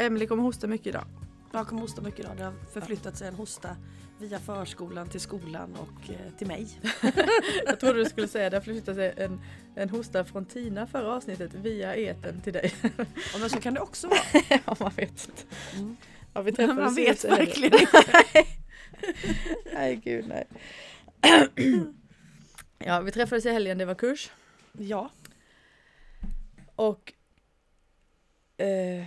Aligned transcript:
Emily 0.00 0.26
kommer 0.26 0.42
hosta 0.42 0.66
mycket 0.66 0.86
idag. 0.86 1.04
Jag 1.52 1.66
kommer 1.66 1.82
hosta 1.82 2.02
mycket 2.02 2.20
idag. 2.20 2.36
Det 2.36 2.44
har 2.44 2.54
förflyttat 2.72 3.16
sig 3.16 3.28
en 3.28 3.34
hosta 3.34 3.76
via 4.18 4.38
förskolan 4.38 5.08
till 5.08 5.20
skolan 5.20 5.76
och 5.76 6.10
eh, 6.10 6.32
till 6.38 6.46
mig. 6.46 6.68
Jag 7.66 7.80
trodde 7.80 7.98
du 7.98 8.04
skulle 8.04 8.28
säga 8.28 8.46
att 8.46 8.50
det 8.50 8.56
har 8.56 8.62
förflyttat 8.62 8.94
sig 8.94 9.14
en, 9.16 9.40
en 9.76 9.88
hosta 9.90 10.24
från 10.24 10.44
Tina 10.44 10.86
förra 10.86 11.14
avsnittet 11.14 11.54
via 11.54 11.96
eten 11.96 12.40
till 12.40 12.52
dig. 12.52 12.74
Ja, 13.32 13.38
men 13.40 13.50
så 13.50 13.60
kan 13.60 13.74
det 13.74 13.80
också 13.80 14.08
vara. 14.08 14.20
ja, 14.66 14.76
man 14.80 14.92
vet 14.96 15.10
inte. 15.28 15.42
Mm. 15.76 15.96
Ja, 16.32 16.42
vi 16.42 16.50
Man 16.50 16.56
träffades 16.56 16.98
vet 16.98 17.08
sist, 17.20 17.24
eller? 17.24 17.36
verkligen 17.36 17.80
inte. 17.80 18.04
Nej, 19.74 19.96
gud 19.96 20.24
nej. 20.28 20.46
ja, 22.78 23.00
vi 23.00 23.10
träffades 23.12 23.46
i 23.46 23.50
helgen, 23.50 23.78
det 23.78 23.84
var 23.84 23.94
kurs. 23.94 24.30
Ja, 24.72 25.10
Och 26.76 27.12
eh, 28.56 29.06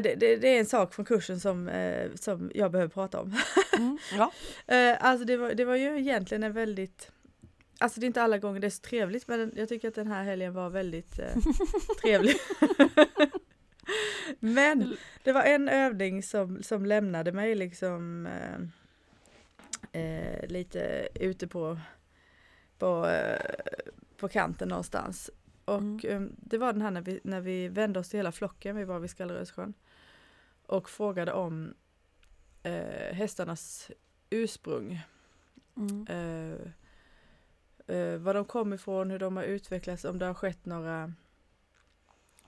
det, 0.00 0.14
det, 0.14 0.36
det 0.36 0.48
är 0.48 0.58
en 0.60 0.66
sak 0.66 0.94
från 0.94 1.04
kursen 1.04 1.40
som, 1.40 1.68
eh, 1.68 2.10
som 2.14 2.50
jag 2.54 2.70
behöver 2.70 2.88
prata 2.94 3.20
om. 3.20 3.34
mm. 3.78 3.98
ja. 4.12 4.32
Eh, 4.74 4.96
alltså 5.00 5.24
det 5.24 5.36
var, 5.36 5.54
det 5.54 5.64
var 5.64 5.76
ju 5.76 5.98
egentligen 5.98 6.42
en 6.42 6.52
väldigt 6.52 7.10
Alltså 7.78 8.00
det 8.00 8.04
är 8.04 8.06
inte 8.06 8.22
alla 8.22 8.38
gånger 8.38 8.60
det 8.60 8.66
är 8.66 8.70
så 8.70 8.82
trevligt 8.82 9.28
men 9.28 9.52
jag 9.56 9.68
tycker 9.68 9.88
att 9.88 9.94
den 9.94 10.06
här 10.06 10.24
helgen 10.24 10.54
var 10.54 10.70
väldigt 10.70 11.18
eh, 11.18 11.36
trevlig. 12.02 12.36
men 14.38 14.96
det 15.22 15.32
var 15.32 15.42
en 15.42 15.68
övning 15.68 16.22
som, 16.22 16.62
som 16.62 16.86
lämnade 16.86 17.32
mig 17.32 17.54
liksom 17.54 18.26
eh, 18.26 18.60
eh, 20.02 20.46
lite 20.48 21.08
ute 21.14 21.46
på, 21.48 21.78
på, 22.78 23.06
eh, 23.06 23.40
på 24.16 24.28
kanten 24.28 24.68
någonstans. 24.68 25.30
Och 25.64 25.78
Mm. 25.80 26.00
eh, 26.04 26.20
det 26.36 26.58
var 26.58 26.72
den 26.72 26.82
här 26.82 26.90
när 26.90 27.00
vi, 27.02 27.20
när 27.24 27.40
vi 27.40 27.68
vände 27.68 27.98
oss 28.00 28.08
till 28.08 28.18
hela 28.18 28.32
flocken, 28.32 28.76
vi 28.76 28.84
var 28.84 28.98
vid 28.98 29.10
Skallerödssjön. 29.10 29.74
Och 30.66 30.90
frågade 30.90 31.32
om 31.32 31.74
eh, 32.62 33.14
hästarnas 33.14 33.90
ursprung. 34.30 35.02
Mm. 35.76 36.06
Eh, 36.08 36.58
eh, 37.96 38.18
var 38.18 38.34
de 38.34 38.44
kom 38.44 38.72
ifrån, 38.72 39.10
hur 39.10 39.18
de 39.18 39.36
har 39.36 39.44
utvecklats, 39.44 40.04
om 40.04 40.18
det 40.18 40.26
har 40.26 40.34
skett 40.34 40.66
några 40.66 41.12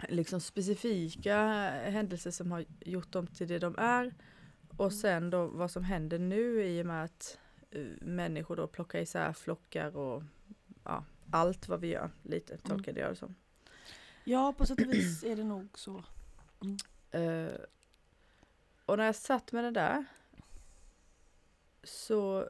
liksom 0.09 0.41
specifika 0.41 1.37
händelser 1.71 2.31
som 2.31 2.53
har 2.53 2.65
gjort 2.81 3.13
dem 3.13 3.27
till 3.27 3.49
det 3.49 3.59
de 3.59 3.75
är. 3.79 4.15
Och 4.77 4.93
sen 4.93 5.31
då 5.31 5.47
vad 5.47 5.71
som 5.71 5.85
händer 5.85 6.19
nu 6.19 6.65
i 6.65 6.83
och 6.83 6.87
med 6.87 7.05
att 7.05 7.39
eh, 7.71 7.87
människor 8.01 8.57
då 8.57 8.67
plockar 8.67 8.99
isär 8.99 9.33
flockar 9.33 9.97
och 9.97 10.23
ja, 10.85 11.05
allt 11.31 11.69
vad 11.69 11.81
vi 11.81 11.89
gör, 11.89 12.11
lite 12.23 12.57
tolkade 12.57 13.01
jag 13.01 13.13
det 13.13 13.17
som. 13.17 13.35
ja, 14.25 14.55
på 14.59 14.67
sätt 14.67 14.81
och 14.81 14.95
vis 14.95 15.25
är 15.25 15.37
det 15.37 15.45
nog 15.45 15.69
så. 15.75 16.05
Eh, 17.11 17.49
och 18.87 18.99
när 18.99 19.05
jag 19.05 19.17
satt 19.17 19.53
med 19.53 19.65
det 19.65 19.71
där 19.71 20.05
så, 21.83 22.49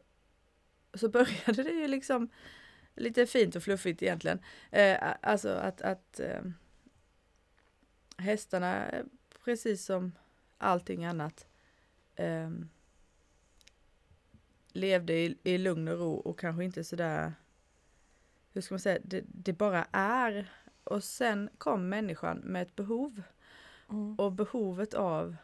så 0.95 1.09
började 1.17 1.63
det 1.63 1.71
ju 1.71 1.89
liksom 1.89 2.29
lite 2.95 3.27
fint 3.27 3.57
och 3.57 3.63
fluffigt 3.63 4.03
egentligen. 4.03 4.39
Eh, 4.71 5.15
alltså 5.21 5.49
att, 5.49 5.83
att 5.83 6.21
eh, 6.21 6.43
hästarna, 8.17 8.91
precis 9.45 9.85
som 9.85 10.13
allting 10.59 11.05
annat, 11.05 11.47
eh, 12.15 12.51
levde 14.69 15.13
i, 15.13 15.39
i 15.43 15.59
lugn 15.59 15.89
och 15.89 15.99
ro 15.99 16.15
och 16.15 16.39
kanske 16.39 16.65
inte 16.65 16.85
sådär, 16.85 17.33
hur 18.53 18.61
ska 18.61 18.75
man 18.75 18.81
säga, 18.81 18.99
det, 19.05 19.25
det 19.27 19.53
bara 19.53 19.87
är. 19.93 20.53
Och 20.85 21.05
sen 21.05 21.51
kom 21.59 21.89
människan 21.89 22.39
med 22.39 22.63
ett 22.63 22.77
behov. 22.77 23.23
Mm. 23.91 24.15
Och 24.15 24.33
behovet 24.33 24.95
av 24.95 25.37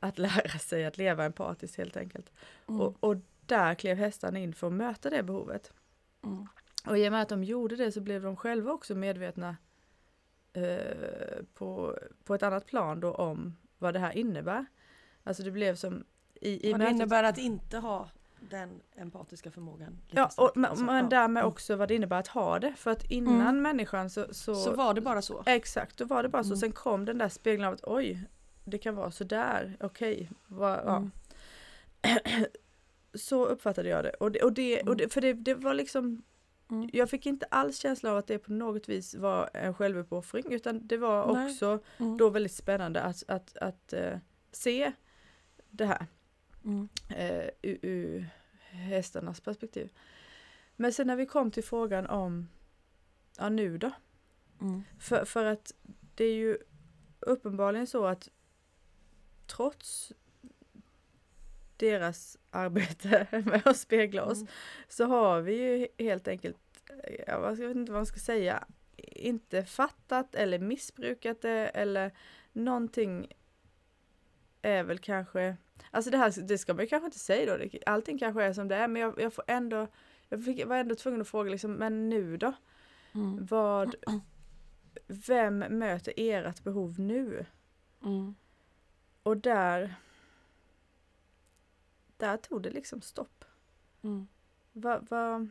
att 0.00 0.18
lära 0.18 0.58
sig 0.58 0.84
att 0.84 0.98
leva 0.98 1.24
empatiskt 1.24 1.76
helt 1.76 1.96
enkelt. 1.96 2.32
Mm. 2.68 2.80
Och, 2.80 2.96
och 3.00 3.16
där 3.46 3.74
klev 3.74 3.96
hästarna 3.96 4.38
in 4.38 4.54
för 4.54 4.66
att 4.66 4.72
möta 4.72 5.10
det 5.10 5.22
behovet. 5.22 5.72
Mm. 6.24 6.46
Och 6.86 6.98
i 6.98 7.08
och 7.08 7.12
med 7.12 7.22
att 7.22 7.28
de 7.28 7.44
gjorde 7.44 7.76
det 7.76 7.92
så 7.92 8.00
blev 8.00 8.22
de 8.22 8.36
själva 8.36 8.72
också 8.72 8.94
medvetna 8.94 9.56
eh, 10.52 11.44
på, 11.54 11.98
på 12.24 12.34
ett 12.34 12.42
annat 12.42 12.66
plan 12.66 13.00
då 13.00 13.12
om 13.14 13.56
vad 13.78 13.94
det 13.94 14.00
här 14.00 14.16
innebär. 14.16 14.66
Alltså 15.24 15.42
det 15.42 15.50
blev 15.50 15.74
som 15.74 16.04
i, 16.34 16.68
i 16.68 16.72
Vad 16.72 16.80
det 16.80 16.90
innebär 16.90 17.24
att 17.24 17.38
inte 17.38 17.78
ha 17.78 18.08
den 18.40 18.80
empatiska 18.96 19.50
förmågan. 19.50 19.98
Ja, 20.10 20.30
och, 20.36 20.52
men, 20.54 20.70
alltså. 20.70 20.84
men 20.84 20.96
Ja. 21.04 21.08
därmed 21.10 21.40
Mm. 21.40 21.48
också 21.52 21.76
vad 21.76 21.88
det 21.88 21.94
innebär 21.94 22.18
att 22.18 22.28
ha 22.28 22.58
det. 22.58 22.74
För 22.76 22.90
att 22.90 23.04
innan 23.04 23.40
Mm. 23.40 23.62
människan 23.62 24.10
så, 24.10 24.34
så, 24.34 24.54
Så 24.54 24.74
var 24.74 24.94
det 24.94 25.00
bara 25.00 25.22
så. 25.22 25.42
Exakt, 25.46 25.96
då 25.96 26.04
var 26.04 26.22
det 26.22 26.28
bara 26.28 26.44
så. 26.44 26.48
Mm. 26.48 26.56
Sen 26.56 26.72
kom 26.72 27.04
den 27.04 27.18
där 27.18 27.28
spegeln 27.28 27.64
av 27.64 27.74
att 27.74 27.84
oj, 27.84 28.20
det 28.66 28.78
kan 28.78 28.94
vara 28.94 29.10
så 29.10 29.24
där, 29.24 29.76
okej. 29.80 30.30
vad- 30.46 30.80
ja. 30.84 30.96
Mm. 30.96 31.10
Så 33.14 33.46
uppfattade 33.46 33.88
jag 33.88 34.04
det. 34.04 34.10
Och 34.10 34.32
det, 34.32 34.42
och 34.42 34.52
det, 34.52 34.76
och 34.80 34.86
Mm. 34.86 34.96
det 34.96 35.12
för 35.12 35.20
det, 35.20 35.32
det 35.32 35.54
var 35.54 35.74
liksom, 35.74 36.22
Mm. 36.70 36.90
jag 36.92 37.10
fick 37.10 37.26
inte 37.26 37.46
alls 37.50 37.78
känslan 37.78 38.12
av 38.12 38.18
att 38.18 38.26
det 38.26 38.38
på 38.38 38.52
något 38.52 38.88
vis 38.88 39.14
var 39.14 39.50
en 39.54 39.74
självuppoffring 39.74 40.52
utan 40.52 40.86
det 40.86 40.96
var 40.96 41.34
Nej. 41.34 41.46
också 41.50 41.78
Mm. 41.98 42.16
då 42.16 42.30
väldigt 42.30 42.52
spännande 42.52 43.00
att, 43.02 43.22
att, 43.28 43.56
att 43.56 43.92
eh, 43.92 44.18
se 44.52 44.92
det 45.70 45.84
här 45.86 46.06
Mm. 46.64 46.88
ur, 47.62 47.78
ur 47.82 48.28
hästarnas 48.70 49.40
perspektiv. 49.40 49.92
Men 50.76 50.92
sen 50.92 51.06
när 51.06 51.16
vi 51.16 51.26
kom 51.26 51.50
till 51.50 51.64
frågan 51.64 52.06
om, 52.06 52.48
ja 53.38 53.48
nu 53.48 53.78
då? 53.78 53.90
Mm. 54.60 54.82
För, 54.98 55.24
för 55.24 55.44
att 55.44 55.72
det 56.14 56.24
är 56.24 56.34
ju 56.34 56.58
uppenbarligen 57.20 57.86
så 57.86 58.06
att 58.06 58.28
trots 59.46 60.12
deras 61.76 62.38
arbete 62.50 63.26
med 63.46 63.66
att 63.66 63.76
spegla 63.76 64.24
oss 64.24 64.38
Mm. 64.38 64.48
så 64.88 65.04
har 65.06 65.40
vi 65.40 65.54
ju 65.54 65.88
helt 66.04 66.28
enkelt, 66.28 66.56
jag 67.26 67.50
vet 67.56 67.76
inte 67.76 67.92
vad 67.92 67.98
man 67.98 68.06
ska 68.06 68.20
säga, 68.20 68.64
inte 68.96 69.64
fattat 69.64 70.34
eller 70.34 70.58
missbrukat 70.58 71.42
det 71.42 71.68
eller 71.68 72.10
någonting 72.52 73.32
är 74.62 74.82
väl 74.84 74.98
kanske, 74.98 75.56
alltså 75.90 76.10
det 76.10 76.16
här 76.18 76.42
det 76.42 76.58
ska 76.58 76.74
man 76.74 76.84
ju 76.84 76.88
kanske 76.88 77.06
inte 77.06 77.18
säga 77.18 77.52
då, 77.52 77.64
det- 77.64 77.82
allting 77.86 78.18
kanske 78.18 78.42
är 78.44 78.52
som 78.52 78.68
det 78.68 78.76
är 78.76 78.88
men 78.88 79.02
jag, 79.02 79.20
jag 79.20 79.32
får 79.32 79.44
ändå, 79.46 79.86
jag 80.28 80.44
fick, 80.44 80.66
var 80.66 80.76
ändå 80.76 80.94
tvungen 80.94 81.20
att 81.20 81.28
fråga 81.28 81.50
liksom, 81.50 81.72
men 81.72 82.08
nu 82.08 82.36
då? 82.36 82.52
Mm. 83.14 83.46
Vad, 83.46 83.94
vem 85.06 85.58
möter 85.58 86.12
ert 86.16 86.62
behov 86.64 87.00
nu? 87.00 87.46
Mm. 88.04 88.34
Och 89.26 89.36
där, 89.36 89.94
där 92.16 92.36
tog 92.36 92.62
det 92.62 92.70
liksom 92.70 93.00
stopp. 93.02 93.44
Mm. 94.02 94.26
Va, 94.72 94.98
va, 95.10 95.46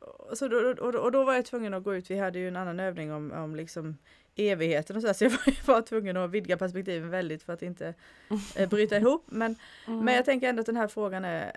och, 0.00 0.38
så 0.38 0.48
då, 0.48 0.56
och, 0.56 0.94
och 0.94 1.12
då 1.12 1.24
var 1.24 1.34
jag 1.34 1.44
tvungen 1.44 1.74
att 1.74 1.82
gå 1.84 1.94
ut, 1.94 2.10
vi 2.10 2.18
hade 2.18 2.38
ju 2.38 2.48
en 2.48 2.56
annan 2.56 2.80
övning 2.80 3.12
om, 3.12 3.32
om 3.32 3.56
liksom 3.56 3.98
evigheten 4.34 4.96
och 4.96 5.02
så, 5.02 5.06
där, 5.06 5.14
så 5.14 5.24
jag 5.24 5.30
var 5.30 5.66
bara 5.66 5.82
tvungen 5.82 6.16
att 6.16 6.30
vidga 6.30 6.56
perspektiven 6.56 7.10
väldigt 7.10 7.42
för 7.42 7.52
att 7.52 7.62
inte 7.62 7.94
eh, 8.56 8.68
bryta 8.68 8.96
ihop. 8.96 9.24
Men, 9.26 9.56
Mm. 9.86 10.04
men 10.04 10.14
jag 10.14 10.24
tänker 10.24 10.48
ändå 10.48 10.60
att 10.60 10.66
den 10.66 10.76
här 10.76 10.88
frågan 10.88 11.24
är, 11.24 11.56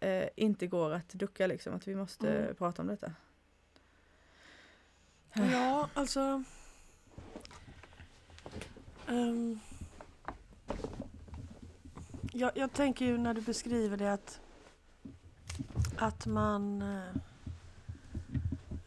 eh, 0.00 0.28
inte 0.36 0.66
går 0.66 0.92
att 0.92 1.08
ducka 1.08 1.46
liksom, 1.46 1.74
att 1.74 1.88
vi 1.88 1.94
måste 1.94 2.30
Mm. 2.30 2.54
prata 2.54 2.82
om 2.82 2.88
detta. 2.88 3.12
Ja, 5.32 5.88
alltså... 5.94 6.42
ehm, 9.08 9.60
jag, 12.34 12.52
jag 12.54 12.72
tänker 12.72 13.04
ju 13.04 13.18
när 13.18 13.34
du 13.34 13.40
beskriver 13.40 13.96
det 13.96 14.12
att, 14.12 14.40
att 15.96 16.26
man... 16.26 16.82
eh, 16.82 17.16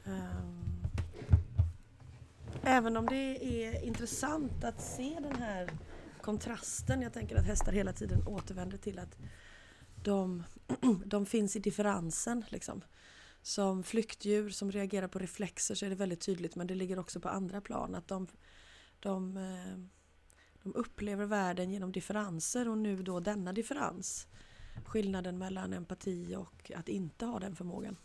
ehm, 0.06 0.84
även 2.64 2.98
om 2.98 3.06
det 3.06 3.38
är 3.46 3.84
intressant 3.84 4.64
att 4.64 4.82
se 4.82 5.18
den 5.22 5.36
här 5.36 5.70
kontrasten. 6.22 7.02
Jag 7.02 7.14
tänker 7.14 7.36
att 7.36 7.46
hästar 7.46 7.72
hela 7.72 7.94
tiden 7.94 8.28
återvänder 8.28 8.78
till 8.78 9.00
att 9.00 9.18
de, 10.04 10.44
de 11.06 11.26
finns 11.26 11.56
i 11.56 11.60
differensen. 11.60 12.46
Liksom. 12.50 12.82
Som 13.42 13.84
flyktdjur 13.84 14.50
som 14.50 14.72
reagerar 14.72 15.08
på 15.08 15.20
reflexer 15.20 15.76
så 15.76 15.86
är 15.86 15.90
det 15.90 15.96
väldigt 15.96 16.22
tydligt 16.22 16.56
men 16.56 16.68
det 16.68 16.76
ligger 16.76 17.00
också 17.00 17.20
på 17.20 17.30
andra 17.30 17.62
plan 17.62 17.96
att 17.96 18.08
de, 18.08 18.28
de, 19.00 19.38
eh, 19.38 19.97
de 20.64 20.76
upplever 20.76 21.26
världen 21.26 21.72
genom 21.72 21.92
differenser 21.92 22.70
och 22.70 22.78
nu 22.78 23.04
då 23.04 23.20
denna 23.20 23.54
differens. 23.54 24.28
Skillnaden 24.86 25.38
mellan 25.38 25.74
empati 25.74 26.36
och 26.36 26.72
att 26.76 26.90
inte 26.90 27.26
ha 27.26 27.40
den 27.40 27.56
förmågan. 27.56 27.98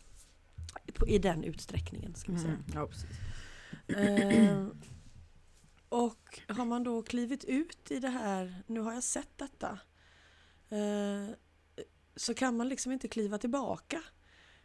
I 1.07 1.17
den 1.17 1.43
utsträckningen 1.43 2.15
ska 2.15 2.31
vi 2.31 2.39
säga. 2.39 2.53
Mm. 2.53 2.63
Ja. 2.73 2.89
Eh, 3.95 4.67
och 5.89 6.41
har 6.47 6.65
man 6.65 6.83
då 6.83 7.03
klivit 7.03 7.43
ut 7.43 7.91
i 7.91 7.99
det 7.99 8.09
här, 8.09 8.63
nu 8.67 8.79
har 8.79 8.93
jag 8.93 9.03
sett 9.03 9.37
detta. 9.37 9.79
Eh, 10.69 11.35
så 12.15 12.33
kan 12.33 12.57
man 12.57 12.69
liksom 12.69 12.91
inte 12.91 13.07
kliva 13.07 13.37
tillbaka. 13.37 14.03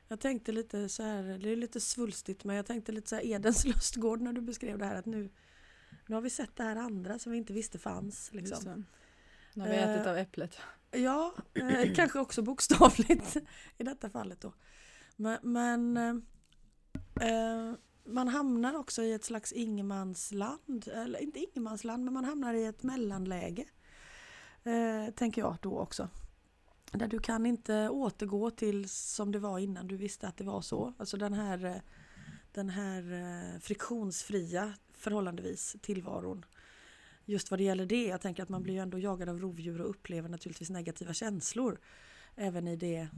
Jag 0.09 0.21
tänkte 0.21 0.53
lite 0.53 0.89
så 0.89 1.03
här, 1.03 1.39
det 1.39 1.51
är 1.51 1.57
lite 1.57 1.81
svulstigt 1.81 2.45
men 2.45 2.57
jag 2.57 2.67
tänkte 2.67 2.93
lite 2.93 3.09
så 3.09 3.17
här 3.17 3.27
Edens 3.27 3.65
lustgård 3.75 4.21
när 4.21 4.33
du 4.33 4.41
beskrev 4.41 4.79
det 4.79 4.85
här 4.85 4.95
att 4.95 5.07
nu 5.07 5.31
Nu 6.09 6.15
har 6.15 6.23
vi 6.23 6.31
sett 6.31 6.57
det 6.57 6.63
här 6.63 6.77
andra 6.77 7.19
som 7.19 7.33
vi 7.33 7.39
inte 7.39 7.53
visste 7.53 7.79
fanns. 7.79 8.33
Liksom. 8.33 8.85
Nu 9.55 9.63
har 9.63 9.69
vi 9.71 9.77
ätit 9.77 10.07
Eh, 10.07 10.11
av 10.11 10.17
äpplet. 10.17 10.59
Ja, 10.91 11.35
eh, 11.55 11.93
kanske 11.95 12.19
också 12.19 12.43
bokstavligt 12.43 13.37
i 13.79 13.85
detta 13.85 14.11
fallet 14.11 14.41
då. 14.41 14.53
Men, 15.17 15.39
men 15.43 15.97
eh, 17.21 17.75
man 18.05 18.29
hamnar 18.29 18.75
också 18.75 19.03
i 19.03 19.13
ett 19.13 19.25
slags 19.25 19.53
ingenmansland, 19.53 20.89
eller 20.95 21.19
inte 21.19 21.39
ingenmansland, 21.39 22.05
men 22.05 22.15
man 22.15 22.25
hamnar 22.25 22.55
i 22.55 22.65
ett 22.65 22.83
mellanläge. 22.83 23.65
Eh, 24.65 25.15
tänker 25.15 25.43
jag 25.43 25.57
då 25.63 25.79
också. 25.79 26.09
Där 26.93 27.09
du 27.09 27.19
kan 27.19 27.47
inte 27.47 27.89
återgå 27.89 28.51
till 28.51 28.89
som 28.89 29.33
det 29.33 29.39
var 29.39 29.59
innan 29.59 29.89
du 29.89 29.97
visste 29.97 30.29
att 30.29 30.37
det 30.37 30.45
var 30.45 30.61
så. 30.61 30.95
Alltså 30.99 31.17
den 31.17 31.33
här, 31.33 31.83
den 32.53 32.69
här 32.69 33.61
friktionsfria 33.61 34.75
förhållandevis 34.99 35.77
tillvaron 35.83 36.45
just 37.25 37.51
vad 37.51 37.61
det 37.61 37.65
gäller 37.65 37.87
det. 37.87 38.07
Jag 38.07 38.21
tänker 38.21 38.43
att 38.43 38.49
man 38.49 38.63
blir 38.63 38.75
ju 38.75 38.81
ändå 38.81 38.99
jagad 38.99 39.29
av 39.29 39.39
rovdjur 39.41 39.81
och 39.81 39.91
upplever 39.91 40.29
naturligtvis 40.29 40.71
negativa 40.71 41.13
känslor. 41.13 41.81
Även 42.37 42.69
i 42.69 42.77
det, 42.77 43.09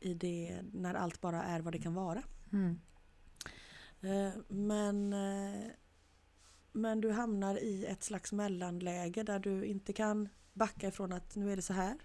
i 0.00 0.14
det 0.14 0.58
när 0.72 0.94
allt 0.94 1.20
bara 1.20 1.42
är 1.42 1.60
vad 1.60 1.72
det 1.72 1.78
kan 1.78 1.94
vara. 1.94 2.22
Mm. 2.52 2.78
Eh, 4.00 4.32
Men, 4.48 5.12
eh, 5.12 5.70
men 6.72 7.00
du 7.00 7.10
hamnar 7.10 7.56
i 7.56 7.86
ett 7.86 8.02
slags 8.02 8.32
mellanläge 8.32 9.22
där 9.22 9.38
du 9.38 9.64
inte 9.64 9.92
kan 9.92 10.28
backa 10.52 10.88
ifrån 10.88 11.12
att 11.12 11.36
nu 11.36 11.52
är 11.52 11.56
det 11.56 11.62
så 11.62 11.72
här. 11.72 11.98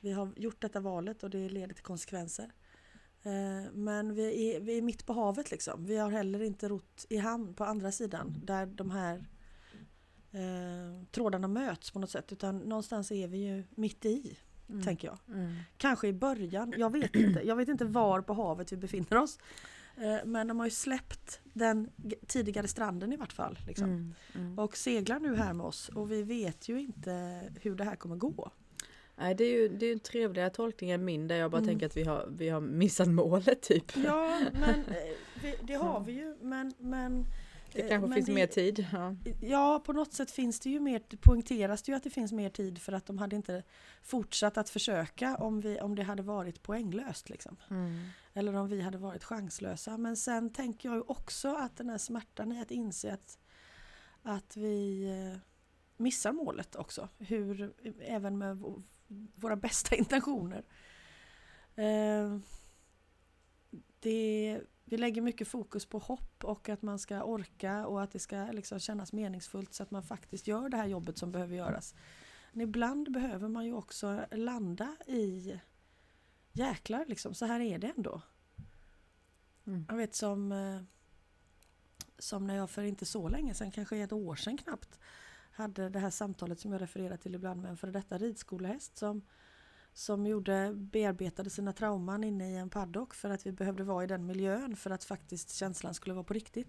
Vi 0.00 0.12
har 0.12 0.32
gjort 0.36 0.60
detta 0.60 0.80
valet 0.80 1.22
och 1.22 1.30
det 1.30 1.48
leder 1.48 1.74
till 1.74 1.84
konsekvenser. 1.84 2.52
Eh, 3.26 3.72
Men 3.72 4.14
vi 4.14 4.54
är, 4.54 4.60
vi 4.60 4.78
är 4.78 4.82
mitt 4.82 5.06
på 5.06 5.12
havet 5.12 5.50
liksom. 5.50 5.84
Vi 5.84 5.96
har 5.96 6.10
heller 6.10 6.42
inte 6.42 6.68
rott 6.68 7.06
i 7.08 7.16
hamn 7.16 7.54
på 7.54 7.64
andra 7.64 7.92
sidan 7.92 8.34
där 8.44 8.66
de 8.66 8.90
här 8.90 9.26
eh, 10.32 11.04
trådarna 11.10 11.48
möts 11.48 11.90
på 11.90 11.98
något 11.98 12.10
sätt. 12.10 12.32
Utan 12.32 12.58
någonstans 12.58 13.12
är 13.12 13.28
vi 13.28 13.38
ju 13.38 13.64
mitt 13.70 14.04
i, 14.04 14.38
Mm. 14.68 14.82
tänker 14.84 15.08
jag. 15.08 15.18
Mm. 15.28 15.54
Kanske 15.76 16.08
i 16.08 16.12
början, 16.12 16.74
jag 16.76 16.92
vet 16.92 17.16
inte. 17.16 17.40
Jag 17.44 17.56
vet 17.56 17.68
inte 17.68 17.84
var 17.84 18.20
på 18.20 18.32
havet 18.34 18.72
vi 18.72 18.76
befinner 18.76 19.16
oss. 19.16 19.38
Eh, 19.96 20.16
Men 20.24 20.48
de 20.48 20.58
har 20.58 20.66
ju 20.66 20.70
släppt 20.70 21.40
den 21.44 21.90
tidigare 22.26 22.68
stranden 22.68 23.12
i 23.12 23.16
vart 23.16 23.32
fall. 23.32 23.58
Liksom. 23.66 23.88
Mm. 23.88 24.14
Mm. 24.34 24.58
Och 24.58 24.76
seglar 24.76 25.20
nu 25.20 25.36
här 25.36 25.52
med 25.52 25.66
oss 25.66 25.88
och 25.88 26.10
vi 26.12 26.22
vet 26.22 26.68
ju 26.68 26.80
inte 26.80 27.42
hur 27.62 27.74
det 27.74 27.84
här 27.84 27.96
kommer 27.96 28.16
gå. 28.16 28.50
Nej, 29.18 29.34
det 29.34 29.44
är 29.44 29.52
ju 29.52 29.68
det 29.68 29.86
är 29.86 29.92
en 29.92 30.00
trevligare 30.00 30.50
tolkning 30.50 30.90
än 30.90 31.04
min 31.04 31.28
där 31.28 31.36
jag 31.36 31.50
bara 31.50 31.58
Mm. 31.58 31.68
tänker 31.68 31.86
att 31.86 31.96
vi 31.96 32.04
har, 32.04 32.26
vi 32.30 32.48
har 32.48 32.60
missat 32.60 33.08
målet 33.08 33.62
typ. 33.62 33.96
Ja, 33.96 34.40
men 34.52 34.84
eh, 35.44 35.54
det 35.62 35.74
har 35.74 36.00
vi 36.00 36.12
ju. 36.12 36.36
Men, 36.40 36.72
men, 36.78 37.26
Det 37.72 37.82
eh, 37.82 37.88
kanske 37.88 38.08
men 38.08 38.14
finns 38.16 38.26
det- 38.26 38.32
mer 38.34 38.46
tid. 38.46 38.86
Ja. 38.92 39.16
Ja, 39.42 39.82
på 39.86 39.92
något 39.92 40.12
sätt 40.12 40.30
finns 40.30 40.60
det 40.60 40.70
ju 40.70 40.80
mer, 40.80 41.02
poängteras 41.20 41.82
det 41.82 41.92
ju 41.92 41.96
att 41.96 42.02
det 42.02 42.10
finns 42.10 42.32
mer 42.32 42.50
tid 42.50 42.78
för 42.82 42.92
att 42.92 43.06
de 43.06 43.18
hade 43.18 43.36
inte 43.36 43.62
fortsatt 44.02 44.56
att 44.58 44.70
försöka 44.70 45.36
om, 45.36 45.60
vi, 45.60 45.80
om 45.80 45.94
det 45.94 46.02
hade 46.02 46.22
varit 46.22 46.62
poänglöst. 46.62 47.28
Liksom. 47.30 47.56
Mm. 47.70 47.98
Eller 48.34 48.54
om 48.56 48.68
vi 48.68 48.80
hade 48.80 48.98
varit 48.98 49.24
chanslösa. 49.24 49.96
Men 49.98 50.16
sen 50.16 50.50
tänker 50.52 50.88
jag 50.88 50.96
ju 50.96 51.02
också 51.06 51.48
att 51.54 51.76
den 51.76 51.88
här 51.90 51.98
smärtan 51.98 52.52
i 52.52 52.60
att 52.60 52.70
inse 52.70 53.12
att, 53.12 53.38
att 54.22 54.56
vi 54.56 55.04
eh, 55.32 55.38
missar 55.96 56.32
målet 56.32 56.76
också. 56.76 57.08
Hur, 57.18 57.72
även 58.00 58.38
med 58.38 58.62
våra 59.34 59.56
bästa 59.56 59.96
intentioner. 59.96 60.64
Eh, 61.74 62.38
det, 64.00 64.60
vi 64.84 64.96
lägger 64.96 65.22
mycket 65.22 65.48
fokus 65.48 65.86
på 65.86 65.98
hopp 65.98 66.44
och 66.44 66.68
att 66.68 66.82
man 66.82 66.98
ska 66.98 67.22
orka 67.22 67.86
och 67.86 68.02
att 68.02 68.12
det 68.12 68.18
ska 68.18 68.36
liksom 68.52 68.78
kännas 68.78 69.12
meningsfullt 69.12 69.74
så 69.74 69.82
att 69.82 69.90
man 69.90 70.02
faktiskt 70.02 70.46
gör 70.46 70.68
det 70.68 70.76
här 70.76 70.86
jobbet 70.86 71.18
som 71.18 71.32
behöver 71.32 71.56
göras. 71.56 71.94
Men 72.52 72.60
ibland 72.60 73.12
behöver 73.12 73.48
man 73.48 73.66
ju 73.66 73.72
också 73.72 74.26
landa 74.30 74.96
i 75.06 75.60
jäklar 76.52 77.04
liksom, 77.08 77.34
så 77.34 77.46
här 77.46 77.60
är 77.60 77.78
det 77.78 77.92
ändå. 77.96 78.22
Mm. 79.66 79.86
Jag 79.88 79.96
vet 79.96 80.14
som, 80.14 80.52
eh, 80.52 80.82
som 82.18 82.46
när 82.46 82.56
jag 82.56 82.70
för 82.70 82.82
inte 82.82 83.06
så 83.06 83.28
länge 83.28 83.54
sedan, 83.54 83.70
kanske 83.70 83.96
ett 83.96 84.12
år 84.12 84.36
sedan 84.36 84.58
knappt, 84.58 84.98
hade 85.56 85.88
det 85.88 85.98
här 85.98 86.10
samtalet 86.10 86.60
som 86.60 86.72
jag 86.72 86.82
refererar 86.82 87.16
till 87.16 87.34
ibland 87.34 87.62
med 87.62 87.70
en 87.70 87.76
före 87.76 87.90
detta 87.90 88.18
ridskolehäst 88.18 88.96
som, 88.96 89.22
som 89.92 90.26
gjorde, 90.26 90.72
bearbetade 90.74 91.50
sina 91.50 91.72
trauman 91.72 92.24
inne 92.24 92.52
i 92.52 92.56
en 92.56 92.70
paddock 92.70 93.14
för 93.14 93.30
att 93.30 93.46
vi 93.46 93.52
behövde 93.52 93.84
vara 93.84 94.04
i 94.04 94.06
den 94.06 94.26
miljön 94.26 94.76
för 94.76 94.90
att 94.90 95.04
faktiskt 95.04 95.50
känslan 95.54 95.94
skulle 95.94 96.14
vara 96.14 96.24
på 96.24 96.34
riktigt. 96.34 96.68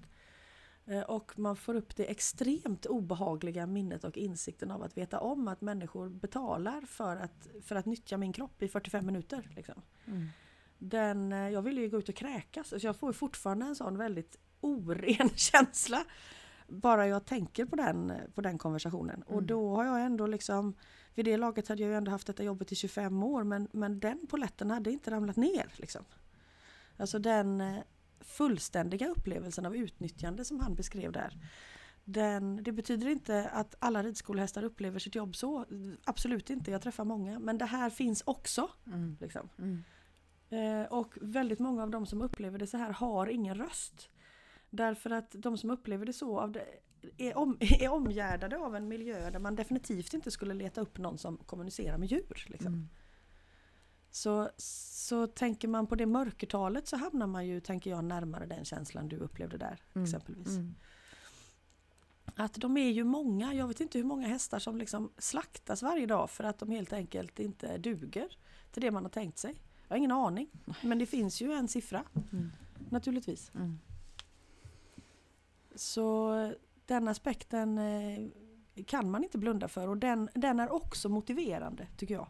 Eh, 0.85 1.01
Och 1.01 1.39
man 1.39 1.55
får 1.55 1.75
upp 1.75 1.95
det 1.95 2.05
extremt 2.05 2.85
obehagliga 2.85 3.65
minnet 3.67 4.03
och 4.03 4.17
insikten 4.17 4.71
av 4.71 4.83
att 4.83 4.97
veta 4.97 5.19
om 5.19 5.47
att 5.47 5.61
människor 5.61 6.09
betalar 6.09 6.81
för 6.81 7.15
att, 7.17 7.47
för 7.63 7.75
att 7.75 7.85
nyttja 7.85 8.17
min 8.17 8.33
kropp 8.33 8.61
i 8.63 8.67
45 8.67 9.05
minuter. 9.05 9.49
Liksom 9.55 9.81
Mm. 10.05 10.27
den, 10.77 11.33
eh, 11.33 11.49
jag 11.49 11.61
ville 11.61 11.81
ju 11.81 11.89
gå 11.89 11.97
ut 11.97 12.09
och 12.09 12.15
kräkas, 12.15 12.67
så 12.69 12.77
jag 12.81 12.95
får 12.95 13.13
fortfarande 13.13 13.65
en 13.65 13.75
sån 13.75 13.97
väldigt 13.97 14.37
oren 14.61 15.29
känsla. 15.35 16.03
Bara 16.67 17.07
jag 17.07 17.25
tänker 17.25 17.65
på 17.65 17.75
den, 17.75 18.13
på 18.35 18.41
den 18.41 18.57
konversationen. 18.57 19.23
Och 19.23 19.33
Mm. 19.33 19.47
då 19.47 19.75
har 19.75 19.85
jag 19.85 20.01
ändå 20.01 20.27
liksom, 20.27 20.75
vid 21.15 21.25
det 21.25 21.37
laget 21.37 21.67
hade 21.67 21.81
jag 21.81 21.89
ju 21.89 21.95
ändå 21.97 22.11
haft 22.11 22.27
detta 22.27 22.43
jobbet 22.43 22.71
i 22.71 22.75
25 22.75 23.23
år 23.23 23.43
men, 23.43 23.67
men 23.71 23.99
den 23.99 24.27
poletten 24.29 24.71
hade 24.71 24.91
inte 24.91 25.11
ramlat 25.11 25.35
ner. 25.35 25.73
Liksom. 25.75 26.05
Alltså 26.97 27.19
den 27.19 27.61
eh, 27.61 27.77
fullständiga 28.19 29.07
upplevelsen 29.07 29.65
av 29.65 29.75
utnyttjande 29.75 30.45
som 30.45 30.59
han 30.59 30.75
beskrev 30.75 31.11
där. 31.11 31.33
Den, 32.03 32.63
det 32.63 32.71
betyder 32.71 33.07
inte 33.07 33.49
att 33.49 33.75
alla 33.79 34.03
ridskolehästar 34.03 34.63
upplever 34.63 34.99
sitt 34.99 35.15
jobb 35.15 35.35
så. 35.35 35.65
Absolut 36.03 36.49
inte, 36.49 36.71
jag 36.71 36.81
träffar 36.81 37.03
många. 37.05 37.39
Men 37.39 37.57
det 37.57 37.65
här 37.65 37.89
finns 37.89 38.23
också. 38.25 38.69
Mm. 38.87 39.17
Liksom. 39.21 39.49
Mm. 39.57 39.83
Eh, 40.49 40.87
och 40.91 41.13
väldigt 41.21 41.59
många 41.59 41.83
av 41.83 41.89
de 41.89 42.05
som 42.05 42.21
upplever 42.21 42.59
det 42.59 42.67
så 42.67 42.77
här 42.77 42.91
har 42.91 43.27
ingen 43.27 43.55
röst. 43.55 44.09
Därför 44.69 45.09
att 45.09 45.31
de 45.31 45.57
som 45.57 45.69
upplever 45.69 46.05
det 46.05 46.13
så 46.13 46.39
av 46.39 46.51
det, 46.51 46.65
är, 47.17 47.37
om, 47.37 47.57
är 47.59 47.89
omgärdade 47.89 48.57
av 48.57 48.75
en 48.75 48.87
miljö 48.87 49.29
där 49.29 49.39
man 49.39 49.55
definitivt 49.55 50.13
inte 50.13 50.31
skulle 50.31 50.53
leta 50.53 50.81
upp 50.81 50.97
någon 50.97 51.17
som 51.17 51.37
kommunicerar 51.37 51.97
med 51.97 52.11
djur. 52.11 52.45
Liksom. 52.47 52.73
Mm. 52.73 52.89
Så, 54.11 54.49
så 54.57 55.27
tänker 55.27 55.67
man 55.67 55.87
på 55.87 55.95
det 55.95 56.05
mörkertalet 56.05 56.87
så 56.87 56.97
hamnar 56.97 57.27
man 57.27 57.47
ju, 57.47 57.59
tänker 57.59 57.89
jag, 57.89 58.03
närmare 58.03 58.45
den 58.45 58.65
känslan 58.65 59.07
du 59.09 59.15
upplevde 59.15 59.57
där. 59.57 59.81
Mm. 59.93 60.05
exempelvis. 60.05 60.47
Mm. 60.47 60.75
Att 62.35 62.53
de 62.53 62.77
är 62.77 62.89
ju 62.89 63.03
många, 63.03 63.53
jag 63.53 63.67
vet 63.67 63.79
inte 63.81 63.97
hur 63.97 64.05
många 64.05 64.27
hästar 64.27 64.59
som 64.59 64.77
liksom 64.77 65.11
slaktas 65.17 65.83
varje 65.83 66.05
dag 66.05 66.29
för 66.29 66.43
att 66.43 66.59
de 66.59 66.71
helt 66.71 66.93
enkelt 66.93 67.39
inte 67.39 67.77
duger 67.77 68.37
till 68.71 68.81
det 68.81 68.91
man 68.91 69.03
har 69.03 69.09
tänkt 69.09 69.37
sig. 69.37 69.61
Jag 69.87 69.93
har 69.93 69.97
ingen 69.97 70.11
aning, 70.11 70.49
men 70.81 70.99
det 70.99 71.05
finns 71.05 71.41
ju 71.41 71.51
en 71.53 71.67
siffra 71.67 72.03
Mm. 72.31 72.51
naturligtvis. 72.89 73.51
Så 75.77 76.33
den 76.85 77.07
aspekten 77.07 77.77
eh, 77.77 78.27
kan 78.85 79.11
man 79.11 79.23
inte 79.23 79.37
blunda 79.37 79.67
för 79.67 79.87
och 79.87 79.97
den, 79.97 80.29
den 80.35 80.59
är 80.59 80.71
också 80.71 81.09
motiverande 81.09 81.87
tycker 81.97 82.13
jag. 82.13 82.27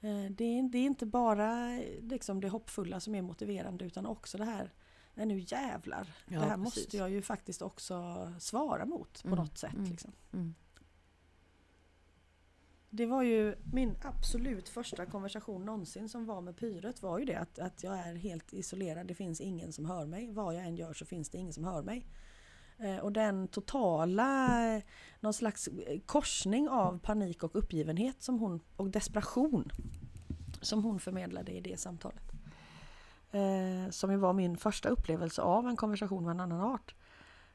Eh, 0.00 0.30
Det 0.30 0.44
är, 0.44 0.68
det 0.70 0.78
är 0.78 0.86
inte 0.86 1.06
bara 1.06 1.72
eh, 1.74 2.02
liksom 2.02 2.40
det 2.40 2.48
hoppfulla 2.48 3.00
som 3.00 3.14
är 3.14 3.22
motiverande 3.22 3.84
utan 3.84 4.06
också 4.06 4.38
det 4.38 4.44
här, 4.44 4.72
nej 5.14 5.26
nu 5.26 5.38
jävlar, 5.38 6.08
Ja, 6.28 6.40
det 6.40 6.46
här 6.46 6.56
precis. 6.56 6.64
måste 6.64 6.96
jag 6.96 7.10
ju 7.10 7.22
faktiskt 7.22 7.62
också 7.62 8.32
svara 8.40 8.84
mot 8.86 9.22
på 9.22 9.28
Mm, 9.28 9.38
något 9.38 9.58
sätt. 9.58 9.74
mm. 9.74 9.90
Liksom. 9.90 10.12
Mm. 10.32 10.54
Det 12.96 13.06
var 13.06 13.22
ju 13.22 13.54
min 13.72 13.96
absolut 14.02 14.68
första 14.68 15.06
konversation 15.06 15.64
någonsin 15.64 16.08
som 16.08 16.26
var 16.26 16.40
med 16.40 16.56
Pyret 16.56 17.02
var 17.02 17.18
ju 17.18 17.24
det 17.24 17.34
att, 17.34 17.58
att 17.58 17.82
jag 17.84 17.98
är 17.98 18.14
helt 18.14 18.52
isolerad. 18.52 19.06
Det 19.06 19.14
finns 19.14 19.40
ingen 19.40 19.72
som 19.72 19.84
hör 19.86 20.06
mig. 20.06 20.32
Vad 20.32 20.54
jag 20.54 20.64
än 20.64 20.76
gör 20.76 20.92
så 20.92 21.04
finns 21.04 21.30
det 21.30 21.38
ingen 21.38 21.52
som 21.52 21.64
hör 21.64 21.82
mig. 21.82 22.06
Eh, 22.78 22.96
och 22.96 23.12
den 23.12 23.48
totala, 23.48 24.50
någon 25.20 25.32
slags 25.32 25.68
korsning 26.06 26.68
av 26.68 26.98
panik 26.98 27.42
och 27.42 27.56
uppgivenhet 27.56 28.22
som 28.22 28.38
hon, 28.38 28.60
och 28.76 28.90
desperation 28.90 29.70
som 30.60 30.84
hon 30.84 31.00
förmedlade 31.00 31.52
i 31.52 31.60
det 31.60 31.80
samtalet. 31.80 32.32
Eh, 33.30 33.90
som 33.90 34.10
ju 34.10 34.16
var 34.16 34.32
min 34.32 34.56
första 34.56 34.88
upplevelse 34.88 35.42
av 35.42 35.68
en 35.68 35.76
konversation 35.76 36.24
med 36.24 36.30
en 36.30 36.40
annan 36.40 36.60
art. 36.60 36.94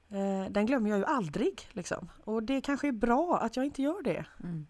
Eh, 0.10 0.51
den 0.51 0.65
glömmer 0.65 0.89
jag 0.89 1.00
ju 1.00 1.05
aldrig. 1.05 1.62
Liksom. 1.71 2.10
Och 2.24 2.43
det 2.43 2.62
kanske 2.62 2.88
är 2.88 2.91
bra 2.91 3.39
att 3.41 3.55
jag 3.55 3.65
inte 3.65 3.81
gör 3.81 4.03
det. 4.03 4.25
Mm. 4.43 4.67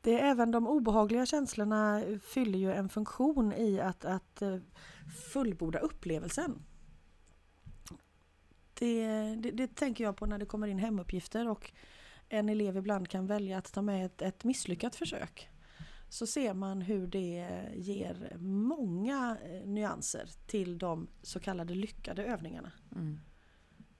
Det 0.00 0.20
är 0.20 0.30
även 0.30 0.50
de 0.50 0.66
obehagliga 0.66 1.26
känslorna 1.26 2.02
fyller 2.22 2.58
ju 2.58 2.72
en 2.72 2.88
funktion 2.88 3.52
i 3.52 3.80
att, 3.80 4.04
att 4.04 4.42
eh, 4.42 4.56
fullborda 5.32 5.78
upplevelsen. 5.78 6.62
Det, 8.74 9.06
det, 9.34 9.50
det 9.50 9.74
tänker 9.74 10.04
jag 10.04 10.16
på 10.16 10.26
när 10.26 10.38
det 10.38 10.46
kommer 10.46 10.66
in 10.66 10.78
hemuppgifter 10.78 11.48
och 11.48 11.72
en 12.28 12.48
elev 12.48 12.76
ibland 12.76 13.08
kan 13.08 13.26
välja 13.26 13.58
att 13.58 13.72
ta 13.72 13.82
med 13.82 14.06
ett, 14.06 14.22
ett 14.22 14.44
misslyckat 14.44 14.96
försök. 14.96 15.48
så 16.08 16.26
ser 16.26 16.54
man 16.54 16.82
hur 16.82 17.06
det 17.06 17.48
ger 17.74 18.36
många 18.40 19.38
eh, 19.44 19.68
nyanser 19.68 20.30
till 20.46 20.78
de 20.78 21.08
så 21.22 21.40
kallade 21.40 21.74
lyckade 21.74 22.24
övningarna. 22.24 22.72
Mm. 22.96 23.20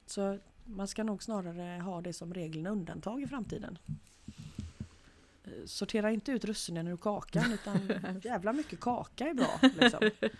Så 0.06 0.38
man 0.64 0.88
ska 0.88 1.04
nog 1.04 1.22
snarare 1.22 1.80
ha 1.80 2.00
det 2.00 2.12
som 2.12 2.34
regel 2.34 2.66
än 2.66 2.72
undantag 2.72 3.22
i 3.22 3.26
framtiden. 3.26 3.78
Sortera 5.66 6.10
inte 6.10 6.32
ut 6.32 6.44
russinen 6.44 6.88
ur 6.88 6.96
kakan 6.96 7.52
utan 7.52 7.80
jävla 8.22 8.52
mycket 8.52 8.80
kaka 8.80 9.28
är 9.28 9.34
bra. 9.34 9.60
Liksom. 9.80 10.10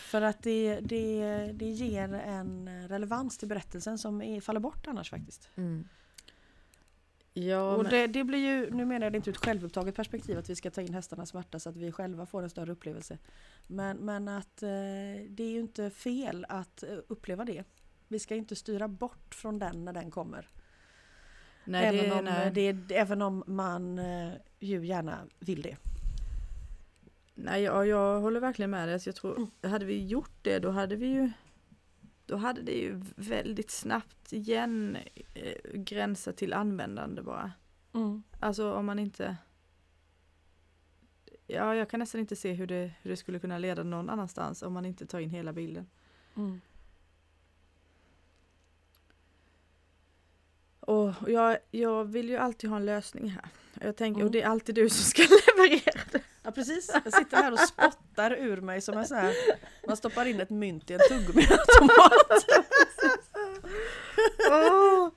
För 0.00 0.22
att 0.22 0.42
det, 0.42 0.80
det, 0.80 1.50
det 1.54 1.70
ger 1.70 2.14
en 2.14 2.88
relevans 2.88 3.38
till 3.38 3.48
berättelsen 3.48 3.98
som 3.98 4.22
är, 4.22 4.40
faller 4.40 4.60
bort 4.60 4.86
annars 4.86 5.10
faktiskt. 5.10 5.48
Mm. 5.56 5.84
Ja, 7.32 7.76
och 7.76 7.88
det, 7.88 8.06
det 8.06 8.24
blir 8.24 8.38
ju, 8.38 8.70
nu 8.70 8.84
menar 8.84 9.06
jag 9.06 9.12
det 9.12 9.16
inte 9.16 9.30
ur 9.30 9.34
ett 9.34 9.44
självupptaget 9.44 9.94
perspektiv 9.94 10.38
att 10.38 10.50
vi 10.50 10.56
ska 10.56 10.70
ta 10.70 10.80
in 10.80 10.94
hästarnas 10.94 11.28
smärta 11.28 11.58
så 11.58 11.68
att 11.68 11.76
vi 11.76 11.92
själva 11.92 12.26
får 12.26 12.42
en 12.42 12.50
större 12.50 12.72
upplevelse. 12.72 13.18
Men, 13.66 13.96
men 13.96 14.28
att 14.28 14.62
eh, 14.62 14.68
det 15.28 15.42
är 15.42 15.50
ju 15.50 15.60
inte 15.60 15.90
fel 15.90 16.46
att 16.48 16.82
eh, 16.82 16.88
uppleva 17.08 17.44
det. 17.44 17.64
Vi 18.08 18.18
ska 18.18 18.34
inte 18.34 18.56
styra 18.56 18.88
bort 18.88 19.34
från 19.34 19.58
den 19.58 19.84
när 19.84 19.92
den 19.92 20.10
kommer. 20.10 20.48
Nej, 21.70 21.86
även, 21.86 22.10
det, 22.10 22.18
om, 22.18 22.24
nej. 22.24 22.50
Det, 22.50 22.94
även 22.96 23.22
om 23.22 23.44
man 23.46 23.98
eh, 23.98 24.32
ju 24.60 24.86
gärna 24.86 25.18
vill 25.38 25.62
det. 25.62 25.76
Nej, 27.34 27.62
ja, 27.62 27.84
jag 27.86 28.20
håller 28.20 28.40
verkligen 28.40 28.70
med 28.70 28.88
dig. 28.88 28.94
Alltså, 28.94 29.08
jag 29.08 29.16
tror, 29.16 29.36
Mm. 29.36 29.72
hade 29.72 29.84
vi 29.84 30.06
gjort 30.06 30.30
det 30.42 30.58
då 30.58 30.70
hade 30.70 30.96
vi 30.96 31.06
ju 31.06 31.30
då 32.26 32.36
hade 32.36 32.62
det 32.62 32.72
ju 32.80 33.02
väldigt 33.16 33.70
snabbt 33.70 34.32
igen 34.32 34.96
eh, 35.34 35.72
gränsat 35.74 36.36
till 36.36 36.52
användande 36.52 37.22
bara. 37.22 37.52
Alltså 38.40 38.72
om 38.74 38.86
man 38.86 38.98
inte 38.98 39.36
Ja, 41.46 41.74
jag 41.74 41.90
kan 41.90 42.00
nästan 42.00 42.20
inte 42.20 42.36
se 42.36 42.52
hur 42.52 42.66
det, 42.66 42.92
hur 43.02 43.10
det 43.10 43.16
skulle 43.16 43.38
kunna 43.38 43.58
leda 43.58 43.82
någon 43.82 44.10
annanstans 44.10 44.62
om 44.62 44.72
man 44.72 44.84
inte 44.86 45.06
tar 45.06 45.20
in 45.20 45.30
hela 45.30 45.52
bilden. 45.52 45.86
Mm. 46.36 46.60
Och 50.90 51.14
jag, 51.30 51.56
jag 51.70 52.04
vill 52.04 52.28
ju 52.28 52.36
alltid 52.36 52.70
ha 52.70 52.76
en 52.76 52.86
lösning 52.86 53.28
här. 53.28 53.44
Jag 53.80 53.96
tänker, 53.96 54.16
Mm. 54.20 54.26
och 54.26 54.32
det 54.32 54.42
är 54.42 54.46
alltid 54.48 54.74
du 54.74 54.88
som 54.88 55.04
ska 55.04 55.22
leverera 55.56 56.00
det. 56.12 56.20
Ja 56.42 56.50
precis, 56.50 56.90
jag 57.04 57.12
sitter 57.14 57.36
här 57.36 57.52
och 57.52 57.58
spottar 57.58 58.30
ur 58.32 58.60
mig 58.60 58.80
som 58.80 58.98
en 58.98 59.06
sån 59.06 59.16
här, 59.16 59.34
man 59.86 59.96
stoppar 59.96 60.24
in 60.26 60.40
ett 60.40 60.50
mynt 60.50 60.90
i 60.90 60.94
en 60.94 61.00
tuggummiautomat. 61.08 62.46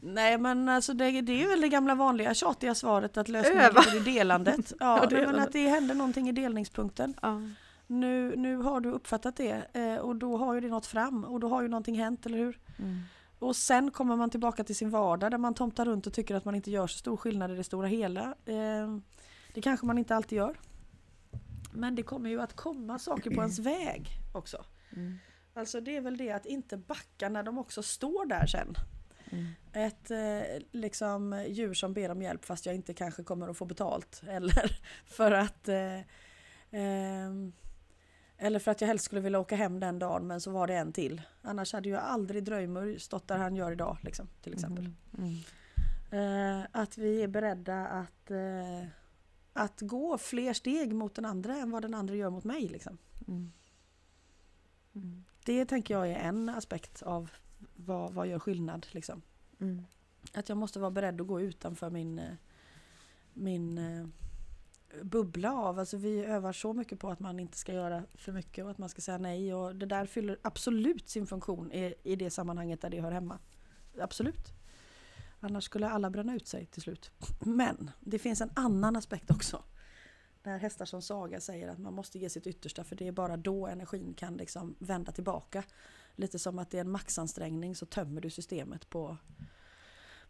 Nej 0.00 0.38
men 0.38 0.68
alltså 0.68 0.92
det, 0.94 1.20
det 1.20 1.42
är 1.44 1.48
väl 1.48 1.60
det 1.60 1.68
gamla 1.68 1.94
vanliga 1.94 2.34
tjatiga 2.34 2.74
svaret 2.74 3.16
att 3.16 3.28
lösningen 3.28 3.62
ligger 3.74 3.96
i 3.96 4.14
delandet. 4.14 4.72
Ja, 4.80 5.08
Ja, 5.10 5.16
men 5.26 5.38
att 5.40 5.52
det 5.52 5.68
händer 5.68 5.94
någonting 5.94 6.28
i 6.28 6.32
delningspunkten. 6.32 7.14
ja. 7.22 7.40
Nu, 7.86 8.36
nu 8.36 8.56
har 8.56 8.80
du 8.80 8.90
uppfattat 8.92 9.36
det 9.36 9.62
eh, 9.72 9.94
och 9.96 10.16
då 10.16 10.36
har 10.36 10.54
ju 10.54 10.60
det 10.60 10.68
nått 10.68 10.86
fram 10.86 11.24
och 11.24 11.40
då 11.40 11.48
har 11.48 11.62
ju 11.62 11.68
någonting 11.68 11.98
hänt, 11.98 12.26
eller 12.26 12.38
hur? 12.38 12.58
Mm. 12.78 13.00
Och 13.44 13.56
sen 13.56 13.90
kommer 13.90 14.16
man 14.16 14.30
tillbaka 14.30 14.64
till 14.64 14.76
sin 14.76 14.90
vardag 14.90 15.30
där 15.30 15.38
man 15.38 15.54
tomtar 15.54 15.84
runt 15.84 16.06
och 16.06 16.12
tycker 16.12 16.34
att 16.34 16.44
man 16.44 16.54
inte 16.54 16.70
gör 16.70 16.86
så 16.86 16.98
stor 16.98 17.16
skillnad 17.16 17.50
i 17.50 17.54
det 17.54 17.64
stora 17.64 17.86
hela. 17.86 18.34
Eh, 18.46 18.96
det 19.54 19.60
kanske 19.62 19.86
man 19.86 19.98
inte 19.98 20.16
alltid 20.16 20.36
gör. 20.38 20.56
Men 21.72 21.94
det 21.94 22.02
kommer 22.02 22.30
ju 22.30 22.40
att 22.40 22.56
komma 22.56 22.98
saker 22.98 23.30
på 23.30 23.40
ens 23.40 23.58
väg 23.58 24.08
också. 24.32 24.64
Mm. 24.96 25.18
Alltså 25.54 25.80
det 25.80 25.96
är 25.96 26.00
väl 26.00 26.16
det 26.16 26.30
att 26.30 26.46
inte 26.46 26.76
backa 26.76 27.28
när 27.28 27.42
de 27.42 27.58
också 27.58 27.82
står 27.82 28.26
där 28.26 28.46
sen. 28.46 28.74
Mm. 29.30 29.46
Ett 29.72 30.10
eh, 30.10 30.62
liksom 30.70 31.44
djur 31.48 31.74
som 31.74 31.94
ber 31.94 32.10
om 32.10 32.22
hjälp 32.22 32.44
fast 32.44 32.66
jag 32.66 32.74
inte 32.74 32.94
kanske 32.94 33.22
kommer 33.22 33.48
att 33.48 33.58
få 33.58 33.64
betalt. 33.64 34.22
Eller 34.28 34.78
för 35.06 35.32
att 35.32 35.68
eh, 35.68 36.00
ehm, 36.70 37.52
eller 38.38 38.58
för 38.58 38.70
att 38.70 38.80
jag 38.80 38.88
helst 38.88 39.04
skulle 39.04 39.20
vilja 39.20 39.40
åka 39.40 39.56
hem 39.56 39.80
den 39.80 39.98
dagen 39.98 40.26
men 40.26 40.40
så 40.40 40.50
var 40.50 40.66
det 40.66 40.74
en 40.74 40.92
till. 40.92 41.22
Annars 41.42 41.72
hade 41.72 41.88
ju 41.88 41.96
aldrig 41.96 42.44
Dröjmur 42.44 42.98
stått 42.98 43.28
där 43.28 43.38
han 43.38 43.56
gör 43.56 43.72
idag 43.72 43.96
liksom, 44.02 44.28
till 44.42 44.52
exempel. 44.52 44.90
Mm. 45.18 45.34
Eh, 46.10 46.66
att 46.72 46.98
vi 46.98 47.22
är 47.22 47.28
beredda 47.28 47.86
att, 47.86 48.30
eh, 48.30 48.88
att 49.52 49.80
gå 49.80 50.18
fler 50.18 50.52
steg 50.52 50.94
mot 50.94 51.14
den 51.14 51.24
andra 51.24 51.56
än 51.56 51.70
vad 51.70 51.82
den 51.82 51.94
andra 51.94 52.14
gör 52.14 52.30
mot 52.30 52.44
mig. 52.44 52.68
Liksom. 52.68 52.98
Mm. 53.28 53.52
Mm. 54.94 55.24
Det 55.44 55.64
tänker 55.64 55.94
jag 55.94 56.10
är 56.10 56.16
en 56.16 56.48
aspekt 56.48 57.02
av 57.02 57.30
vad, 57.76 58.12
vad 58.12 58.26
gör 58.26 58.38
skillnad. 58.38 58.86
Liksom. 58.90 59.22
Mm. 59.60 59.84
Att 60.34 60.48
jag 60.48 60.58
måste 60.58 60.78
vara 60.78 60.90
beredd 60.90 61.20
att 61.20 61.26
gå 61.26 61.40
utanför 61.40 61.90
min, 61.90 62.18
eh, 62.18 62.34
min 63.32 63.78
bubbla 65.02 65.52
av. 65.52 65.78
Alltså 65.78 65.96
vi 65.96 66.24
övar 66.24 66.52
så 66.52 66.72
mycket 66.72 66.98
på 66.98 67.10
att 67.10 67.20
man 67.20 67.40
inte 67.40 67.58
ska 67.58 67.72
göra 67.72 68.02
för 68.14 68.32
mycket 68.32 68.64
och 68.64 68.70
att 68.70 68.78
man 68.78 68.88
ska 68.88 69.02
säga 69.02 69.18
nej. 69.18 69.54
Och 69.54 69.76
det 69.76 69.86
där 69.86 70.06
fyller 70.06 70.38
absolut 70.42 71.08
sin 71.08 71.26
funktion 71.26 71.72
i, 71.72 71.94
i 72.02 72.16
det 72.16 72.30
sammanhanget 72.30 72.80
där 72.80 72.90
det 72.90 73.00
hör 73.00 73.12
hemma. 73.12 73.38
Absolut. 74.00 74.52
Annars 75.40 75.64
skulle 75.64 75.88
alla 75.88 76.10
bränna 76.10 76.34
ut 76.34 76.48
sig 76.48 76.66
till 76.66 76.82
slut. 76.82 77.10
Men 77.40 77.90
det 78.00 78.18
finns 78.18 78.40
en 78.40 78.50
annan 78.54 78.96
aspekt 78.96 79.30
också. 79.30 79.62
När 80.42 80.58
hästar 80.58 80.84
som 80.84 81.02
Saga 81.02 81.40
säger 81.40 81.68
att 81.68 81.78
man 81.78 81.94
måste 81.94 82.18
ge 82.18 82.30
sitt 82.30 82.46
yttersta 82.46 82.84
för 82.84 82.96
det 82.96 83.08
är 83.08 83.12
bara 83.12 83.36
då 83.36 83.66
energin 83.66 84.14
kan 84.14 84.36
liksom 84.36 84.76
vända 84.78 85.12
tillbaka. 85.12 85.62
Lite 86.16 86.38
som 86.38 86.58
att 86.58 86.70
det 86.70 86.76
är 86.76 86.80
en 86.80 86.90
maxansträngning 86.90 87.76
så 87.76 87.86
tömmer 87.86 88.20
du 88.20 88.30
systemet 88.30 88.90
på, 88.90 89.16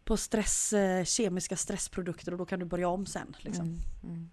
på 0.03 0.17
stress, 0.17 0.73
eh, 0.73 1.03
kemiska 1.03 1.57
stressprodukter 1.57 2.31
och 2.31 2.37
då 2.37 2.45
kan 2.45 2.59
du 2.59 2.65
börja 2.65 2.87
om 2.87 3.05
sen. 3.05 3.35
Liksom. 3.39 3.65
Mm. 3.65 3.79
Mm. 4.03 4.29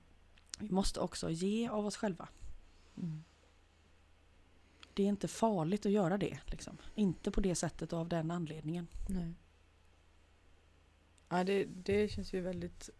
Vi 0.63 0.71
måste 0.75 1.01
också 1.01 1.31
ge 1.31 1.69
av 1.69 1.87
oss 1.87 1.97
själva. 1.97 2.29
Mm. 2.97 3.25
Det 4.95 5.03
är 5.03 5.07
inte 5.07 5.29
farligt 5.29 5.87
att 5.87 5.93
göra 5.93 6.19
det. 6.19 6.39
Liksom. 6.47 6.77
Inte 6.95 7.31
på 7.31 7.41
det 7.41 7.55
sättet 7.55 7.93
och 7.93 7.99
av 7.99 8.09
den 8.09 8.31
anledningen. 8.31 8.89
Nej. 9.09 9.35
Ja, 11.29 11.45
det, 11.45 11.65
det 11.65 12.09
känns 12.09 12.33
ju 12.33 12.41
väldigt... 12.41 12.91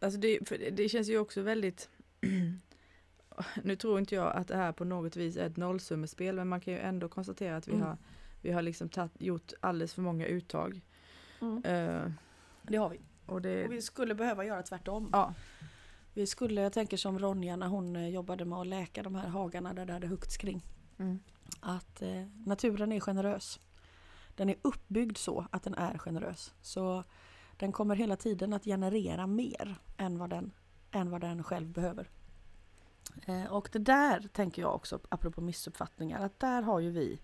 Alltså 0.00 0.20
det, 0.20 0.38
det- 0.72 0.88
känns 0.88 1.08
ju 1.08 1.18
också 1.18 1.42
väldigt... 1.42 1.90
nu 3.62 3.76
tror 3.76 3.98
inte 3.98 4.14
jag 4.14 4.36
att 4.36 4.48
det 4.48 4.56
här 4.56 4.72
på 4.72 4.84
något 4.84 5.16
vis 5.16 5.36
är 5.36 5.46
ett 5.46 5.56
nollsummespel 5.56 6.36
men 6.36 6.48
man 6.48 6.60
kan 6.60 6.72
ju 6.74 6.80
ändå 6.80 7.08
konstatera 7.08 7.56
att 7.56 7.68
vi 7.68 7.72
Mm. 7.72 7.86
har, 7.86 7.96
vi 8.42 8.52
har 8.52 8.62
liksom 8.62 8.88
tatt, 8.88 9.12
gjort 9.18 9.52
alldeles 9.60 9.94
för 9.94 10.02
många 10.02 10.26
uttag. 10.26 10.80
Eh, 11.64 12.06
Det 12.62 12.76
har 12.76 12.88
vi. 12.88 13.00
och 13.26 13.42
det... 13.42 13.66
Och 13.66 13.72
vi 13.72 13.82
skulle 13.82 14.14
behöva 14.14 14.44
göra 14.44 14.62
tvärtom. 14.62 15.08
Ja. 15.12 15.34
Vi 16.14 16.26
skulle, 16.26 16.60
jag 16.60 16.72
tänker 16.72 16.96
som 16.96 17.18
Ronja 17.18 17.56
när 17.56 17.66
hon 17.66 17.96
eh, 17.96 18.08
jobbade 18.08 18.44
med 18.44 18.58
att 18.58 18.66
läka 18.66 19.02
de 19.02 19.14
här 19.14 19.28
hagarna 19.28 19.74
där 19.74 19.86
det 19.86 19.92
hade 19.92 20.06
huggits 20.06 20.36
kring. 20.36 20.62
Mm. 20.98 21.20
Att 21.60 22.02
eh, 22.02 22.26
naturen 22.46 22.92
är 22.92 23.00
generös. 23.00 23.60
Den 24.36 24.48
är 24.48 24.56
uppbyggd 24.62 25.16
så 25.16 25.46
att 25.50 25.62
den 25.62 25.74
är 25.74 25.98
generös. 25.98 26.54
Så 26.62 27.04
den 27.56 27.72
kommer 27.72 27.96
hela 27.96 28.16
tiden 28.16 28.52
att 28.52 28.64
generera 28.64 29.26
mer 29.26 29.76
än 29.96 30.18
vad 30.18 30.30
den, 30.30 30.52
än 30.90 31.10
vad 31.10 31.20
den 31.20 31.44
själv 31.44 31.68
behöver. 31.68 32.10
Eh, 33.26 33.44
och 33.44 33.68
det 33.72 33.78
där 33.78 34.28
tänker 34.32 34.62
jag 34.62 34.74
också, 34.74 35.00
apropå 35.08 35.40
missuppfattningar, 35.40 36.24
att 36.24 36.40
där 36.40 36.62
har 36.62 36.80
ju 36.80 36.90
vi 36.90 37.20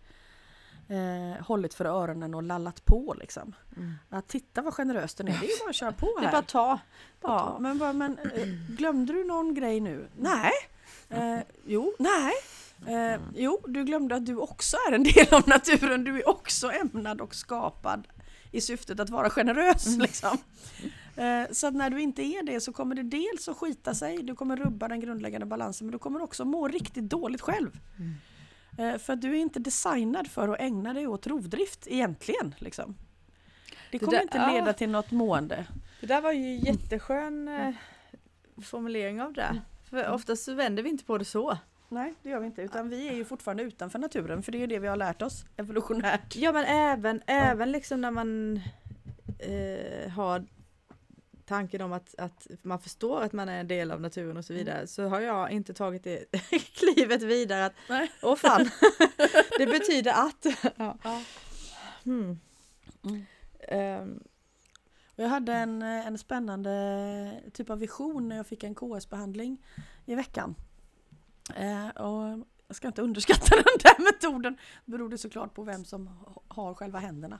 eh, 0.88 1.44
hållit 1.46 1.74
för 1.74 1.84
öronen 1.84 2.34
och 2.34 2.42
lallat 2.42 2.84
på 2.84 3.14
liksom. 3.18 3.54
Mm. 3.76 3.94
Att 4.08 4.28
titta 4.28 4.62
vad 4.62 4.74
generös 4.74 5.14
den 5.14 5.28
är, 5.28 5.32
det 5.40 5.46
är 5.46 5.64
bara 5.64 5.70
att 5.70 5.76
köra 5.76 5.92
på 5.92 6.06
Det 6.06 6.20
här. 6.20 6.28
är 6.28 6.32
bara 6.32 6.38
att 6.38 6.48
ta. 6.48 6.78
Bara 7.20 7.32
Ja, 7.32 7.38
ta. 7.52 7.58
men, 7.58 7.78
bara, 7.78 7.92
men 7.92 8.18
eh, 8.18 8.48
glömde 8.68 9.12
du 9.12 9.24
någon 9.24 9.54
grej 9.54 9.80
nu? 9.80 10.08
Nej. 10.16 10.52
Eh, 11.08 11.38
jo, 11.66 11.92
nej. 11.98 12.32
Eh, 12.86 13.20
jo, 13.36 13.60
du 13.66 13.84
glömde 13.84 14.14
att 14.14 14.26
du 14.26 14.36
också 14.36 14.76
är 14.90 14.92
en 14.94 15.02
del 15.14 15.26
av 15.34 15.48
naturen. 15.48 16.04
Du 16.04 16.16
är 16.16 16.28
också 16.28 16.70
ämnad 16.72 17.20
och 17.20 17.34
skapad 17.34 18.08
i 18.52 18.60
syftet 18.60 19.00
att 19.00 19.10
vara 19.10 19.30
generös. 19.30 19.96
Liksom. 19.96 20.38
Eh, 21.16 21.42
så 21.52 21.66
att 21.66 21.74
när 21.74 21.90
du 21.90 22.00
inte 22.00 22.22
är 22.22 22.42
det 22.42 22.60
så 22.60 22.72
kommer 22.72 22.94
det 22.94 23.02
dels 23.02 23.48
att 23.48 23.56
skita 23.56 23.94
sig, 23.94 24.22
du 24.22 24.34
kommer 24.34 24.56
rubba 24.56 24.88
den 24.88 25.00
grundläggande 25.00 25.46
balansen 25.46 25.86
men 25.86 25.92
du 25.92 25.98
kommer 25.98 26.22
också 26.22 26.44
må 26.44 26.68
riktigt 26.68 27.04
dåligt 27.10 27.40
själv. 27.40 27.78
Mm. 27.98 28.14
Eh, 28.78 28.98
för 28.98 29.16
du 29.16 29.30
är 29.32 29.36
inte 29.40 29.58
designad 29.58 30.28
för 30.30 30.48
att 30.48 30.60
ägna 30.60 30.94
dig 30.94 31.06
åt 31.06 31.26
rovdrift 31.26 31.86
egentligen. 31.86 32.54
Liksom. 32.58 32.96
Det 33.70 33.74
Det 33.90 33.98
kommer 33.98 34.12
där- 34.12 34.22
inte 34.22 34.38
ja. 34.38 34.52
leda 34.52 34.72
till 34.72 34.90
något 34.90 35.10
mående. 35.10 35.66
Det 36.00 36.06
där 36.06 36.20
var 36.20 36.32
ju 36.32 36.54
jätteskön 36.56 37.48
eh, 37.48 37.74
formulering 38.62 39.22
av 39.22 39.32
det. 39.32 39.60
För 39.90 40.10
oftast 40.10 40.44
så 40.44 40.54
vänder 40.54 40.82
vi 40.82 40.88
inte 40.88 41.04
på 41.04 41.18
det 41.18 41.24
så. 41.24 41.58
Nej, 41.88 42.14
det 42.22 42.28
gör 42.28 42.40
vi 42.40 42.46
inte. 42.46 42.62
Utan 42.62 42.88
vi 42.88 43.08
är 43.08 43.12
ju 43.14 43.24
fortfarande 43.24 43.62
utanför 43.62 43.98
naturen, 43.98 44.42
för 44.42 44.52
det 44.52 44.58
är 44.58 44.60
ju 44.60 44.66
det 44.66 44.78
vi 44.78 44.88
har 44.88 44.96
lärt 44.96 45.22
oss 45.22 45.44
evolutionärt. 45.56 46.36
Ja 46.36 46.52
men 46.52 46.64
även, 46.64 47.22
även 47.26 47.72
liksom 47.72 48.00
när 48.00 48.10
man 48.10 48.60
eh, 49.38 50.10
har 50.10 50.44
tanken 51.48 51.80
om 51.80 51.92
att, 51.92 52.14
att 52.18 52.46
man 52.62 52.78
förstår 52.78 53.22
att 53.22 53.32
man 53.32 53.48
är 53.48 53.60
en 53.60 53.68
del 53.68 53.90
av 53.90 54.00
naturen 54.00 54.36
och 54.36 54.44
så 54.44 54.52
vidare 54.52 54.86
så 54.86 55.08
har 55.08 55.20
jag 55.20 55.50
inte 55.50 55.74
tagit 55.74 56.04
det 56.04 56.24
klivet 56.74 57.22
vidare 57.22 57.66
att 57.66 57.74
Nej. 57.88 58.12
åh 58.22 58.36
fan, 58.36 58.70
det 59.58 59.66
betyder 59.66 60.12
att. 60.12 60.46
ja. 60.76 60.98
Ja. 61.02 61.22
Hmm. 62.04 62.38
Mm. 63.02 64.20
Och 65.16 65.24
jag 65.24 65.28
hade 65.28 65.52
en, 65.52 65.82
en 65.82 66.18
spännande 66.18 67.42
typ 67.52 67.70
av 67.70 67.78
vision 67.78 68.28
när 68.28 68.36
jag 68.36 68.46
fick 68.46 68.64
en 68.64 68.74
KS-behandling 68.74 69.58
i 70.06 70.14
veckan. 70.14 70.54
Eh, 71.56 71.88
och 71.88 72.46
jag 72.66 72.76
ska 72.76 72.88
inte 72.88 73.02
underskatta 73.02 73.56
den 73.56 73.64
där 73.82 74.04
metoden. 74.04 74.56
Det 74.84 74.90
beror 74.90 75.08
det 75.08 75.18
såklart 75.18 75.54
på 75.54 75.62
vem 75.62 75.84
som 75.84 76.10
har 76.48 76.74
själva 76.74 76.98
händerna. 76.98 77.38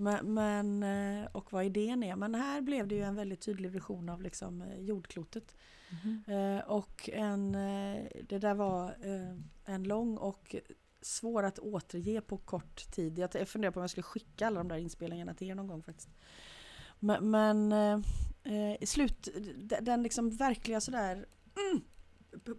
Men, 0.00 0.34
men, 0.34 0.82
eh, 0.82 1.28
och 1.32 1.52
vad 1.52 1.64
idén 1.64 2.02
är. 2.02 2.16
Men 2.16 2.34
här 2.34 2.60
blev 2.60 2.88
det 2.88 2.94
ju 2.94 3.02
en 3.02 3.14
väldigt 3.14 3.40
tydlig 3.40 3.70
vision 3.70 4.08
av 4.08 4.22
liksom 4.22 4.62
eh, 4.62 4.80
jordklotet. 4.80 5.56
Mm. 6.02 6.60
Och 6.66 7.10
en, 7.12 7.52
det 8.22 8.38
där 8.38 8.54
var 8.54 8.94
en 9.64 9.84
lång 9.84 10.16
och 10.16 10.56
svår 11.00 11.42
att 11.42 11.58
återge 11.58 12.20
på 12.20 12.38
kort 12.38 12.92
tid. 12.92 13.18
Jag 13.18 13.48
funderar 13.48 13.72
på 13.72 13.80
om 13.80 13.82
jag 13.82 13.90
skulle 13.90 14.02
skicka 14.02 14.46
alla 14.46 14.60
de 14.60 14.68
där 14.68 14.76
inspelningarna 14.76 15.34
till 15.34 15.50
er 15.50 15.54
någon 15.54 15.66
gång 15.66 15.82
faktiskt. 15.82 16.08
Men, 16.98 17.30
men 17.30 17.72
i 18.80 18.86
slut, 18.86 19.28
den 19.80 20.02
liksom 20.02 20.30
verkliga 20.30 20.80
sådär 20.80 21.26
mm, 21.56 21.82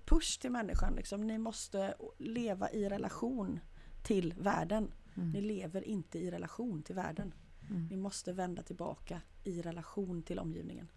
push 0.05 0.39
till 0.41 0.51
människan. 0.51 0.93
Liksom. 0.95 1.27
Ni 1.27 1.37
måste 1.37 1.93
leva 2.17 2.71
i 2.71 2.89
relation 2.89 3.59
till 4.03 4.33
världen. 4.37 4.91
Mm. 5.15 5.31
Ni 5.31 5.41
lever 5.41 5.87
inte 5.87 6.19
i 6.19 6.31
relation 6.31 6.83
till 6.83 6.95
världen. 6.95 7.33
Mm. 7.69 7.87
Ni 7.87 7.97
måste 7.97 8.33
vända 8.33 8.63
tillbaka 8.63 9.21
i 9.43 9.61
relation 9.61 10.23
till 10.23 10.39
omgivningen. 10.39 10.91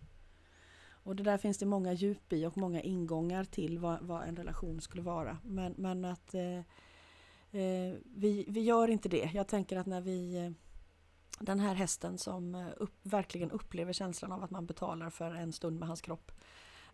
Och 1.04 1.16
det 1.16 1.22
där 1.22 1.38
finns 1.38 1.58
det 1.58 1.66
många 1.66 1.92
djup 1.92 2.32
i 2.32 2.46
och 2.46 2.56
många 2.56 2.80
ingångar 2.80 3.44
till 3.44 3.78
vad, 3.78 4.02
vad 4.02 4.22
en 4.28 4.36
relation 4.36 4.80
skulle 4.80 5.02
vara. 5.02 5.38
Men, 5.44 5.74
men 5.76 6.04
att 6.04 6.34
eh, 6.34 6.58
eh, 7.60 7.94
vi, 8.14 8.44
vi 8.48 8.60
gör 8.60 8.88
inte 8.88 9.08
det. 9.08 9.30
Jag 9.34 9.48
tänker 9.48 9.76
att 9.76 9.86
när 9.86 10.00
vi 10.00 10.36
eh, 10.36 10.50
den 11.40 11.60
här 11.60 11.74
hästen 11.74 12.18
som 12.18 12.54
eh, 12.54 12.66
upp, 12.76 12.94
verkligen 13.02 13.50
upplever 13.50 13.92
känslan 13.92 14.32
av 14.32 14.42
att 14.44 14.50
man 14.50 14.66
betalar 14.66 15.10
för 15.10 15.34
en 15.34 15.52
stund 15.52 15.78
med 15.78 15.88
hans 15.88 16.00
kropp 16.00 16.32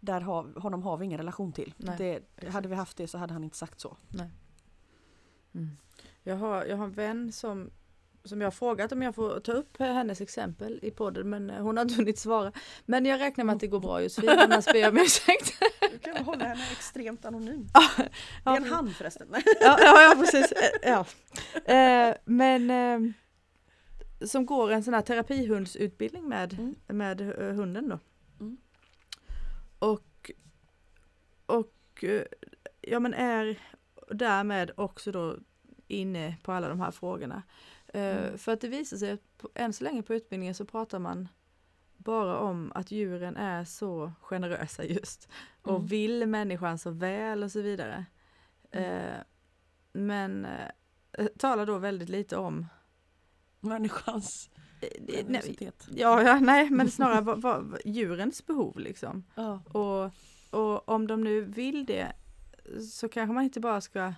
där 0.01 0.21
har, 0.21 0.61
honom 0.61 0.83
har 0.83 0.97
vi 0.97 1.05
ingen 1.05 1.19
relation 1.19 1.53
till. 1.53 1.75
Nej, 1.77 2.23
det, 2.37 2.49
hade 2.49 2.69
vi 2.69 2.75
haft 2.75 2.97
det 2.97 3.09
så 3.09 3.19
hade 3.19 3.33
han 3.33 3.45
inte 3.45 3.57
sagt 3.57 3.81
så. 3.81 3.97
Nej. 4.09 4.31
Mm. 5.53 5.77
Jag, 6.29 6.37
har, 6.37 6.65
jag 6.65 6.77
har 6.77 6.85
en 6.85 6.93
vän 6.93 7.33
som, 7.33 7.71
som 8.25 8.41
jag 8.41 8.47
har 8.47 8.51
frågat 8.51 8.93
om 8.93 9.03
jag 9.03 9.15
får 9.15 9.41
ta 9.41 9.53
upp 9.53 9.79
hennes 9.79 10.21
exempel 10.21 10.79
i 10.83 10.91
podden 10.91 11.31
men 11.31 11.51
hon 11.51 11.77
har 11.77 11.83
inte 11.83 11.95
hunnit 11.95 12.19
svara. 12.19 12.53
Men 12.87 13.07
jag 13.07 13.21
räknar 13.21 13.45
med 13.45 13.55
att 13.55 13.61
det 13.61 13.67
går 13.67 13.81
bra 13.81 14.03
Josefin, 14.03 14.31
annars 14.31 14.65
ber 14.65 14.79
jag 14.79 14.91
om 14.91 14.99
ursäkt. 14.99 15.61
Du 15.93 15.99
kan 15.99 16.25
hålla 16.25 16.45
henne 16.45 16.63
extremt 16.73 17.25
anonym. 17.25 17.69
Ja, 17.75 18.05
det 18.45 18.51
är 18.51 18.57
en 18.57 18.65
han 18.65 18.91
förresten. 18.91 19.29
Ja, 19.61 19.79
ja, 19.81 20.15
precis. 20.19 20.53
Ja. 20.83 21.07
Eh, 21.75 22.15
men 22.25 22.71
eh, 22.71 23.13
som 24.27 24.47
går 24.47 24.71
en 24.71 24.85
sån 24.85 24.95
här 24.95 25.03
terapihundsutbildning 25.03 26.29
med, 26.29 26.53
mm. 26.53 26.75
med 26.87 27.21
eh, 27.21 27.55
hunden 27.55 27.89
då. 27.89 27.99
Och, 29.79 30.31
och 31.47 32.05
eh, 32.05 32.23
ja 32.81 33.01
men 33.01 33.15
är 33.15 33.59
därmed 34.11 34.71
också 34.77 35.13
då 35.13 35.37
inne 35.89 36.37
på 36.43 36.53
alla 36.53 36.69
de 36.69 36.81
här 36.81 36.91
frågorna. 36.91 37.43
Eh, 37.87 38.19
mm. 38.19 38.39
För 38.39 38.53
att 38.53 38.61
det 38.61 38.69
visar 38.69 38.97
sig 38.97 39.11
att 39.11 39.45
än 39.55 39.73
så 39.73 39.85
länge 39.85 40.03
på 40.03 40.15
utbildningen 40.15 40.55
så 40.55 40.65
pratar 40.65 40.99
man 40.99 41.29
bara 41.97 42.39
om 42.39 42.73
att 42.75 42.91
djuren 42.91 43.37
är 43.37 43.65
så 43.65 44.13
generösa 44.21 44.85
just 44.85 45.29
och 45.63 45.77
mm. 45.77 45.87
vill 45.87 46.27
människan 46.27 46.79
så 46.79 46.91
väl 46.91 47.43
och 47.43 47.53
så 47.53 47.61
vidare. 47.61 48.05
Mm. 48.71 49.07
Eh, 49.07 49.17
men 49.93 50.45
eh, 51.13 51.27
talar 51.39 51.67
då 51.67 51.79
väldigt 51.79 52.09
lite 52.09 52.37
om 52.37 52.67
människans 53.61 54.51
nej, 55.27 55.71
ja, 55.91 56.23
ja, 56.23 56.41
nej, 56.41 56.71
men 56.71 56.91
snarare 56.91 57.21
vad, 57.21 57.43
vad, 57.43 57.79
djurens 57.85 58.47
behov 58.47 58.79
liksom. 58.79 59.25
Ja. 59.35 59.63
Och, 59.65 60.13
och 60.61 60.89
om 60.89 61.07
de 61.07 61.25
nu 61.25 61.41
vill 61.41 61.87
det 61.87 62.13
så 62.91 63.09
kanske 63.09 63.35
man 63.35 63.45
inte 63.45 63.61
bara 63.61 63.81
ska 63.81 64.15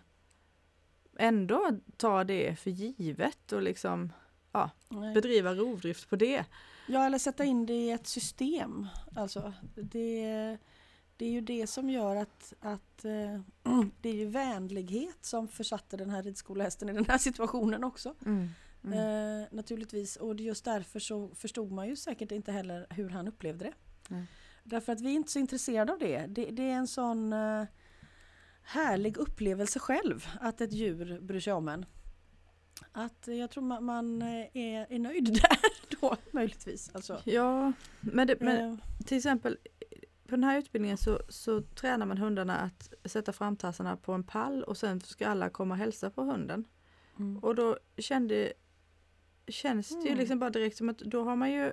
ändå 1.21 1.71
ta 1.97 2.25
det 2.25 2.59
för 2.59 2.71
givet 2.71 3.53
och 3.53 3.63
liksom 3.63 4.13
ja, 4.53 4.71
bedriva 5.15 5.55
rovdrift 5.55 6.11
på 6.11 6.17
det. 6.17 6.45
Ja, 6.89 7.07
eller 7.07 7.19
sätta 7.19 7.45
in 7.45 7.67
det 7.67 7.73
i 7.73 7.91
ett 7.91 8.07
system. 8.07 8.87
Alltså, 9.17 9.53
det, 9.75 10.59
det 11.17 11.25
är 11.25 11.31
ju 11.31 11.41
det 11.41 11.67
som 11.67 11.91
gör 11.91 12.17
att, 12.17 12.53
att 12.61 13.05
äh, 13.05 13.41
det 14.01 14.09
är 14.09 14.15
ju 14.15 14.27
vänlighet 14.27 15.19
som 15.21 15.49
försatte 15.49 15.97
den 15.97 16.11
här 16.11 16.23
ridskolehästen 16.23 16.89
i 16.89 16.93
den 16.93 17.07
här 17.07 17.19
situationen 17.19 17.85
också. 17.85 18.15
Mm. 18.27 18.49
Mm. 18.85 18.99
Eh, 19.43 19.49
naturligtvis 19.51 20.17
och 20.17 20.41
just 20.41 20.65
därför 20.65 21.01
så 21.01 21.29
förstod 21.35 21.73
man 21.73 21.89
ju 21.89 21.97
säkert 21.97 22.33
inte 22.33 22.53
heller 22.53 22.87
hur 22.91 23.09
han 23.09 23.29
upplevde 23.29 23.65
det. 23.65 23.73
Mm. 24.15 24.27
Därför 24.65 24.93
att 24.93 25.01
vi 25.01 25.11
är 25.11 25.15
inte 25.15 25.33
så 25.33 25.39
intresserade 25.39 25.93
av 25.93 25.99
det. 25.99 26.27
Det, 26.27 26.45
det 26.45 26.71
är 26.71 26.75
en 26.75 26.87
sån 26.87 27.33
eh, 27.33 27.65
härlig 28.71 29.17
upplevelse 29.17 29.79
själv 29.79 30.27
att 30.41 30.61
ett 30.61 30.73
djur 30.73 31.21
bryr 31.21 31.41
sig 31.41 31.53
om 31.53 31.69
en. 31.69 31.87
Att 32.93 33.25
jag 33.27 33.51
tror 33.51 33.63
man, 33.63 33.85
man 33.85 34.23
är, 34.23 34.93
är, 34.93 34.99
nöjd 34.99 35.25
där 35.43 35.59
då 36.01 36.17
möjligtvis. 36.31 36.91
Alltså. 36.95 37.21
Ja, 37.25 37.73
men, 38.01 38.27
det, 38.27 38.41
men 38.41 38.73
eh. 38.73 38.79
till 39.07 39.17
exempel 39.17 39.59
på 40.25 40.31
den 40.31 40.45
här 40.45 40.59
utbildningen 40.59 40.97
så, 40.97 41.21
så 41.29 41.63
tränar 41.63 42.07
man 42.07 42.19
hundarna 42.19 42.57
att 42.57 42.93
sätta 43.05 43.33
framtassarna 43.33 43.97
på 43.97 44.13
en 44.13 44.25
pall 44.25 44.63
och 44.63 44.77
sen 44.77 45.01
ska 45.01 45.29
alla 45.29 45.51
komma 45.51 45.75
och 45.75 45.79
hälsa 45.79 46.11
på 46.11 46.23
hunden. 46.23 46.65
Mm. 47.19 47.39
Och 47.39 47.55
då 47.55 47.79
kände 47.97 48.53
känns 49.47 49.89
det 49.89 49.95
ju 49.95 50.07
mm. 50.07 50.19
liksom 50.19 50.39
bara 50.39 50.51
direkt 50.51 50.77
som 50.77 50.89
att 50.89 50.99
då 50.99 51.25
har 51.25 51.37
man 51.37 51.53
ju, 51.53 51.73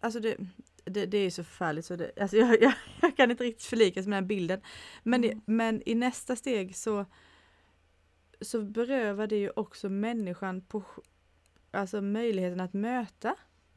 alltså 0.00 0.20
det, 0.20 0.36
det, 0.84 1.06
det 1.06 1.18
är 1.18 1.30
så 1.30 1.44
förfärligt 1.44 1.86
så 1.86 1.96
det, 1.96 2.10
alltså 2.20 2.36
jag, 2.36 2.62
jag, 2.62 2.72
jag 3.00 3.16
kan 3.16 3.30
inte 3.30 3.44
riktigt 3.44 3.66
förlikas 3.66 4.06
med 4.06 4.16
den 4.16 4.26
bilden. 4.26 4.60
Men, 5.02 5.24
mm. 5.24 5.40
men 5.46 5.82
i 5.86 5.94
nästa 5.94 6.36
steg 6.36 6.76
så, 6.76 7.06
så 8.40 8.62
berövar 8.62 9.26
det 9.26 9.36
ju 9.36 9.50
också 9.56 9.88
människan 9.88 10.60
på 10.60 10.84
alltså 11.70 12.00
möjligheten 12.00 12.60
att 12.60 12.72
möta 12.72 13.34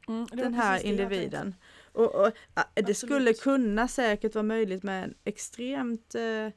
mm, 0.08 0.26
den 0.32 0.54
här 0.54 0.86
individen. 0.86 1.54
Och, 1.92 2.14
och, 2.14 2.32
det 2.74 2.94
skulle 2.94 3.32
kunna 3.32 3.88
säkert 3.88 4.34
vara 4.34 4.42
möjligt 4.42 4.82
med 4.82 5.04
en 5.04 5.14
extremt 5.24 6.14
eh, 6.14 6.48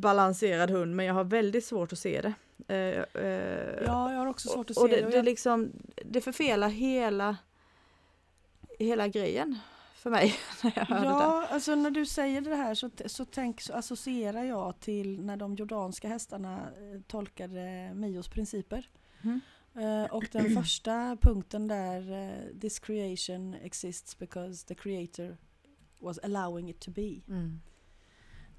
balanserad 0.00 0.70
hund 0.70 0.96
men 0.96 1.06
jag 1.06 1.14
har 1.14 1.24
väldigt 1.24 1.64
svårt 1.64 1.92
att 1.92 1.98
se 1.98 2.20
det. 2.20 2.34
Eh, 2.68 3.22
eh, 3.22 3.84
ja, 3.86 4.12
jag 4.12 4.18
har 4.18 4.26
också 4.26 4.48
svårt 4.48 4.70
att 4.70 4.76
se 4.76 4.82
och 4.82 4.88
det. 4.88 5.00
Det, 5.00 5.10
det, 5.10 5.22
liksom, 5.22 5.72
det 6.04 6.20
förfelar 6.20 6.68
hela, 6.68 7.36
hela 8.84 9.08
grejen 9.08 9.58
för 9.94 10.10
mig. 10.10 10.34
När 10.64 10.72
jag 10.76 10.84
hörde 10.84 11.06
ja, 11.06 11.40
det. 11.40 11.54
alltså 11.54 11.74
när 11.74 11.90
du 11.90 12.06
säger 12.06 12.40
det 12.40 12.56
här 12.56 12.74
så, 12.74 12.90
så, 13.06 13.24
tänk, 13.24 13.60
så 13.60 13.72
associerar 13.72 14.44
jag 14.44 14.80
till 14.80 15.20
när 15.20 15.36
de 15.36 15.54
jordanska 15.54 16.08
hästarna 16.08 16.58
eh, 16.58 17.00
tolkade 17.06 17.94
Mios 17.94 18.28
principer. 18.28 18.88
Mm. 19.22 19.40
Uh, 19.76 20.04
och 20.04 20.24
den 20.32 20.54
första 20.62 21.16
punkten 21.20 21.68
där, 21.68 22.12
uh, 22.12 22.60
this 22.60 22.78
creation 22.78 23.54
exists 23.54 24.18
because 24.18 24.66
the 24.66 24.74
creator 24.74 25.36
was 25.98 26.18
allowing 26.18 26.70
it 26.70 26.80
to 26.80 26.90
be. 26.90 27.20
Mm. 27.28 27.60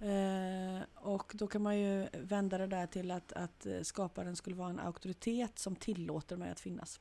Eh, 0.02 0.82
och 0.96 1.32
då 1.36 1.48
kan 1.48 1.62
man 1.62 1.80
ju 1.80 2.08
vända 2.14 2.58
det 2.58 2.68
där 2.68 2.88
till 2.88 3.12
att, 3.12 3.34
att 3.34 3.66
eh, 3.66 3.82
skaparen 3.82 4.36
skulle 4.36 4.56
vara 4.56 4.70
en 4.70 4.80
auktoritet 4.80 5.60
som 5.60 5.76
tillåter 5.76 6.38
mig 6.38 6.52
att 6.52 6.60
finnas. 6.60 7.00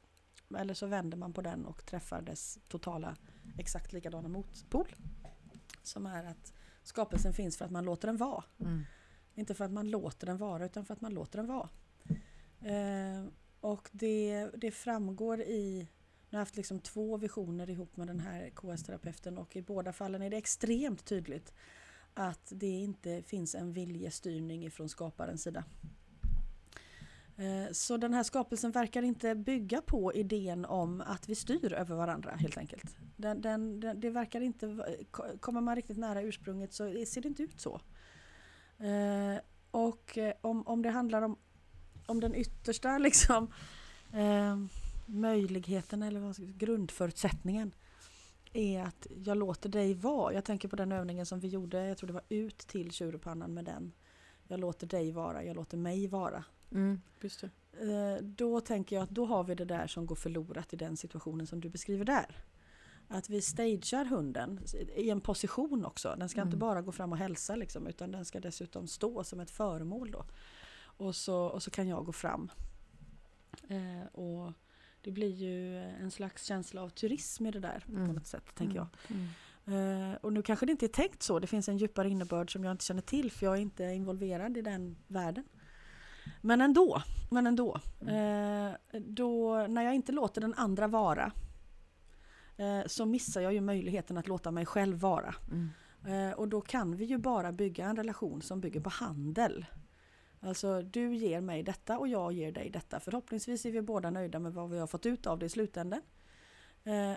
Eller 0.58 0.74
så 0.74 0.86
vänder 0.86 1.18
man 1.18 1.32
på 1.32 1.42
den 1.42 1.66
och 1.66 1.86
träffar 1.86 2.22
dess 2.22 2.58
totala 2.68 3.16
exakt 3.58 3.92
likadana 3.92 4.28
motpol. 4.28 4.94
Som 5.82 6.06
är 6.06 6.24
att 6.24 6.52
skapelsen 6.82 7.32
finns 7.32 7.56
för 7.56 7.64
att 7.64 7.70
man 7.70 7.84
låter 7.84 8.08
den 8.08 8.16
vara. 8.16 8.44
Mm. 8.60 8.84
Inte 9.34 9.54
för 9.54 9.64
att 9.64 9.72
man 9.72 9.90
låter 9.90 10.26
den 10.26 10.38
vara 10.38 10.66
utan 10.66 10.84
för 10.84 10.94
att 10.94 11.00
man 11.00 11.14
låter 11.14 11.38
den 11.38 11.46
vara. 11.46 11.68
Eh, 12.60 13.24
och 13.60 13.88
det, 13.92 14.50
det 14.56 14.70
framgår 14.70 15.40
i 15.40 15.88
nu 16.30 16.36
har 16.36 16.40
jag 16.40 16.46
haft 16.46 16.56
liksom 16.56 16.80
två 16.80 17.16
visioner 17.16 17.70
ihop 17.70 17.96
med 17.96 18.06
den 18.06 18.20
här 18.20 18.50
KS-terapeuten 18.50 19.38
och 19.38 19.56
i 19.56 19.62
båda 19.62 19.92
fallen 19.92 20.22
är 20.22 20.30
det 20.30 20.36
extremt 20.36 21.04
tydligt 21.04 21.52
att 22.14 22.52
det 22.54 22.66
inte 22.66 23.22
finns 23.22 23.54
en 23.54 23.72
viljestyrning 23.72 24.64
ifrån 24.64 24.88
skaparens 24.88 25.42
sida. 25.42 25.64
Eh, 27.40 27.72
så 27.72 27.96
den 27.96 28.14
här 28.14 28.22
skapelsen 28.22 28.70
verkar 28.70 29.02
inte 29.02 29.34
bygga 29.34 29.82
på 29.82 30.14
idén 30.14 30.64
om 30.64 31.00
att 31.06 31.28
vi 31.28 31.34
styr 31.34 31.72
över 31.72 31.96
varandra 31.96 32.30
helt 32.30 32.58
enkelt. 32.58 32.96
Den, 33.16 33.40
den, 33.40 33.80
den, 33.80 34.00
det 34.00 34.10
verkar 34.10 34.40
inte, 34.40 34.96
kommer 35.40 35.60
man 35.60 35.76
riktigt 35.76 35.98
nära 35.98 36.22
ursprunget 36.22 36.72
så 36.72 37.04
ser 37.06 37.20
det 37.20 37.28
inte 37.28 37.42
ut 37.42 37.60
så. 37.60 37.80
Eh, 38.78 39.40
och 39.70 40.18
eh, 40.18 40.34
om, 40.40 40.66
om 40.66 40.82
det 40.82 40.90
handlar 40.90 41.22
om, 41.22 41.36
om 42.06 42.20
den 42.20 42.34
yttersta 42.34 42.98
liksom, 43.08 43.52
möjligheten 45.06 46.02
eller 46.02 46.20
vad, 46.20 46.58
grundförutsättningen 46.58 47.74
är 48.52 48.82
att 48.82 49.06
jag 49.24 49.36
låter 49.36 49.68
dig 49.68 49.94
vara. 49.94 50.34
Jag 50.34 50.44
tänker 50.44 50.68
på 50.68 50.76
den 50.76 50.92
övningen 50.92 51.26
som 51.26 51.40
vi 51.40 51.48
gjorde, 51.48 51.86
jag 51.86 51.98
tror 51.98 52.06
det 52.06 52.12
var 52.12 52.24
ut 52.28 52.58
till 52.58 52.90
tjurpannan 52.90 53.54
med 53.54 53.64
den. 53.64 53.92
Jag 54.48 54.60
låter 54.60 54.86
dig 54.86 55.12
vara, 55.12 55.44
jag 55.44 55.56
låter 55.56 55.76
mig 55.76 56.06
vara. 56.06 56.44
Mm, 56.72 57.00
eh, 57.80 58.22
då 58.22 58.60
tänker 58.60 58.96
jag 58.96 59.02
att 59.02 59.10
då 59.10 59.24
har 59.24 59.44
vi 59.44 59.54
det 59.54 59.64
där 59.64 59.86
som 59.86 60.06
går 60.06 60.16
förlorat 60.16 60.72
i 60.72 60.76
den 60.76 60.96
situationen 60.96 61.46
som 61.46 61.60
du 61.60 61.68
beskriver 61.68 62.04
där. 62.04 62.36
Att 63.08 63.30
vi 63.30 63.42
stagear 63.42 64.04
hunden 64.04 64.60
i 64.96 65.10
en 65.10 65.20
position 65.20 65.84
också. 65.84 66.14
Den 66.18 66.28
ska 66.28 66.40
mm. 66.40 66.48
inte 66.48 66.58
bara 66.58 66.82
gå 66.82 66.92
fram 66.92 67.12
och 67.12 67.18
hälsa 67.18 67.56
liksom, 67.56 67.86
utan 67.86 68.10
den 68.10 68.24
ska 68.24 68.40
dessutom 68.40 68.86
stå 68.86 69.24
som 69.24 69.40
ett 69.40 69.50
föremål. 69.50 70.10
Då. 70.10 70.24
Och, 70.80 71.16
så, 71.16 71.44
och 71.44 71.62
så 71.62 71.70
kan 71.70 71.88
jag 71.88 72.04
gå 72.04 72.12
fram. 72.12 72.50
Eh, 73.68 74.06
och 74.12 74.52
det 75.00 75.10
blir 75.10 75.30
ju 75.30 75.78
en 75.78 76.10
slags 76.10 76.44
känsla 76.44 76.82
av 76.82 76.88
turism 76.88 77.46
i 77.46 77.50
det 77.50 77.60
där 77.60 77.84
mm. 77.88 78.06
på 78.06 78.12
något 78.12 78.26
sätt, 78.26 78.54
tänker 78.54 78.76
jag. 78.76 78.88
Uh, 79.68 80.14
och 80.14 80.32
nu 80.32 80.42
kanske 80.42 80.66
det 80.66 80.72
inte 80.72 80.86
är 80.86 80.88
tänkt 80.88 81.22
så, 81.22 81.38
det 81.38 81.46
finns 81.46 81.68
en 81.68 81.78
djupare 81.78 82.08
innebörd 82.08 82.52
som 82.52 82.64
jag 82.64 82.70
inte 82.70 82.84
känner 82.84 83.02
till 83.02 83.30
för 83.30 83.46
jag 83.46 83.56
är 83.56 83.60
inte 83.60 83.84
involverad 83.84 84.56
i 84.56 84.62
den 84.62 84.96
världen. 85.06 85.44
Men 86.40 86.60
ändå, 86.60 87.02
men 87.30 87.46
ändå. 87.46 87.80
Uh, 88.02 89.00
då, 89.00 89.66
när 89.66 89.82
jag 89.82 89.94
inte 89.94 90.12
låter 90.12 90.40
den 90.40 90.54
andra 90.54 90.86
vara 90.86 91.32
uh, 92.60 92.86
så 92.86 93.06
missar 93.06 93.40
jag 93.40 93.52
ju 93.52 93.60
möjligheten 93.60 94.18
att 94.18 94.28
låta 94.28 94.50
mig 94.50 94.66
själv 94.66 94.98
vara. 94.98 95.34
Mm. 95.50 96.34
och 96.36 96.48
då 96.48 96.60
kan 96.60 96.96
vi 96.96 97.04
ju 97.04 97.18
bara 97.18 97.52
bygga 97.52 97.86
en 97.86 97.96
relation 97.96 98.42
som 98.42 98.60
bygger 98.60 98.80
på 98.80 98.90
handel. 98.90 99.66
Alltså 100.40 100.82
du 100.82 101.14
ger 101.14 101.40
mig 101.40 101.62
detta 101.62 101.98
och 101.98 102.08
jag 102.08 102.32
ger 102.32 102.52
dig 102.52 102.70
detta. 102.70 103.00
Förhoppningsvis 103.00 103.66
är 103.66 103.70
vi 103.70 103.82
båda 103.82 104.10
nöjda 104.10 104.38
med 104.38 104.52
vad 104.52 104.70
vi 104.70 104.78
har 104.78 104.86
fått 104.86 105.06
ut 105.06 105.26
av 105.26 105.38
det 105.38 105.46
i 105.46 105.48
slutändan. 105.48 106.02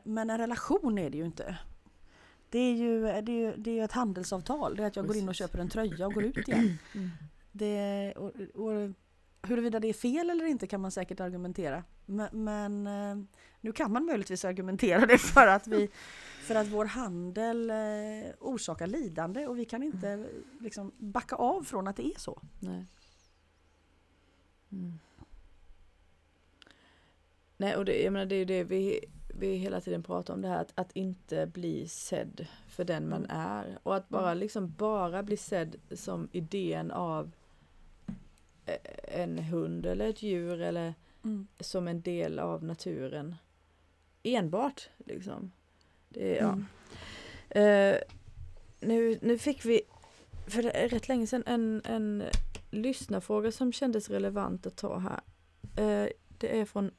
Men 0.03 0.29
en 0.29 0.37
relation 0.37 0.97
är 0.97 1.09
det 1.09 1.17
ju 1.17 1.25
inte. 1.25 1.57
Det 2.53 2.59
är 2.59 2.73
ju, 2.73 3.01
det 3.21 3.45
är, 3.45 3.57
det 3.57 3.79
är 3.79 3.83
ett 3.83 3.91
handelsavtal. 3.91 4.75
Det 4.75 4.83
är 4.83 4.87
att 4.87 4.95
jag 4.95 5.05
Precis. 5.05 5.21
går 5.21 5.23
in 5.23 5.29
och 5.29 5.35
köper 5.35 5.59
en 5.59 5.69
tröja 5.69 6.07
och 6.07 6.13
går 6.13 6.23
ut 6.23 6.47
igen. 6.47 6.77
Mm. 6.93 7.09
Det, 7.55 8.13
och, 8.15 8.31
och, 8.53 8.91
huruvida 9.41 9.79
det 9.79 9.87
är 9.87 9.93
fel 9.93 10.29
eller 10.29 10.45
inte 10.45 10.67
kan 10.67 10.81
man 10.81 10.91
säkert 10.91 11.19
argumentera. 11.19 11.83
Men, 12.05 12.43
men, 12.43 12.87
eh, 12.87 13.25
nu 13.61 13.71
kan 13.71 13.91
man 13.91 14.05
möjligtvis 14.05 14.45
argumentera 14.45 15.05
det 15.05 15.17
för 15.17 15.47
att, 15.47 15.67
vi, 15.67 15.89
för 16.41 16.55
att 16.55 16.67
vår 16.67 16.85
handel 16.85 17.69
eh, 17.69 18.31
orsakar 18.39 18.87
lidande 18.87 19.47
och 19.47 19.59
vi 19.59 19.65
kan 19.65 19.83
inte 19.83 20.09
mm. 20.09 20.27
liksom, 20.59 20.91
backa 20.97 21.35
av 21.35 21.63
från 21.63 21.87
att 21.87 21.95
det 21.95 22.05
är 22.05 22.19
så. 22.19 22.41
Nej. 22.59 22.85
Mm. 24.71 24.99
Nej, 27.57 27.75
och 27.75 27.85
det, 27.85 28.03
jag 28.03 28.13
menar, 28.13 28.25
det 28.25 28.35
är 28.35 28.45
det 28.45 28.63
vi 28.63 28.99
vi 29.35 29.55
hela 29.55 29.81
tiden 29.81 30.03
pratar 30.03 30.33
om 30.33 30.41
det 30.41 30.47
här 30.47 30.61
att, 30.61 30.71
att 30.75 30.91
inte 30.93 31.45
bli 31.45 31.87
sedd 31.87 32.47
för 32.67 32.83
den 32.83 33.09
man 33.09 33.25
mm. 33.25 33.37
är 33.37 33.79
och 33.83 33.95
att 33.95 34.09
bara 34.09 34.31
mm. 34.31 34.37
liksom 34.37 34.73
bara 34.77 35.23
bli 35.23 35.37
sedd 35.37 35.75
som 35.91 36.29
idén 36.31 36.91
av 36.91 37.31
en 39.03 39.37
hund 39.37 39.85
eller 39.85 40.09
ett 40.09 40.23
djur 40.23 40.61
eller 40.61 40.93
mm. 41.23 41.47
som 41.59 41.87
en 41.87 42.01
del 42.01 42.39
av 42.39 42.63
naturen. 42.63 43.35
Enbart 44.23 44.89
liksom. 44.97 45.51
Det, 46.09 46.35
ja. 46.35 46.51
Mm. 46.51 46.65
Uh, 47.55 47.97
nu, 48.79 49.19
nu 49.21 49.37
fick 49.37 49.65
vi 49.65 49.81
för 50.47 50.61
rätt 50.89 51.07
länge 51.07 51.27
sedan 51.27 51.43
en, 51.45 51.81
en 51.85 52.23
lyssnarfråga 52.71 53.51
som 53.51 53.73
kändes 53.73 54.09
relevant 54.09 54.65
att 54.65 54.75
ta 54.75 54.97
här. 54.97 55.21
Uh, 55.79 56.09
det 56.37 56.59
är 56.59 56.65
från 56.65 56.91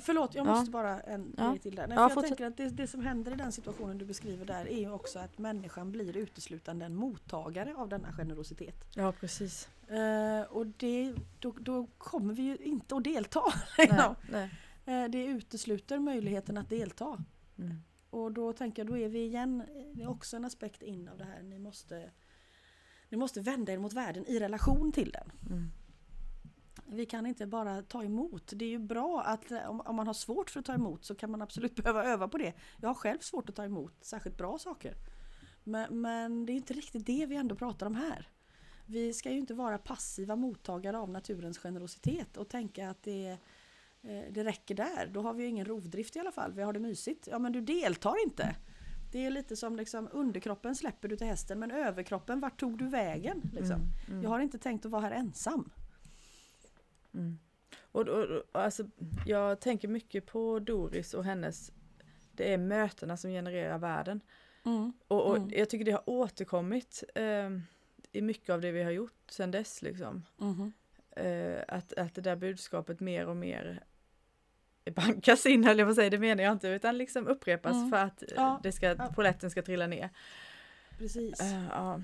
Förlåt, 0.00 0.34
jag 0.34 0.46
måste 0.46 0.70
bara 0.70 1.00
en 1.00 1.34
ja. 1.38 1.50
grej 1.50 1.58
till 1.58 1.74
där. 1.74 1.86
Nej, 1.86 1.96
ja, 1.96 2.10
jag 2.14 2.24
tänker 2.24 2.46
att 2.46 2.56
det, 2.56 2.68
det, 2.68 2.86
som 2.86 3.00
händer 3.00 3.32
i 3.32 3.34
den 3.34 3.52
situationen 3.52 3.98
du 3.98 4.04
beskriver 4.04 4.44
där 4.44 4.68
är 4.68 4.78
ju 4.78 4.90
också 4.90 5.18
att 5.18 5.38
människan 5.38 5.92
blir 5.92 6.16
uteslutande 6.16 6.84
en 6.84 6.94
mottagare 6.94 7.74
av 7.76 7.88
denna 7.88 8.12
generositet. 8.12 8.84
Ja, 8.94 9.12
precis. 9.12 9.68
Uh, 9.90 10.42
och 10.42 10.66
det, 10.66 11.14
då, 11.38 11.54
då, 11.60 11.86
kommer 11.98 12.34
vi 12.34 12.42
ju 12.42 12.56
inte 12.56 12.96
att 12.96 13.04
delta. 13.04 13.42
nej, 13.78 14.14
nej. 14.30 14.50
Uh, 14.88 15.10
det 15.10 15.24
utesluter 15.24 15.98
möjligheten 15.98 16.56
att 16.58 16.68
delta. 16.68 17.24
Mm. 17.58 17.76
Och 18.10 18.32
då 18.32 18.52
tänker 18.52 18.82
jag, 18.82 18.92
då 18.92 18.98
är 18.98 19.08
vi 19.08 19.24
igen, 19.24 19.64
det 19.94 20.02
är 20.02 20.08
också 20.08 20.36
en 20.36 20.44
aspekt 20.44 20.82
in 20.82 21.08
av 21.08 21.18
det 21.18 21.24
här, 21.24 21.42
ni 21.42 21.58
måste, 21.58 22.10
ni 23.08 23.16
måste 23.16 23.40
vända 23.40 23.72
er 23.72 23.78
mot 23.78 23.92
världen 23.92 24.26
i 24.26 24.38
relation 24.38 24.92
till 24.92 25.10
den. 25.10 25.32
Mm. 25.50 25.70
Vi 26.86 27.06
kan 27.06 27.26
inte 27.26 27.46
bara 27.46 27.82
ta 27.82 28.04
emot. 28.04 28.52
Det 28.56 28.64
är 28.64 28.68
ju 28.68 28.78
bra 28.78 29.22
att 29.22 29.50
om, 29.68 29.80
om, 29.80 29.96
man 29.96 30.06
har 30.06 30.14
svårt 30.14 30.50
för 30.50 30.60
att 30.60 30.66
ta 30.66 30.74
emot 30.74 31.04
så 31.04 31.14
kan 31.14 31.30
man 31.30 31.42
absolut 31.42 31.74
behöva 31.82 32.04
öva 32.04 32.28
på 32.28 32.38
det. 32.38 32.54
Jag 32.80 32.88
har 32.88 32.94
själv 32.94 33.18
svårt 33.18 33.48
att 33.48 33.56
ta 33.56 33.64
emot 33.64 34.04
särskilt 34.04 34.36
bra 34.36 34.58
saker. 34.58 34.94
Men, 35.64 36.00
men 36.00 36.46
det 36.46 36.52
är 36.52 36.54
inte 36.54 36.74
riktigt 36.74 37.06
det 37.06 37.26
vi 37.26 37.36
ändå 37.36 37.54
pratar 37.54 37.86
om 37.86 37.94
här. 37.94 38.28
Vi 38.86 39.12
ska 39.12 39.30
ju 39.30 39.38
inte 39.38 39.54
vara 39.54 39.78
passiva 39.78 40.36
mottagare 40.36 40.98
av 40.98 41.10
naturens 41.10 41.58
generositet 41.58 42.36
och 42.36 42.48
tänka 42.48 42.90
att 42.90 43.02
det, 43.02 43.28
eh, 44.02 44.24
det 44.30 44.44
räcker 44.44 44.74
där. 44.74 45.10
Då 45.12 45.22
har 45.22 45.34
vi 45.34 45.42
ju 45.42 45.48
ingen 45.48 45.66
rovdrift 45.66 46.16
i 46.16 46.18
alla 46.18 46.32
fall. 46.32 46.52
Vi 46.52 46.62
har 46.62 46.72
det 46.72 46.80
mysigt. 46.80 47.28
Ja 47.30 47.38
men 47.38 47.52
du 47.52 47.60
deltar 47.60 48.24
inte. 48.24 48.56
Det 49.12 49.26
är 49.26 49.30
lite 49.30 49.56
som 49.56 49.76
liksom 49.76 50.08
underkroppen 50.12 50.74
släpper 50.74 51.08
du 51.08 51.16
till 51.16 51.26
hästen 51.26 51.58
men 51.58 51.70
överkroppen, 51.70 52.40
vart 52.40 52.60
tog 52.60 52.78
du 52.78 52.88
vägen? 52.88 53.50
Liksom. 53.52 53.76
Mm, 53.76 53.88
mm. 54.08 54.22
Jag 54.22 54.30
har 54.30 54.40
inte 54.40 54.58
tänkt 54.58 54.86
att 54.86 54.92
vara 54.92 55.02
här 55.02 55.10
ensam. 55.10 55.70
Mm. 57.14 57.38
Och, 57.80 58.08
och, 58.08 58.42
alltså, 58.52 58.84
jag 59.26 59.60
tänker 59.60 59.88
mycket 59.88 60.26
på 60.26 60.58
Doris 60.58 61.14
och 61.14 61.24
hennes, 61.24 61.72
det 62.32 62.52
är 62.52 62.58
mötena 62.58 63.16
som 63.16 63.30
genererar 63.30 63.78
världen. 63.78 64.20
Mm. 64.64 64.92
Och, 65.08 65.26
och 65.26 65.36
mm. 65.36 65.50
jag 65.52 65.70
tycker 65.70 65.84
det 65.84 65.92
har 65.92 66.10
återkommit 66.10 67.04
eh, 67.14 67.50
i 68.16 68.22
mycket 68.22 68.50
av 68.50 68.60
det 68.60 68.72
vi 68.72 68.82
har 68.82 68.90
gjort 68.90 69.30
sedan 69.30 69.50
dess. 69.50 69.82
Liksom. 69.82 70.22
Mm. 70.40 70.72
Eh, 71.10 71.64
att, 71.68 71.92
att 71.92 72.14
det 72.14 72.20
där 72.20 72.36
budskapet 72.36 73.00
mer 73.00 73.26
och 73.26 73.36
mer 73.36 73.84
bankas 74.96 75.46
in, 75.46 75.64
eller 75.64 75.86
får 75.86 75.94
säga, 75.94 76.10
det 76.10 76.18
menar 76.18 76.44
jag 76.44 76.52
inte, 76.52 76.68
utan 76.68 76.98
liksom 76.98 77.26
upprepas 77.26 77.74
mm. 77.74 77.90
för 77.90 77.96
att 77.96 78.22
ja. 78.36 78.60
det 78.62 78.72
ska, 78.72 78.86
ja. 78.86 79.12
poletten 79.14 79.50
ska 79.50 79.62
trilla 79.62 79.86
ner. 79.86 80.10
Precis. 80.98 81.40
Uh, 81.40 81.66
ja. 81.70 82.00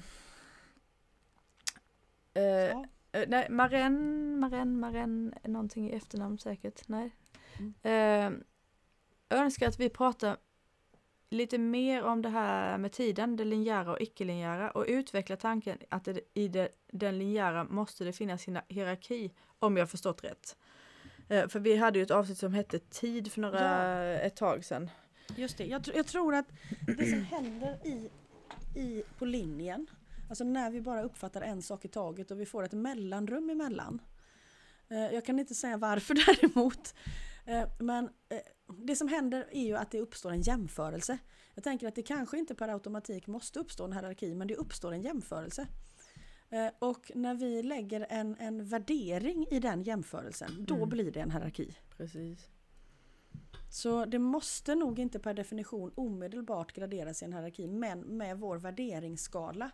Uh, 2.37 2.85
Uh, 3.17 3.25
nej, 3.29 3.47
Maren, 3.51 4.39
Maren, 4.41 4.81
Maren, 4.81 5.35
någonting 5.45 5.91
i 5.91 5.95
efternamn 5.95 6.39
säkert. 6.39 6.89
Nej. 6.89 7.11
Mm. 7.59 7.75
Uh, 7.85 8.39
önskar 9.31 9.69
att 9.69 9.81
vi 9.81 9.89
pratar 9.89 10.37
lite 11.33 11.59
mer 11.59 12.03
om 12.03 12.23
det 12.23 12.29
här 12.29 12.79
med 12.79 12.93
tiden, 12.93 13.37
det 13.37 13.45
linjära 13.45 13.93
och 13.93 14.01
icke-linjära 14.01 14.71
och 14.71 14.85
utveckla 14.89 15.37
tanken 15.37 15.79
att 15.89 16.05
det, 16.05 16.21
i 16.35 16.49
det, 16.49 16.69
den 16.93 17.19
linjära 17.19 17.65
måste 17.65 18.05
det 18.05 18.13
finnas 18.13 18.47
hierarki, 18.69 19.33
om 19.59 19.77
jag 19.77 19.91
förstått 19.91 20.25
rätt. 20.25 20.57
Uh, 21.31 21.49
för 21.49 21.61
vi 21.61 21.77
hade 21.77 21.99
ju 21.99 22.03
ett 22.03 22.11
avsnitt 22.11 22.39
som 22.39 22.55
hette 22.55 22.79
tid 22.79 23.33
för 23.33 23.41
några, 23.41 23.61
ja. 24.09 24.19
ett 24.19 24.37
tag 24.37 24.65
sedan. 24.65 24.91
Just 25.37 25.59
det, 25.59 25.65
jag, 25.65 25.83
jag 25.95 26.07
tror 26.07 26.35
att 26.35 26.47
det 26.97 27.11
som 27.11 27.25
händer 27.25 27.79
i, 27.85 28.11
i, 28.81 29.03
på 29.19 29.25
linjen 29.25 29.87
Alltså 30.33 30.45
när 30.45 30.71
vi 30.71 30.81
bara 30.81 31.03
uppfattar 31.03 31.43
en 31.43 31.63
sak 31.63 31.85
i 31.85 31.89
taget 31.89 32.31
och 32.31 32.41
vi 32.41 32.47
får 32.47 32.63
ett 32.63 32.73
mellanrum 32.73 33.51
emellan. 33.51 34.03
Eh, 34.89 35.15
jag 35.15 35.25
kan 35.25 35.39
inte 35.39 35.55
säga 35.55 35.77
varför 35.77 36.15
däremot. 36.27 36.95
Eh, 37.45 37.69
men 37.79 38.05
eh, 38.29 38.39
det 38.87 38.97
som 38.97 39.09
händer 39.09 39.49
är 39.53 39.65
ju 39.65 39.77
att 39.77 39.91
det 39.91 40.01
uppstår 40.01 40.31
en 40.31 40.41
jämförelse. 40.41 41.19
Jag 41.55 41.65
tänker 41.65 41.89
att 41.89 41.95
det 41.95 42.03
kanske 42.03 42.39
inte 42.39 42.55
per 42.55 42.69
automatik 42.69 43.27
måste 43.27 43.59
uppstå 43.59 43.85
en 43.85 43.93
hierarki 43.93 44.35
men 44.35 44.49
det 44.49 44.57
uppstår 44.57 44.93
en 44.93 45.03
jämförelse. 45.03 45.67
Och 46.79 47.13
när 47.15 47.35
vi 47.35 47.63
lägger 47.63 48.07
en, 48.11 48.37
en 48.39 48.65
värdering 48.65 49.47
i 49.51 49.59
den 49.59 49.83
jämförelsen, 49.83 50.65
då 50.65 50.77
mm. 50.77 50.89
blir 50.89 51.11
det 51.11 51.21
en 51.21 51.31
hierarki. 51.31 51.77
Precis. 51.97 52.49
Så 53.71 54.05
det 54.05 54.19
måste 54.19 54.75
nog 54.75 54.99
inte 54.99 55.19
per 55.19 55.35
definition 55.35 55.93
omedelbart 55.95 56.73
graderas 56.73 57.23
i 57.23 57.25
en 57.25 57.33
hierarki 57.33 57.69
men 57.69 58.01
med 58.01 58.39
vår 58.39 58.57
värderingsskala 58.57 59.71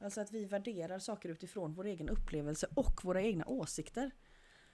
Alltså 0.00 0.20
att 0.20 0.32
vi 0.32 0.44
värderar 0.44 0.98
saker 0.98 1.28
utifrån 1.28 1.74
vår 1.74 1.84
egen 1.84 2.08
upplevelse 2.08 2.66
och 2.74 3.04
våra 3.04 3.22
egna 3.22 3.44
åsikter. 3.46 4.10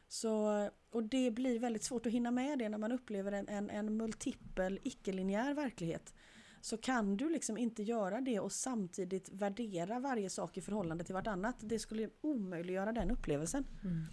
Så, 0.08 0.68
och 0.90 1.02
det 1.02 1.30
blir 1.30 1.58
väldigt 1.58 1.84
svårt 1.84 2.06
att 2.06 2.12
hinna 2.12 2.30
med 2.30 2.58
det 2.58 2.68
när 2.68 2.78
man 2.78 2.92
upplever 2.92 3.32
en, 3.32 3.48
en, 3.48 3.70
en 3.70 3.96
multipel 3.96 4.78
icke-linjär 4.82 5.54
verklighet. 5.54 6.14
Så 6.60 6.76
kan 6.76 7.16
du 7.16 7.30
liksom 7.30 7.58
inte 7.58 7.82
göra 7.82 8.20
det 8.20 8.40
och 8.40 8.52
samtidigt 8.52 9.28
värdera 9.32 10.00
varje 10.00 10.30
sak 10.30 10.56
i 10.56 10.60
förhållande 10.60 11.04
till 11.04 11.14
vartannat. 11.14 11.56
Det 11.60 11.78
skulle 11.78 12.10
omöjliggöra 12.20 12.92
den 12.92 13.10
upplevelsen. 13.10 13.66
Mm. 13.82 14.04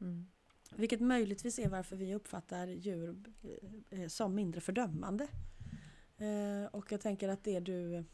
Mm. 0.00 0.26
Vilket 0.76 1.00
möjligtvis 1.00 1.58
är 1.58 1.68
varför 1.68 1.96
vi 1.96 2.14
uppfattar 2.14 2.66
djur 2.66 3.16
eh, 3.90 4.06
som 4.06 4.34
mindre 4.34 4.60
fördömande. 4.60 5.28
Eh, 6.16 6.66
och 6.72 6.92
jag 6.92 7.00
tänker 7.00 7.28
att 7.28 7.44
det 7.44 7.60
du 7.60 8.04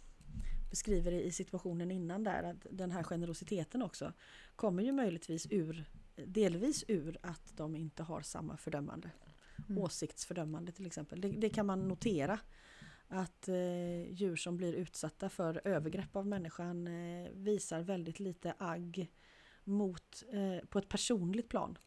beskriver 0.71 1.12
i 1.12 1.33
situationen 1.33 1.90
innan 1.90 2.25
där, 2.25 2.42
att 2.42 2.66
den 2.71 2.90
här 2.90 3.03
generositeten 3.03 3.83
också 3.83 4.12
kommer 4.57 4.83
ju 4.83 4.92
möjligtvis 4.92 5.47
ur, 5.51 5.85
delvis 6.16 6.85
ur 6.88 7.18
att 7.22 7.57
de 7.57 7.77
inte 7.77 8.03
har 8.03 8.20
samma 8.20 8.57
fördömande. 8.57 9.11
Mm. 9.68 9.83
Åsiktsfördömande 9.83 10.72
till 10.72 10.87
exempel. 10.87 11.20
Det, 11.20 11.29
det 11.29 11.51
kan 11.51 11.66
man 11.66 11.88
notera. 11.88 12.38
Att 13.09 13.48
eh, 13.48 14.12
djur 14.12 14.37
som 14.37 14.57
blir 14.57 14.72
utsatta 14.72 15.29
för 15.29 15.61
övergrepp 15.64 16.16
av 16.16 16.27
människan 16.27 16.87
eh, 16.87 17.31
visar 17.33 17.83
väldigt 17.83 18.20
lite 18.20 18.55
agg 18.59 19.12
mot, 19.64 20.22
eh, 20.33 20.66
på 20.68 20.79
ett 20.79 20.88
personligt 20.88 21.48
plan. 21.48 21.79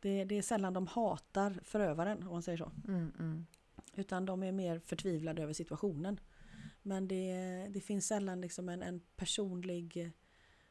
Det, 0.00 0.24
det 0.24 0.38
är 0.38 0.42
sällan 0.42 0.72
de 0.72 0.86
hatar 0.86 1.60
förövaren 1.64 2.22
om 2.22 2.32
man 2.32 2.42
säger 2.42 2.58
så. 2.58 2.72
Mm, 2.88 3.12
mm. 3.18 3.46
Utan 3.94 4.26
de 4.26 4.42
är 4.42 4.52
mer 4.52 4.78
förtvivlade 4.78 5.42
över 5.42 5.52
situationen. 5.52 6.20
Men 6.82 7.08
det, 7.08 7.66
det 7.70 7.80
finns 7.80 8.06
sällan 8.06 8.40
liksom 8.40 8.68
en, 8.68 8.82
en 8.82 9.00
personlig 9.16 10.12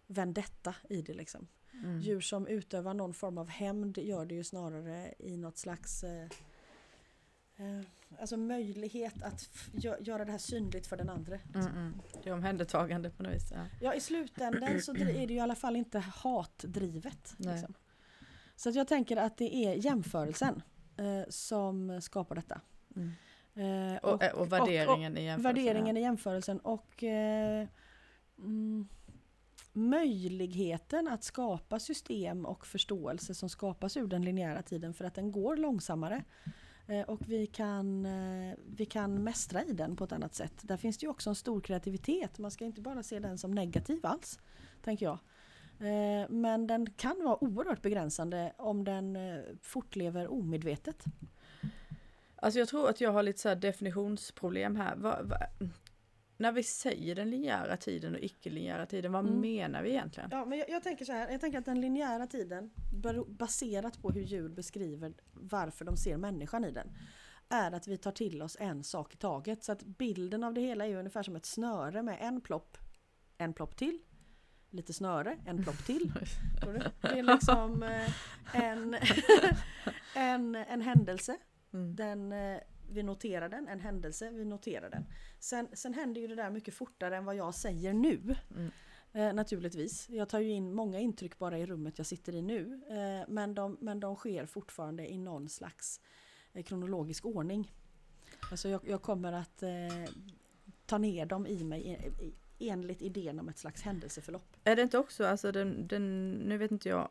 vendetta 0.08 0.76
i 0.90 1.02
det. 1.02 1.14
Liksom. 1.14 1.48
Mm. 1.84 2.02
Djur 2.02 2.22
som 2.22 2.48
utövar 2.48 2.94
någon 2.94 3.14
form 3.14 3.38
av 3.38 3.50
hämnd 3.50 3.98
gör 3.98 4.26
det 4.26 4.36
ju 4.36 4.44
snarare 4.44 5.14
i 5.20 5.38
något 5.38 5.58
slags 5.58 6.04
eh, 6.04 6.24
eh, 7.58 7.82
Alltså 8.20 8.38
möjlighet 8.38 9.24
att 9.24 9.50
gö- 9.74 10.02
göra 10.02 10.26
det 10.26 10.32
här 10.32 10.38
synligt 10.40 10.88
för 10.88 10.98
den 10.98 11.10
andra. 11.10 11.40
Mm, 11.56 11.68
mm. 11.68 11.94
Det 12.24 12.30
är 12.30 12.34
omhändertagande 12.34 13.10
på 13.10 13.24
något 13.24 13.34
vis. 13.34 13.52
Ja. 13.52 13.66
Ja 13.82 13.94
i 13.94 14.00
slutändan 14.02 14.82
så 14.82 14.92
är 14.92 15.28
det 15.28 15.34
ju 15.34 15.36
i 15.36 15.40
alla 15.40 15.56
fall 15.56 15.76
inte 15.76 16.00
hatdrivet. 16.00 17.34
Liksom. 17.38 17.74
Så 18.56 18.70
att 18.70 18.76
jag 18.76 18.88
tänker 18.88 19.18
att 19.18 19.38
det 19.38 19.56
är 19.56 19.74
jämförelsen 19.76 20.62
eh, 20.98 21.30
som 21.30 22.02
skapar 22.02 22.36
detta. 22.36 22.62
Mm. 22.96 23.12
Eh, 23.94 23.98
Och, 23.98 24.14
och, 24.24 24.40
och 24.42 24.52
värderingen 24.52 25.18
i 25.18 25.24
jämförelse. 25.24 25.48
värderingen 25.62 25.98
i 25.98 26.02
jämförelsen 26.02 26.60
och 26.60 27.04
eh, 27.04 27.68
mm, 28.38 28.88
möjligheten 29.74 31.08
att 31.08 31.24
skapa 31.24 31.80
system 31.80 32.46
och 32.46 32.66
förståelse 32.66 33.36
som 33.36 33.50
skapas 33.50 33.98
ur 33.98 34.08
den 34.08 34.22
linjära 34.22 34.62
tiden 34.62 34.94
för 34.94 35.06
att 35.06 35.16
den 35.16 35.32
går 35.32 35.58
långsammare. 35.58 36.24
Eh, 36.88 37.02
och 37.02 37.20
vi 37.28 37.48
kan, 37.48 38.06
eh, 38.06 38.56
vi 38.66 38.86
kan 38.86 39.24
mästra 39.24 39.64
i 39.64 39.74
den 39.74 39.96
på 39.96 40.04
ett 40.04 40.12
annat 40.12 40.36
sätt. 40.36 40.54
Där 40.62 40.78
finns 40.78 40.98
det 40.98 41.04
ju 41.04 41.10
också 41.10 41.30
en 41.30 41.36
stor 41.36 41.62
kreativitet. 41.62 42.38
Man 42.38 42.52
ska 42.52 42.66
inte 42.66 42.82
bara 42.82 43.04
se 43.04 43.20
den 43.20 43.38
som 43.38 43.52
negativ 43.52 44.06
alls, 44.06 44.40
tänker 44.82 45.06
jag. 45.06 45.20
Eh, 45.80 46.30
men 46.30 46.68
den 46.68 46.90
kan 46.90 47.24
vara 47.24 47.44
oerhört 47.44 47.82
begränsande 47.82 48.54
om 48.58 48.84
den 48.84 49.18
fortlever 49.62 50.28
omedvetet. 50.28 51.06
Alltså 52.36 52.60
jag 52.60 52.68
tror 52.68 52.90
att 52.90 53.02
jag 53.02 53.12
har 53.12 53.24
lite 53.24 53.40
så 53.40 53.50
här 53.50 53.56
definitionsproblem 53.56 54.76
här. 54.76 54.98
När 56.42 56.52
vi 56.52 56.64
säger 56.64 57.16
den 57.16 57.30
linjära 57.30 57.78
tiden 57.78 58.14
och 58.16 58.22
icke-linjära 58.22 58.86
tiden, 58.86 59.12
vad 59.12 59.26
Mm. 59.28 59.42
menar 59.42 59.84
vi 59.84 59.90
egentligen? 59.90 60.30
Ja, 60.34 60.46
men 60.46 60.58
jag, 60.60 60.70
jag 60.70 60.84
tänker 60.84 61.06
så 61.06 61.12
här. 61.12 61.30
Jag 61.32 61.42
tänker 61.42 61.60
att 61.60 61.66
den 61.66 61.82
linjära 61.82 62.28
tiden, 62.28 62.72
baserat 63.28 64.02
på 64.02 64.12
hur 64.12 64.22
djur 64.22 64.50
beskriver 64.50 65.14
varför 65.34 65.86
de 65.86 65.98
ser 65.98 66.18
människan 66.18 66.66
i 66.66 66.72
den, 66.72 66.88
är 67.50 67.72
att 67.72 67.88
vi 67.88 67.98
tar 67.98 68.12
till 68.12 68.42
oss 68.42 68.58
en 68.60 68.84
sak 68.84 69.14
i 69.14 69.18
taget. 69.18 69.64
Så 69.64 69.72
att 69.72 69.84
bilden 69.84 70.44
av 70.44 70.54
det 70.54 70.62
hela 70.62 70.88
är 70.88 70.96
ungefär 70.96 71.24
som 71.24 71.36
ett 71.36 71.46
snöre 71.46 72.04
med 72.04 72.18
en 72.22 72.42
plopp, 72.42 72.78
en 73.38 73.54
plopp 73.54 73.76
till, 73.78 74.00
lite 74.70 74.94
snöre, 74.94 75.38
en 75.46 75.64
plopp 75.64 75.86
till. 75.86 76.14
Det 77.02 77.20
är 77.20 77.24
liksom 77.24 77.84
eh, 77.84 78.10
en, 78.64 78.96
en, 80.16 80.56
en 80.56 80.82
händelse 80.82 81.38
Mm. 81.74 81.96
den, 81.96 82.32
eh, 82.32 82.60
vi 82.92 83.04
noterar 83.04 83.50
den, 83.50 83.68
en 83.68 83.80
händelse, 83.80 84.30
vi 84.30 84.46
noterar 84.46 84.90
den. 84.90 85.06
Sen, 85.40 85.68
sen 85.74 85.94
händer 85.94 86.22
ju 86.22 86.28
det 86.28 86.36
där 86.36 86.50
mycket 86.50 86.74
fortare 86.74 87.18
än 87.18 87.26
vad 87.26 87.36
jag 87.36 87.56
säger 87.56 87.94
nu. 87.94 88.36
Mm. 88.56 88.72
Eh, 89.14 89.34
naturligtvis. 89.34 90.10
Jag 90.10 90.30
tar 90.30 90.40
ju 90.40 90.50
in 90.50 90.74
många 90.74 91.00
intryck 91.00 91.38
bara 91.38 91.58
i 91.58 91.66
rummet 91.66 91.98
jag 91.98 92.08
sitter 92.08 92.36
i 92.36 92.42
nu. 92.42 92.82
Eh, 92.90 93.28
men, 93.28 93.54
de, 93.54 93.78
men 93.82 94.00
de 94.00 94.16
sker 94.16 94.46
fortfarande 94.46 95.12
i 95.12 95.18
någon 95.18 95.50
slags 95.50 96.00
eh, 96.54 96.64
kronologisk 96.64 97.26
ordning. 97.26 97.72
Alltså 98.52 98.70
jag, 98.70 98.82
jag 98.88 99.02
kommer 99.02 99.34
att 99.34 99.64
eh, 99.64 99.70
ta 100.86 100.98
ner 100.98 101.26
dem 101.26 101.48
i 101.48 101.64
mig 101.64 101.82
i, 101.82 102.24
i, 102.26 102.70
enligt 102.70 103.02
idén 103.02 103.40
om 103.40 103.50
ett 103.50 103.58
slags 103.58 103.82
händelseförlopp. 103.82 104.58
Är 104.64 104.76
det 104.76 104.82
inte 104.82 104.98
också, 104.98 105.26
alltså 105.26 105.52
den, 105.52 105.88
den 105.88 106.32
nu 106.32 106.58
vet 106.58 106.72
inte 106.72 106.90
jag, 106.90 107.10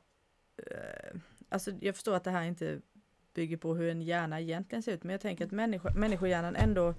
eh, 0.57 1.21
alltså 1.49 1.71
jag 1.81 1.95
förstår 1.95 2.15
att 2.15 2.25
det 2.25 2.31
här 2.31 2.45
inte 2.45 2.81
bygger 3.35 3.57
på 3.57 3.75
hur 3.75 3.91
en 3.91 4.03
hjärna 4.03 4.41
egentligen 4.41 4.83
ser 4.83 4.93
ut, 4.93 5.03
men 5.03 5.11
jag 5.13 5.21
tänker 5.21 5.47
att 5.47 5.51
människo, 5.53 5.91
människohjärnan 5.95 6.57
ändå 6.57 6.95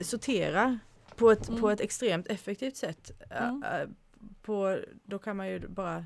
sorterar 0.00 0.78
på 1.16 1.30
ett, 1.30 1.48
Mm. 1.48 1.60
på 1.60 1.70
ett 1.70 1.80
extremt 1.80 2.26
effektivt 2.26 2.76
sätt. 2.76 3.10
Mm. 3.30 3.62
På, 4.42 4.78
då 5.04 5.18
kan 5.18 5.36
man 5.36 5.48
ju 5.48 5.68
bara 5.68 6.04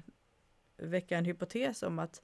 väcka 0.76 1.18
en 1.18 1.24
hypotes 1.24 1.82
om 1.82 1.98
att 1.98 2.22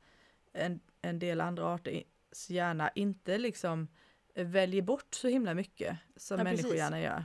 en, 0.52 0.80
en 1.02 1.18
del 1.18 1.40
andra 1.40 1.74
arters 1.74 2.50
hjärna 2.50 2.90
inte 2.94 3.38
liksom 3.38 3.88
väljer 4.34 4.82
bort 4.82 5.14
så 5.14 5.28
himla 5.28 5.54
mycket 5.54 5.96
som 6.16 6.38
Ja, 6.38 6.44
människohjärnan 6.44 7.00
gör. 7.00 7.24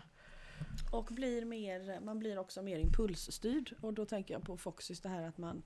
Och 0.91 1.05
blir 1.05 1.45
mer, 1.45 1.99
man 2.01 2.19
blir 2.19 2.38
också 2.39 2.62
mer 2.62 2.79
impulsstyrd. 2.79 3.73
Och 3.82 3.93
då 3.93 4.05
tänker 4.05 4.34
jag 4.34 4.43
på 4.43 4.58
Foxys 4.58 5.01
det 5.01 5.10
här 5.10 5.23
att 5.27 5.38
man 5.38 5.63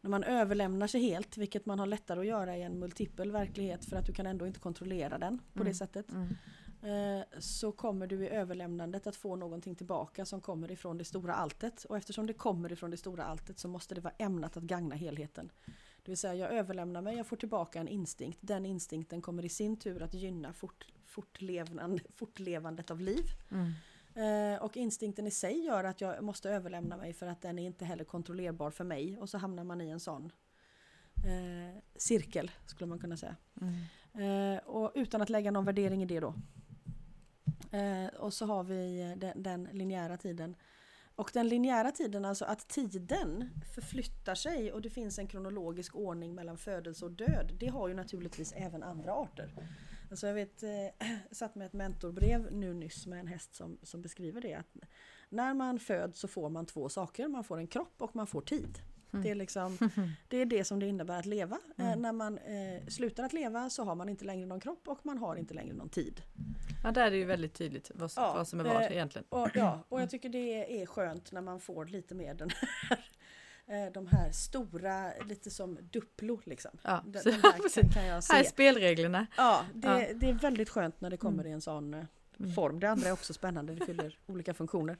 när 0.00 0.10
man 0.10 0.24
överlämnar 0.24 0.86
sig 0.86 1.00
helt, 1.00 1.36
vilket 1.36 1.66
man 1.66 1.78
har 1.78 1.86
lättare 1.86 2.20
att 2.20 2.26
göra 2.26 2.56
i 2.56 2.62
en 2.62 2.78
multipel 2.78 3.30
verklighet 3.30 3.84
för 3.84 3.96
att 3.96 4.06
du 4.06 4.12
kan 4.12 4.26
ändå 4.26 4.46
inte 4.46 4.60
kontrollera 4.60 5.18
den 5.18 5.38
på 5.38 5.60
Mm. 5.60 5.68
det 5.72 5.74
sättet. 5.74 6.06
Mm. 6.12 6.34
Eh, 6.82 7.24
så 7.38 7.72
kommer 7.72 8.06
du 8.06 8.24
i 8.24 8.28
överlämnandet 8.28 9.06
att 9.06 9.16
få 9.16 9.36
någonting 9.36 9.74
tillbaka 9.74 10.24
som 10.24 10.40
kommer 10.40 10.70
ifrån 10.70 10.98
det 10.98 11.04
stora 11.04 11.34
alltet. 11.34 11.84
Och 11.84 11.96
eftersom 11.96 12.26
det 12.26 12.32
kommer 12.32 12.72
ifrån 12.72 12.90
det 12.90 12.96
stora 12.96 13.24
alltet 13.24 13.58
så 13.58 13.68
måste 13.68 13.94
det 13.94 14.00
vara 14.00 14.14
ämnat 14.18 14.56
att 14.56 14.62
gagna 14.62 14.94
helheten. 14.94 15.50
Det 16.02 16.10
vill 16.10 16.18
säga 16.18 16.34
jag 16.34 16.52
överlämnar 16.52 17.02
mig, 17.02 17.16
jag 17.16 17.26
får 17.26 17.36
tillbaka 17.36 17.80
en 17.80 17.88
instinkt. 17.88 18.38
Den 18.40 18.66
instinkten 18.66 19.22
kommer 19.22 19.44
i 19.44 19.48
sin 19.48 19.76
tur 19.76 20.02
att 20.02 20.14
gynna 20.14 20.52
fort, 20.52 20.86
fortlevnad, 21.06 22.00
fortlevandet 22.16 22.90
av 22.90 23.00
liv. 23.00 23.24
Mm. 23.50 23.72
Eh, 24.14 24.62
och 24.62 24.76
instinkten 24.76 25.26
i 25.26 25.30
sig 25.30 25.64
gör 25.64 25.84
att 25.84 26.00
jag 26.00 26.22
måste 26.24 26.50
överlämna 26.50 26.96
mig 26.96 27.12
för 27.12 27.26
att 27.26 27.42
den 27.42 27.58
är 27.58 27.66
inte 27.66 27.84
heller 27.84 28.04
kontrollerbar 28.04 28.70
för 28.70 28.84
mig. 28.84 29.18
Och 29.18 29.28
så 29.28 29.38
hamnar 29.38 29.64
man 29.64 29.80
i 29.80 29.88
en 29.88 30.00
sån 30.00 30.32
eh, 31.26 31.82
cirkel 31.96 32.50
skulle 32.66 32.88
man 32.88 32.98
kunna 32.98 33.16
säga. 33.16 33.36
Mm. 33.60 34.54
Eh, 34.54 34.58
och 34.58 34.92
utan 34.94 35.22
att 35.22 35.30
lägga 35.30 35.50
någon 35.50 35.64
värdering 35.64 36.02
i 36.02 36.06
det 36.06 36.20
då. 36.20 36.34
Eh, 37.72 38.06
och 38.06 38.34
så 38.34 38.46
har 38.46 38.64
vi 38.64 39.14
den, 39.16 39.42
den 39.42 39.68
linjära 39.72 40.16
tiden. 40.16 40.56
Och 41.14 41.30
den 41.34 41.48
linjära 41.48 41.90
tiden, 41.90 42.24
alltså 42.24 42.44
att 42.44 42.68
tiden 42.68 43.50
förflyttar 43.74 44.34
sig 44.34 44.72
och 44.72 44.82
det 44.82 44.90
finns 44.90 45.18
en 45.18 45.26
kronologisk 45.26 45.96
ordning 45.96 46.34
mellan 46.34 46.56
födelse 46.56 47.04
och 47.04 47.10
död. 47.10 47.56
Det 47.60 47.66
har 47.66 47.88
ju 47.88 47.94
naturligtvis 47.94 48.52
även 48.52 48.82
andra 48.82 49.12
arter. 49.12 49.54
Alltså 50.10 50.26
jag 50.26 50.34
vet, 50.34 50.62
eh, 50.62 51.06
satt 51.30 51.54
med 51.54 51.66
ett 51.66 51.72
mentorbrev 51.72 52.52
nu 52.52 52.74
nyss 52.74 53.06
med 53.06 53.20
en 53.20 53.26
häst 53.26 53.54
som, 53.54 53.78
som 53.82 54.02
beskriver 54.02 54.40
det. 54.40 54.54
Att 54.54 54.76
när 55.28 55.54
man 55.54 55.78
föds 55.78 56.20
så 56.20 56.28
får 56.28 56.48
man 56.48 56.66
två 56.66 56.88
saker. 56.88 57.28
Man 57.28 57.44
får 57.44 57.58
en 57.58 57.66
kropp 57.66 57.94
och 57.98 58.16
man 58.16 58.26
får 58.26 58.40
tid. 58.40 58.78
Mm. 59.12 59.22
Det, 59.22 59.30
är 59.30 59.34
liksom, 59.34 59.78
det 60.28 60.36
är 60.36 60.46
det 60.46 60.64
som 60.64 60.80
det 60.80 60.86
innebär 60.86 61.18
att 61.18 61.26
leva. 61.26 61.58
Eh, 61.78 61.86
Mm. 61.86 62.02
när 62.02 62.12
man 62.12 62.38
eh, 62.38 62.86
slutar 62.88 63.24
att 63.24 63.32
leva 63.32 63.70
så 63.70 63.84
har 63.84 63.94
man 63.94 64.08
inte 64.08 64.24
längre 64.24 64.46
någon 64.46 64.60
kropp 64.60 64.88
och 64.88 65.06
man 65.06 65.18
har 65.18 65.36
inte 65.36 65.54
längre 65.54 65.74
någon 65.74 65.88
tid. 65.88 66.22
Ja, 66.84 66.90
där 66.90 67.06
är 67.06 67.10
det 67.10 67.16
ju 67.16 67.24
väldigt 67.24 67.54
tydligt 67.54 67.90
vad, 67.94 68.10
Ja, 68.16 68.32
vad 68.36 68.48
som 68.48 68.60
är 68.60 68.64
vad 68.64 68.82
eh, 68.82 68.92
egentligen. 68.92 69.24
Och, 69.28 69.48
ja, 69.54 69.84
och 69.88 70.00
jag 70.00 70.10
tycker 70.10 70.28
det 70.28 70.82
är 70.82 70.86
skönt 70.86 71.32
när 71.32 71.40
man 71.40 71.60
får 71.60 71.84
lite 71.86 72.14
mer 72.14 72.34
den 72.34 72.50
här 72.50 72.92
eh, 72.98 73.04
de 73.94 74.06
här 74.06 74.32
stora, 74.32 75.12
lite 75.26 75.50
som 75.50 75.78
Duplo 75.92 76.40
liksom. 76.44 76.70
Ja, 76.82 77.02
Den, 77.06 77.22
så- 77.22 77.30
den 77.30 77.40
här 77.42 77.92
kan, 77.92 78.04
jag 78.04 78.22
Här 78.30 78.40
är 78.40 78.42
se. 78.42 78.48
spelreglerna. 78.50 79.26
Ja, 79.36 79.64
det, 79.74 79.88
Ja. 79.88 80.06
det 80.14 80.28
är 80.28 80.34
väldigt 80.34 80.68
skönt 80.68 81.00
när 81.00 81.10
det 81.10 81.16
kommer 81.16 81.38
Mm. 81.44 81.50
i 81.50 81.54
en 81.54 81.60
sån 81.60 81.94
eh, 81.94 82.04
Mm. 82.40 82.52
form. 82.52 82.80
Det 82.80 82.90
andra 82.90 83.08
är 83.08 83.12
också 83.12 83.32
spännande, 83.34 83.74
det 83.74 83.86
fyller 83.86 84.18
olika 84.26 84.54
funktioner. 84.54 84.96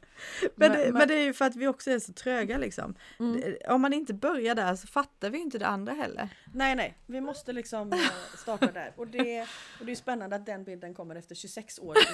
Men, 0.54 0.72
det, 0.72 0.92
men 0.92 1.08
det 1.08 1.14
är 1.14 1.24
ju 1.24 1.32
för 1.32 1.44
att 1.44 1.56
vi 1.56 1.66
också 1.66 1.90
är 1.90 1.98
så 1.98 2.12
tröga 2.12 2.58
liksom. 2.58 2.94
Mm. 3.20 3.56
Om 3.68 3.80
man 3.82 3.92
inte 3.92 4.14
börjar 4.14 4.54
där 4.54 4.76
så 4.76 4.86
fattar 4.86 5.30
vi 5.30 5.38
inte 5.38 5.58
det 5.58 5.66
andra 5.66 5.92
heller. 5.92 6.28
Nej, 6.54 6.74
nej, 6.74 6.98
vi 7.06 7.20
måste 7.20 7.52
liksom 7.52 7.92
eh, 7.92 7.98
starta 8.38 8.66
där. 8.72 8.92
Och 8.96 9.06
det, 9.06 9.42
och 9.80 9.86
det 9.86 9.92
är 9.92 9.96
spännande 9.96 10.36
att 10.36 10.46
den 10.46 10.64
bilden 10.64 10.94
kommer 10.94 11.14
efter 11.16 11.34
26 11.34 11.78
år. 11.78 11.96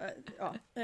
Eh, 0.00 0.10
ja, 0.38 0.54
eh, 0.74 0.81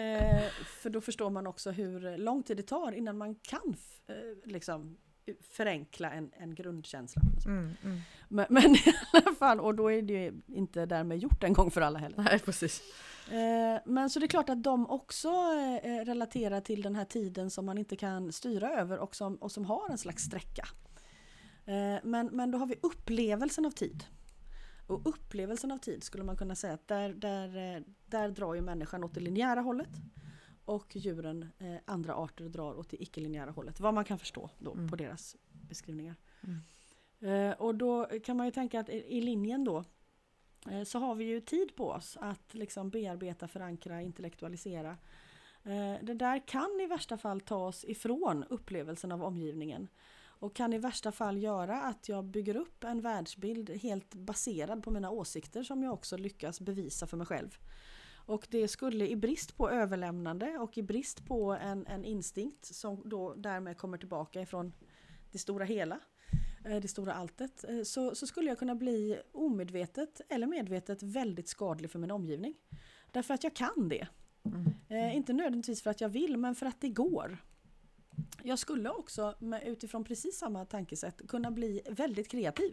för 0.88 0.92
då 0.92 1.00
förstår 1.00 1.30
man 1.30 1.46
också 1.46 1.70
hur 1.70 2.18
lång 2.18 2.42
tid 2.42 2.56
det 2.56 2.62
tar 2.62 2.92
innan 2.92 3.18
man 3.18 3.34
kan 3.34 3.76
eh, 4.06 4.14
liksom 4.50 4.96
förenkla 5.40 6.10
en, 6.10 6.30
en 6.36 6.54
grundkänsla. 6.54 7.22
Mm, 7.46 7.76
mm. 7.84 8.00
Men, 8.28 8.46
men 8.50 8.74
i 8.74 8.94
alla 9.12 9.34
fall, 9.34 9.60
och 9.60 9.74
då 9.74 9.92
är 9.92 10.02
det 10.02 10.12
ju 10.12 10.40
inte 10.46 10.86
därmed 10.86 11.18
gjort 11.18 11.44
en 11.44 11.52
gång 11.52 11.70
för 11.70 11.80
alla 11.80 11.98
heller. 11.98 12.22
Nej, 12.22 12.38
precis. 12.38 12.82
Eh, 13.30 13.80
men 13.84 14.10
så 14.10 14.18
det 14.18 14.26
är 14.26 14.28
klart 14.28 14.48
att 14.48 14.62
de 14.62 14.90
också 14.90 15.28
eh, 15.82 16.04
relaterar 16.04 16.60
till 16.60 16.82
den 16.82 16.96
här 16.96 17.04
tiden 17.04 17.50
som 17.50 17.66
man 17.66 17.78
inte 17.78 17.96
kan 17.96 18.32
styra 18.32 18.70
över 18.70 18.98
och 18.98 19.16
som, 19.16 19.36
och 19.36 19.52
som 19.52 19.64
har 19.64 19.90
en 19.90 19.98
slags 19.98 20.22
sträcka. 20.22 20.68
Eh, 21.66 21.98
men, 22.02 22.26
men 22.26 22.50
då 22.50 22.58
har 22.58 22.66
vi 22.66 22.74
upplevelsen 22.82 23.66
av 23.66 23.70
tid. 23.70 24.04
Och 24.86 25.08
upplevelsen 25.08 25.70
av 25.70 25.78
tid 25.78 26.02
skulle 26.02 26.24
man 26.24 26.36
kunna 26.36 26.54
säga 26.54 26.74
att 26.74 26.88
där, 26.88 27.14
där, 27.14 27.76
eh, 27.76 27.82
där 28.06 28.30
drar 28.30 28.54
ju 28.54 28.60
människan 28.60 29.04
åt 29.04 29.14
det 29.14 29.20
linjära 29.20 29.60
hållet. 29.60 29.90
Och 30.68 30.96
djuren, 30.96 31.48
eh, 31.58 31.74
andra 31.84 32.14
arter, 32.14 32.48
drar 32.48 32.78
åt 32.78 32.90
det 32.90 33.02
icke-linjära 33.02 33.50
hållet. 33.50 33.80
Vad 33.80 33.94
man 33.94 34.04
kan 34.04 34.18
förstå 34.18 34.50
då 34.58 34.72
Mm. 34.72 34.88
på 34.88 34.96
deras 34.96 35.36
beskrivningar. 35.68 36.16
Mm. 36.40 36.60
Eh, 37.50 37.56
och 37.60 37.74
då 37.74 38.04
kan 38.24 38.36
man 38.36 38.46
ju 38.46 38.52
tänka 38.52 38.80
att 38.80 38.88
i, 38.88 39.16
i 39.16 39.20
linjen 39.20 39.64
då 39.64 39.84
eh, 40.70 40.82
så 40.84 40.98
har 40.98 41.14
vi 41.14 41.24
ju 41.24 41.40
tid 41.40 41.74
på 41.76 41.90
oss 41.90 42.16
att 42.20 42.54
liksom 42.54 42.90
bearbeta, 42.90 43.48
förankra, 43.48 44.02
intellektualisera. 44.02 44.96
Eh, 45.64 45.94
Det 46.02 46.14
där 46.14 46.46
kan 46.48 46.80
i 46.80 46.86
värsta 46.86 47.16
fall 47.18 47.40
ta 47.40 47.66
oss 47.66 47.84
ifrån 47.84 48.44
upplevelsen 48.48 49.12
av 49.12 49.22
omgivningen 49.24 49.88
och 50.40 50.54
kan 50.54 50.72
i 50.72 50.78
värsta 50.78 51.12
fall 51.12 51.38
göra 51.38 51.82
att 51.82 52.08
jag 52.08 52.24
bygger 52.24 52.56
upp 52.56 52.84
en 52.84 53.00
världsbild 53.00 53.70
helt 53.70 54.14
baserad 54.14 54.82
på 54.82 54.90
mina 54.90 55.10
åsikter 55.10 55.62
som 55.62 55.82
jag 55.82 55.92
också 55.94 56.16
lyckas 56.16 56.60
bevisa 56.60 57.06
för 57.06 57.16
mig 57.16 57.26
själv. 57.26 57.58
Och 58.28 58.46
det 58.50 58.68
skulle 58.68 59.08
i 59.08 59.16
brist 59.16 59.56
på 59.56 59.70
överlämnande 59.70 60.58
och 60.58 60.78
i 60.78 60.82
brist 60.82 61.26
på 61.26 61.52
en, 61.52 61.86
en 61.86 62.04
instinkt 62.04 62.64
som 62.64 63.02
då 63.04 63.34
därmed 63.34 63.76
kommer 63.76 63.98
tillbaka 63.98 64.42
ifrån 64.42 64.72
det 65.32 65.38
stora 65.38 65.64
hela, 65.64 65.98
eh, 66.64 66.80
det 66.80 66.88
stora 66.88 67.12
alltet, 67.12 67.64
eh, 67.68 67.82
så, 67.82 68.14
så 68.14 68.26
skulle 68.26 68.48
jag 68.48 68.58
kunna 68.58 68.74
bli 68.74 69.18
omedvetet 69.32 70.20
eller 70.28 70.46
medvetet 70.46 71.02
väldigt 71.02 71.48
skadlig 71.48 71.90
för 71.90 71.98
min 71.98 72.10
omgivning. 72.10 72.54
Därför 73.12 73.34
att 73.34 73.44
jag 73.44 73.54
kan 73.54 73.88
det. 73.88 74.08
Mm. 74.44 74.64
Eh, 74.88 75.16
inte 75.16 75.32
nödvändigtvis 75.32 75.82
för 75.82 75.90
att 75.90 76.00
jag 76.00 76.08
vill, 76.08 76.36
men 76.36 76.54
för 76.54 76.66
att 76.66 76.80
det 76.80 76.88
går. 76.88 77.38
Jag 78.42 78.58
skulle 78.58 78.90
också 78.90 79.34
med, 79.38 79.62
utifrån 79.66 80.04
precis 80.04 80.38
samma 80.38 80.64
tankesätt 80.64 81.28
kunna 81.28 81.50
bli 81.50 81.82
väldigt 81.90 82.28
kreativ. 82.28 82.72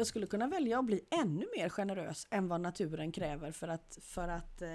Jag 0.00 0.06
skulle 0.06 0.26
kunna 0.26 0.48
välja 0.48 0.78
att 0.78 0.84
bli 0.84 1.00
ännu 1.10 1.46
mer 1.56 1.68
generös 1.68 2.26
än 2.30 2.48
vad 2.48 2.60
naturen 2.60 3.12
kräver 3.12 3.52
för 3.52 3.68
att, 3.68 3.98
för 4.02 4.28
att 4.28 4.62
eh, 4.62 4.68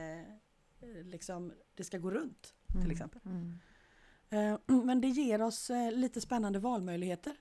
liksom, 1.03 1.53
det 1.75 1.83
ska 1.83 1.97
gå 1.97 2.11
runt. 2.11 2.53
Till 2.67 2.77
mm. 2.77 2.91
exempel. 2.91 3.21
Mm. 3.25 3.59
Eh, 4.29 4.59
men 4.83 5.01
det 5.01 5.07
ger 5.07 5.41
oss 5.41 5.69
eh, 5.69 5.91
lite 5.91 6.21
spännande 6.21 6.59
valmöjligheter. 6.59 7.35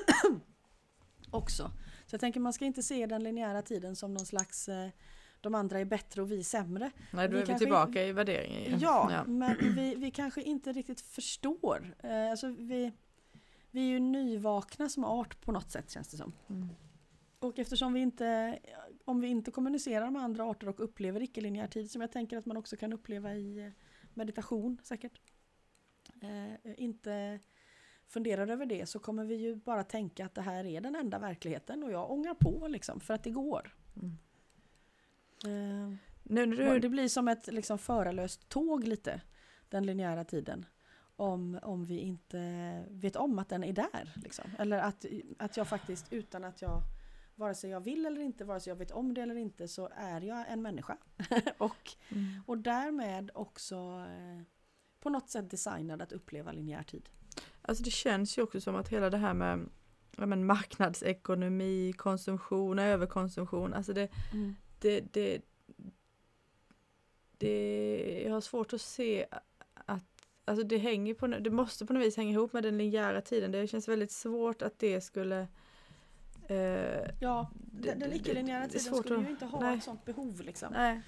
också. 1.30 1.70
Så 2.06 2.14
jag 2.14 2.20
tänker 2.20 2.40
man 2.40 2.52
ska 2.52 2.64
inte 2.64 2.82
se 2.82 3.06
den 3.06 3.22
linjära 3.22 3.62
tiden 3.62 3.96
som 3.96 4.14
någon 4.14 4.26
slags 4.26 4.68
eh, 4.68 4.88
de 5.40 5.54
andra 5.54 5.80
är 5.80 5.84
bättre 5.84 6.22
och 6.22 6.32
vi 6.32 6.44
sämre. 6.44 6.90
Nej, 7.10 7.28
då 7.28 7.36
vi 7.36 7.42
är 7.42 7.46
vi 7.46 7.58
tillbaka 7.58 8.02
i 8.02 8.12
värderingen. 8.12 8.78
Ja, 8.80 9.08
ja, 9.12 9.24
men 9.24 9.56
vi, 9.60 9.94
vi 9.94 10.10
kanske 10.10 10.42
inte 10.42 10.72
riktigt 10.72 11.00
förstår. 11.00 11.94
Eh, 12.02 12.30
alltså 12.30 12.46
vi, 12.58 12.92
vi 13.70 13.80
är 13.80 13.86
ju 13.86 14.00
nyvakna 14.00 14.88
som 14.88 15.04
art 15.04 15.40
på 15.40 15.52
något 15.52 15.70
sätt 15.70 15.90
känns 15.90 16.08
det 16.08 16.16
som. 16.16 16.32
Mm. 16.48 16.68
Och 17.38 17.58
eftersom 17.58 17.92
vi 17.92 18.00
inte, 18.00 18.58
om 19.04 19.20
vi 19.20 19.28
inte 19.28 19.50
kommunicerar 19.50 20.10
med 20.10 20.22
andra 20.22 20.44
arter 20.44 20.68
och 20.68 20.80
upplever 20.80 21.22
icke-linjär 21.22 21.66
tid 21.66 21.90
som 21.90 22.00
jag 22.00 22.12
tänker 22.12 22.36
att 22.36 22.46
man 22.46 22.56
också 22.56 22.76
kan 22.76 22.92
uppleva 22.92 23.34
i 23.34 23.58
eh, 23.58 23.70
meditation 24.14 24.78
säkert. 24.82 25.20
Eh, 26.22 26.82
inte 26.82 27.38
funderar 28.06 28.48
över 28.48 28.66
det 28.66 28.86
så 28.86 28.98
kommer 28.98 29.24
vi 29.24 29.34
ju 29.34 29.54
bara 29.54 29.84
tänka 29.84 30.26
att 30.26 30.34
det 30.34 30.42
här 30.42 30.64
är 30.64 30.80
den 30.80 30.94
enda 30.94 31.18
verkligheten 31.18 31.82
och 31.82 31.92
jag 31.92 32.10
ångar 32.10 32.34
på 32.34 32.68
liksom 32.68 33.00
för 33.00 33.14
att 33.14 33.24
det 33.24 33.30
går. 33.30 33.74
Mm. 33.96 34.18
Eh, 35.44 35.98
nu, 36.22 36.46
nu, 36.46 36.78
det 36.78 36.88
blir 36.88 37.08
som 37.08 37.28
ett 37.28 37.46
liksom, 37.46 37.78
förarlöst 37.78 38.48
tåg 38.48 38.84
lite, 38.84 39.20
den 39.68 39.86
linjära 39.86 40.24
tiden. 40.24 40.66
Om, 41.16 41.58
om 41.62 41.84
vi 41.84 41.98
inte 41.98 42.84
vet 42.90 43.16
om 43.16 43.38
att 43.38 43.48
den 43.48 43.64
är 43.64 43.72
där. 43.72 44.12
Liksom. 44.16 44.50
Eller 44.58 44.78
att, 44.78 45.04
att 45.38 45.56
jag 45.56 45.68
faktiskt 45.68 46.12
utan 46.12 46.44
att 46.44 46.62
jag 46.62 46.82
vare 47.38 47.54
sig 47.54 47.70
jag 47.70 47.80
vill 47.80 48.06
eller 48.06 48.20
inte, 48.20 48.44
vare 48.44 48.60
sig 48.60 48.70
jag 48.70 48.76
vet 48.76 48.90
om 48.90 49.14
det 49.14 49.20
eller 49.20 49.34
inte 49.34 49.68
så 49.68 49.88
är 49.96 50.20
jag 50.20 50.44
en 50.48 50.62
människa. 50.62 50.96
och, 51.58 51.96
mm. 52.08 52.42
och 52.46 52.58
därmed 52.58 53.30
också 53.34 53.74
eh, 54.08 54.42
på 55.00 55.10
något 55.10 55.30
sätt 55.30 55.50
designad 55.50 56.02
att 56.02 56.12
uppleva 56.12 56.52
linjär 56.52 56.82
tid. 56.82 57.08
Alltså 57.62 57.84
det 57.84 57.90
känns 57.90 58.38
ju 58.38 58.42
också 58.42 58.60
som 58.60 58.76
att 58.76 58.88
hela 58.88 59.10
det 59.10 59.16
här 59.18 59.34
med 59.34 59.68
ja, 60.16 60.26
men 60.26 60.46
marknadsekonomi, 60.46 61.92
konsumtion, 61.96 62.78
överkonsumtion, 62.78 63.74
alltså 63.74 63.92
det, 63.92 64.08
mm 64.32 64.54
det, 64.78 65.00
det, 65.12 65.40
det, 67.38 68.22
jag 68.24 68.32
har 68.32 68.40
svårt 68.40 68.72
att 68.72 68.80
se 68.80 69.26
att 69.74 70.04
alltså 70.44 70.64
det 70.66 70.78
hänger 70.78 71.14
på, 71.14 71.26
det 71.26 71.50
måste 71.50 71.86
på 71.86 71.92
något 71.92 72.06
vis 72.06 72.16
hänga 72.16 72.32
ihop 72.32 72.52
med 72.52 72.62
den 72.62 72.78
linjära 72.78 73.20
tiden. 73.20 73.52
Det 73.52 73.66
känns 73.66 73.88
väldigt 73.88 74.12
svårt 74.12 74.62
att 74.62 74.78
det 74.78 75.00
skulle 75.00 75.48
Ja, 77.20 77.50
det, 77.54 77.94
den 77.94 78.12
icke-linjära 78.12 78.68
tiden 78.68 78.80
skulle 78.80 79.16
att, 79.16 79.24
ju 79.24 79.30
inte 79.30 79.44
ha 79.44 79.60
nej. 79.60 79.78
ett 79.78 79.84
sånt 79.84 80.04
behov 80.04 80.40
liksom. 80.40 80.72
Nej. 80.72 81.00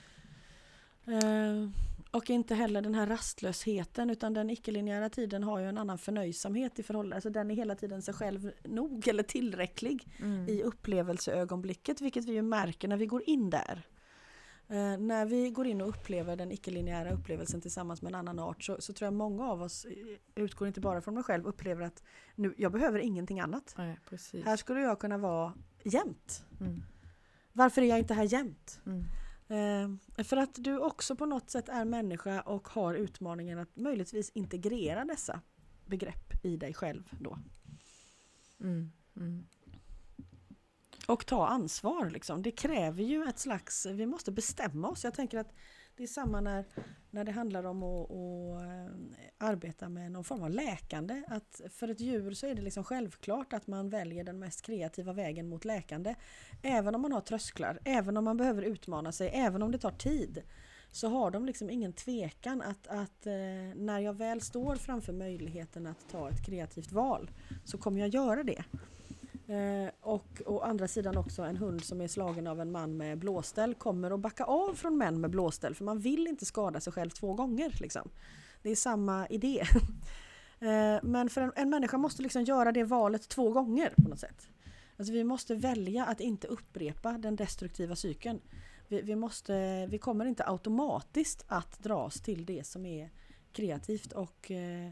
Eh, 1.07 1.69
och 2.11 2.31
inte 2.31 2.55
heller 2.55 2.83
den 2.83 2.95
här 2.95 3.07
rastlösheten 3.07 4.11
utan 4.11 4.35
den 4.35 4.51
icke-linjära 4.51 5.09
tiden 5.09 5.43
har 5.43 5.59
ju 5.59 5.69
en 5.69 5.79
annan 5.79 5.99
förnöjsamhet 5.99 6.79
i 6.79 6.83
förhållande, 6.83 7.17
alltså 7.17 7.31
den 7.31 7.51
är 7.51 7.55
hela 7.55 7.75
tiden 7.75 8.03
sig 8.03 8.15
själv 8.15 8.53
nog 8.65 9.09
eller 9.09 9.23
tillräcklig 9.23 10.09
mm. 10.19 10.49
i 10.49 10.63
upplevelseögonblicket 10.63 12.01
vilket 12.01 12.25
vi 12.25 12.33
ju 12.33 12.43
märker 12.43 12.89
när 12.89 12.97
vi 12.97 13.07
går 13.07 13.23
in 13.27 13.51
där. 13.51 13.83
Eh, 14.71 14.99
när 14.99 15.27
vi 15.27 15.51
går 15.51 15.67
in 15.67 15.81
och 15.81 15.89
upplever 15.89 16.37
den 16.37 16.53
icke-linjära 16.53 17.13
upplevelsen 17.13 17.61
tillsammans 17.61 18.03
med 18.03 18.11
en 18.11 18.15
annan 18.15 18.39
art 18.39 18.63
så, 18.65 18.81
så, 18.81 18.93
tror 18.93 19.07
jag 19.07 19.15
många 19.15 19.51
av 19.51 19.63
oss, 19.63 19.85
eh, 19.85 19.93
utgår 20.35 20.69
inte 20.69 20.81
bara 20.81 21.01
från 21.01 21.15
mig 21.15 21.23
själv, 21.23 21.47
upplever 21.47 21.83
att 21.83 22.03
nu, 22.35 22.55
jag 22.57 22.73
behöver 22.73 22.99
ingenting 22.99 23.41
annat. 23.41 23.75
Nej, 23.79 23.99
här 24.45 24.57
skulle 24.57 24.81
jag 24.81 24.99
kunna 24.99 25.19
vara 25.19 25.55
jämt. 25.85 26.45
Mm. 26.61 26.83
Varför 27.53 27.83
är 27.83 27.87
jag 27.87 27.99
inte 27.99 28.15
här 28.15 28.33
jämt? 28.33 28.81
Mm. 28.87 29.99
Eh, 30.19 30.25
för 30.25 30.37
att 30.37 30.55
du 30.55 30.79
också 30.79 31.17
på 31.17 31.27
något 31.27 31.51
sätt 31.51 31.69
är 31.69 31.85
människa 31.85 32.41
och 32.41 32.69
har 32.69 32.95
utmaningen 32.95 33.59
att 33.59 33.77
möjligtvis 33.77 34.31
integrera 34.31 35.05
dessa 35.05 35.41
begrepp 35.87 36.45
i 36.45 36.57
dig 36.57 36.75
själv 36.75 37.09
då. 37.21 37.39
Mm, 38.61 38.93
mm. 39.17 39.47
Och 41.11 41.27
ta 41.27 41.47
ansvar 41.47 42.11
liksom. 42.11 42.43
Det 42.43 42.51
kräver 42.51 43.03
ju 43.03 43.25
ett 43.25 43.39
slags, 43.39 43.87
vi 43.87 44.07
måste 44.07 44.33
bestämma 44.33 44.89
oss. 44.89 45.05
Jag 45.05 45.15
tänker 45.15 45.39
att 45.39 45.55
det 45.97 46.03
är 46.03 46.07
samma 46.07 46.41
när, 46.41 46.65
när 47.11 47.25
det 47.25 47.33
handlar 47.33 47.65
om 47.65 47.83
att, 47.83 48.11
att 48.11 48.63
eh, 48.63 49.49
arbeta 49.49 49.89
med 49.89 50.13
någon 50.13 50.25
form 50.25 50.43
av 50.43 50.51
läkande. 50.51 51.23
Att 51.29 51.61
för 51.71 51.89
ett 51.89 52.01
djur 52.01 52.33
så 52.33 52.47
är 52.47 52.55
det 52.55 52.63
liksom 52.63 52.85
självklart 52.85 53.53
att 53.53 53.67
man 53.67 53.91
väljer 53.91 54.25
den 54.25 54.39
mest 54.39 54.63
kreativa 54.63 55.13
vägen 55.13 55.49
mot 55.49 55.65
läkande. 55.65 56.15
Även 56.63 56.95
om 56.95 57.01
man 57.03 57.13
har 57.13 57.21
trösklar, 57.21 57.79
även 57.85 58.17
om 58.17 58.25
man 58.25 58.37
behöver 58.37 58.63
utmana 58.63 59.13
sig, 59.13 59.31
även 59.35 59.63
om 59.63 59.73
det 59.73 59.79
tar 59.79 59.91
tid. 59.91 60.43
Så 60.93 61.09
har 61.09 61.31
de 61.31 61.47
liksom 61.47 61.71
ingen 61.71 61.93
tvekan 61.93 62.63
att, 62.63 62.87
att 62.87 63.27
eh, 63.27 63.33
när 63.77 63.99
jag 63.99 64.15
väl 64.15 64.41
står 64.41 64.77
framför 64.77 65.13
möjligheten 65.13 65.87
att 65.87 66.09
ta 66.11 66.29
ett 66.29 66.47
kreativt 66.47 66.93
val 66.93 67.31
så 67.65 67.79
kommer 67.79 68.01
jag 68.01 68.09
göra 68.09 68.43
det. 68.45 68.65
Eh, 69.51 69.91
och 70.01 70.43
å 70.47 70.61
andra 70.61 70.89
sidan 70.89 71.17
också 71.17 71.43
en 71.43 71.57
hund 71.57 71.85
som 71.85 72.01
är 72.01 72.09
slagen 72.09 72.47
av 72.47 72.61
en 72.61 72.73
man 72.73 72.97
med 72.97 73.19
blåställ 73.19 73.75
kommer 73.75 74.11
att 74.11 74.21
backa 74.21 74.45
av 74.45 74.75
från 74.75 74.99
män 74.99 75.21
med 75.21 75.31
blåställ 75.31 75.75
för 75.75 75.85
man 75.85 75.99
vill 75.99 76.27
inte 76.27 76.45
skada 76.45 76.81
sig 76.81 76.93
själv 76.93 77.11
två 77.11 77.35
gånger. 77.35 77.77
Liksom. 77.81 78.11
Det 78.63 78.71
är 78.71 78.77
samma 78.77 79.27
idé. 79.27 79.61
eh, 80.61 80.99
men 81.03 81.31
för 81.31 81.41
en, 81.41 81.53
en 81.57 81.71
människa 81.71 81.99
måste 81.99 82.23
liksom 82.23 82.45
göra 82.45 82.73
det 82.73 82.85
valet 82.85 83.29
två 83.29 83.51
gånger 83.51 83.95
på 83.97 84.09
något 84.09 84.21
sätt. 84.21 84.49
Alltså 84.97 85.13
vi 85.13 85.25
måste 85.25 85.55
välja 85.55 86.05
att 86.05 86.21
inte 86.21 86.47
upprepa 86.47 87.13
den 87.13 87.37
destruktiva 87.37 87.97
cykeln. 87.97 88.41
Vi, 88.89 89.03
vi, 89.03 89.17
måste, 89.17 89.87
vi 89.87 89.99
kommer 89.99 90.25
inte 90.25 90.45
automatiskt 90.47 91.45
att 91.49 91.83
dras 91.83 92.21
till 92.21 92.47
det 92.47 92.67
som 92.67 92.87
är 92.87 93.11
kreativt 93.53 94.13
och 94.13 94.51
eh, 94.51 94.91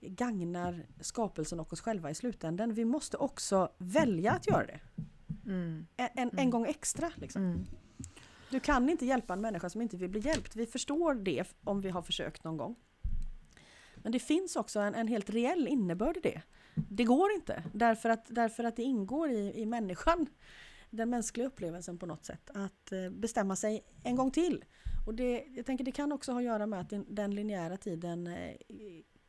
gagnar 0.00 0.86
skapelsen 1.00 1.60
och 1.60 1.72
oss 1.72 1.80
själva 1.80 2.10
i 2.10 2.14
slutändan. 2.14 2.74
Vi 2.74 2.84
måste 2.84 3.16
också 3.16 3.72
välja 3.78 4.32
att 4.32 4.48
göra 4.48 4.66
det. 4.66 4.80
Mm. 5.46 5.86
En, 5.96 6.08
en, 6.14 6.28
mm. 6.30 6.50
gång 6.50 6.66
extra. 6.66 7.12
Liksom. 7.16 7.42
Mm. 7.42 7.66
Du 8.50 8.60
kan 8.60 8.88
inte 8.88 9.06
hjälpa 9.06 9.32
en 9.32 9.40
människa 9.40 9.70
som 9.70 9.82
inte 9.82 9.96
vill 9.96 10.10
bli 10.10 10.20
hjälpt. 10.20 10.56
Vi 10.56 10.66
förstår 10.66 11.14
det 11.14 11.44
om 11.64 11.80
vi 11.80 11.90
har 11.90 12.02
försökt 12.02 12.44
någon 12.44 12.56
gång. 12.56 12.76
Men 13.96 14.12
det 14.12 14.18
finns 14.18 14.56
också 14.56 14.80
en, 14.80 14.94
en 14.94 15.08
helt 15.08 15.30
reell 15.30 15.68
innebörd 15.68 16.16
i 16.16 16.20
det. 16.20 16.42
Det 16.74 17.04
går 17.04 17.32
inte 17.32 17.62
därför 17.72 18.08
att, 18.08 18.26
därför 18.28 18.64
att 18.64 18.76
det 18.76 18.82
ingår 18.82 19.30
i, 19.30 19.52
i 19.60 19.66
människan, 19.66 20.26
den 20.90 21.10
mänskliga 21.10 21.46
upplevelsen 21.46 21.98
på 21.98 22.06
något 22.06 22.24
sätt, 22.24 22.50
att 22.54 22.92
eh, 22.92 23.10
bestämma 23.10 23.56
sig 23.56 23.84
en 24.02 24.16
gång 24.16 24.30
till. 24.30 24.64
Och 25.06 25.14
det, 25.14 25.44
jag 25.48 25.66
tänker 25.66 25.84
det 25.84 25.92
kan 25.92 26.12
också 26.12 26.32
ha 26.32 26.38
att 26.38 26.44
göra 26.44 26.66
med 26.66 26.80
att 26.80 26.92
den 27.06 27.34
linjära 27.34 27.76
tiden 27.76 28.26
eh, 28.26 28.54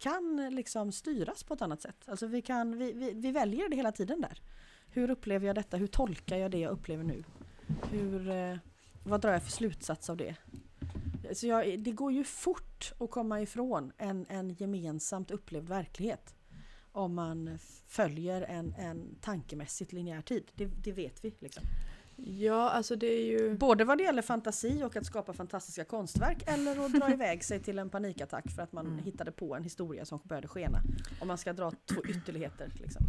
kan 0.02 0.50
liksom 0.52 0.92
styras 0.92 1.44
på 1.44 1.54
ett 1.54 1.62
annat 1.62 1.82
sätt. 1.82 1.96
Alltså 2.06 2.28
vi, 2.28 2.42
kan, 2.42 2.78
vi, 2.78 2.92
vi, 2.92 3.14
vi 3.14 3.32
väljer 3.32 3.70
det 3.70 3.76
hela 3.76 3.92
tiden 3.92 4.22
där. 4.22 4.42
Hur 4.90 5.10
upplever 5.10 5.48
jag 5.48 5.56
detta? 5.56 5.78
Hur 5.78 5.88
tolkar 5.88 6.38
jag 6.38 6.52
det 6.52 6.58
jag 6.58 6.72
upplever 6.72 7.04
nu? 7.04 7.24
Hur, 7.92 8.30
eh, 8.30 8.58
vad 9.04 9.22
drar 9.22 9.32
jag 9.32 9.44
för 9.44 9.52
slutsats 9.52 10.10
av 10.10 10.18
det? 10.18 10.36
Så 11.34 11.48
jag, 11.48 11.80
det 11.80 11.92
går 11.92 12.12
ju 12.12 12.24
fort 12.24 12.94
att 13.00 13.12
komma 13.12 13.42
ifrån 13.42 13.92
en, 13.98 14.26
en 14.30 14.50
gemensamt 14.50 15.32
upplevd 15.32 15.70
verklighet 15.70 16.36
om 16.92 17.16
man 17.16 17.58
följer 17.88 18.42
en, 18.42 18.76
en 18.78 19.16
tankemässigt 19.22 19.94
linjär 19.94 20.22
tid. 20.22 20.52
Det, 20.54 20.66
det 20.66 20.92
vet 20.92 21.26
vi. 21.26 21.36
Liksom. 21.40 21.64
Ja, 22.16 22.70
alltså 22.70 22.96
det 22.96 23.08
är 23.08 23.26
ju... 23.26 23.56
Både 23.58 23.84
vad 23.84 23.98
det 23.98 24.04
gäller 24.04 24.22
fantasi 24.22 24.84
och 24.84 24.96
att 24.96 25.06
skapa 25.06 25.34
fantastiska 25.34 25.84
konstverk 25.84 26.44
eller 26.46 26.86
att 26.86 26.94
dra 26.94 27.12
iväg 27.14 27.44
sig 27.44 27.60
till 27.60 27.80
en 27.80 27.90
panikattack 27.90 28.52
för 28.56 28.62
att 28.62 28.72
man 28.72 28.88
mm. 28.88 29.04
hittade 29.04 29.32
på 29.32 29.56
en 29.56 29.64
historia 29.64 30.06
som 30.06 30.20
började 30.24 30.48
skena. 30.48 30.82
Om 31.22 31.28
man 31.28 31.38
ska 31.38 31.54
dra 31.54 31.72
två 31.86 32.02
ytterligheter. 32.06 32.72
Liksom. 32.82 33.06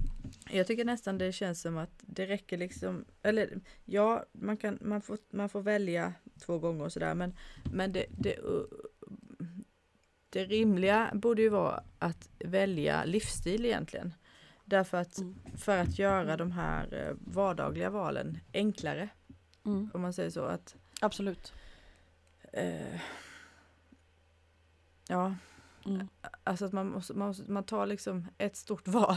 Jag 0.50 0.66
tycker 0.66 0.84
nästan 0.84 1.18
det 1.18 1.32
känns 1.32 1.60
som 1.60 1.78
att 1.78 1.90
det 2.00 2.26
räcker 2.26 2.58
liksom, 2.58 3.04
eller 3.22 3.60
ja, 3.84 4.24
man, 4.32 4.56
kan, 4.56 4.78
man, 4.80 5.02
får, 5.02 5.18
man 5.30 5.48
får 5.48 5.62
välja 5.62 6.12
två 6.40 6.58
gånger 6.58 6.84
och 6.84 6.92
sådär 6.92 7.14
men, 7.14 7.36
men 7.72 7.92
det, 7.92 8.06
det, 8.10 8.36
det 10.30 10.44
rimliga 10.44 11.10
borde 11.14 11.42
ju 11.42 11.48
vara 11.48 11.82
att 11.98 12.28
välja 12.38 13.04
livsstil 13.04 13.64
egentligen. 13.64 14.14
Därför 14.64 14.98
att 14.98 15.18
Mm. 15.18 15.34
för 15.56 15.78
att 15.78 15.98
göra 15.98 16.36
de 16.36 16.52
här 16.52 16.94
eh, 17.08 17.14
vardagliga 17.34 17.90
valen 17.90 18.38
enklare, 18.54 19.08
Mm. 19.66 19.90
om 19.94 20.00
man 20.00 20.12
säger 20.12 20.30
så. 20.30 20.44
att 20.44 20.76
Absolut. 21.00 21.52
eh, 22.52 23.00
Ja, 25.08 25.34
Mm. 25.86 26.08
alltså 26.44 26.64
att 26.64 26.72
man, 26.72 26.86
måste, 26.90 27.14
man, 27.14 27.28
måste, 27.28 27.50
man 27.50 27.64
tar 27.64 27.86
liksom 27.86 28.26
ett 28.38 28.56
stort 28.56 28.88
val 28.88 29.16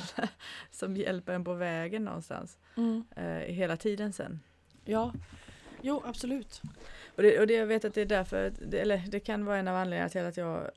som 0.72 0.98
hjälper 0.98 1.34
en 1.34 1.44
på 1.44 1.54
vägen 1.54 2.06
någonstans 2.06 2.58
Mm. 2.78 3.04
eh, 3.16 3.26
hela 3.54 3.78
tiden 3.78 4.14
sen. 4.14 4.40
Ja, 4.86 5.14
jo 5.82 6.02
absolut. 6.06 6.62
Och 7.16 7.22
det, 7.24 7.40
och 7.40 7.48
det 7.48 7.54
jag 7.54 7.66
vet 7.66 7.86
att 7.86 7.94
det 7.94 8.02
är 8.02 8.06
därför, 8.06 8.54
det, 8.68 8.80
eller 8.80 8.98
det 9.08 9.20
kan 9.20 9.46
vara 9.46 9.58
en 9.58 9.68
av 9.68 9.76
anledningarna 9.76 10.10
till 10.10 10.26
att 10.26 10.38
jag 10.38 10.72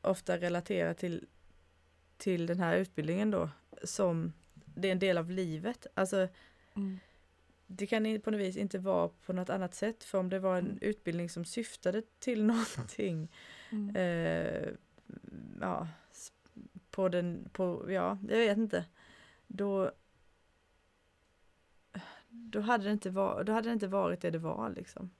ofta 0.00 0.36
relaterar 0.38 0.94
till, 0.94 1.26
till 2.22 2.46
den 2.46 2.60
här 2.60 2.76
utbildningen 2.76 3.30
då 3.30 3.50
som 3.84 4.32
det 4.74 4.88
är 4.88 4.92
en 4.92 4.98
del 4.98 5.18
av 5.18 5.30
livet. 5.30 5.86
Alltså 5.94 6.28
Mm. 6.76 6.98
det 7.66 7.86
kan 7.86 8.20
på 8.20 8.30
något 8.30 8.40
vis 8.40 8.56
inte 8.56 8.78
vara 8.78 9.08
på 9.26 9.32
något 9.32 9.50
annat 9.50 9.74
sätt 9.74 10.04
för 10.04 10.18
om 10.18 10.28
det 10.30 10.38
var 10.38 10.58
en 10.58 10.66
Mm. 10.66 10.78
utbildning 10.80 11.30
som 11.30 11.44
syftade 11.44 12.02
till 12.18 12.44
någonting 12.52 13.28
Mm. 13.70 13.96
eh, 13.96 14.68
ja, 15.60 15.88
på 16.90 17.08
den, 17.08 17.48
på, 17.52 17.90
ja, 17.92 18.18
jag 18.28 18.38
vet 18.38 18.58
inte. 18.58 18.84
Då, 19.46 19.90
då, 22.28 22.60
hade 22.60 22.84
det 22.84 22.92
inte 22.92 23.10
var, 23.10 23.44
då 23.44 23.52
hade 23.52 23.68
det 23.68 23.72
inte 23.72 23.86
varit 23.86 24.20
det 24.20 24.30
det 24.30 24.38
var 24.38 24.70
liksom. 24.70 25.10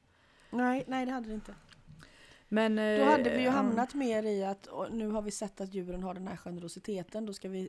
Nej, 0.51 0.85
nej 0.87 1.07
det 1.07 1.13
hade 1.13 1.29
det 1.29 1.35
inte. 1.35 1.55
Men, 2.53 2.77
Då 2.77 2.83
eh, 2.83 3.07
hade 3.11 3.31
vi 3.31 3.39
ju 3.39 3.45
ja. 3.45 3.51
hamnat 3.51 3.95
mer 3.95 4.23
i 4.23 4.45
att 4.45 4.69
nu 4.91 5.09
har 5.09 5.23
vi 5.23 5.31
sett 5.31 5.61
att 5.61 5.75
djuren 5.75 6.03
har 6.03 6.15
den 6.15 6.29
här 6.29 6.37
generositeten. 6.37 7.27
Då 7.27 7.33
ska 7.33 7.49
vi, 7.49 7.69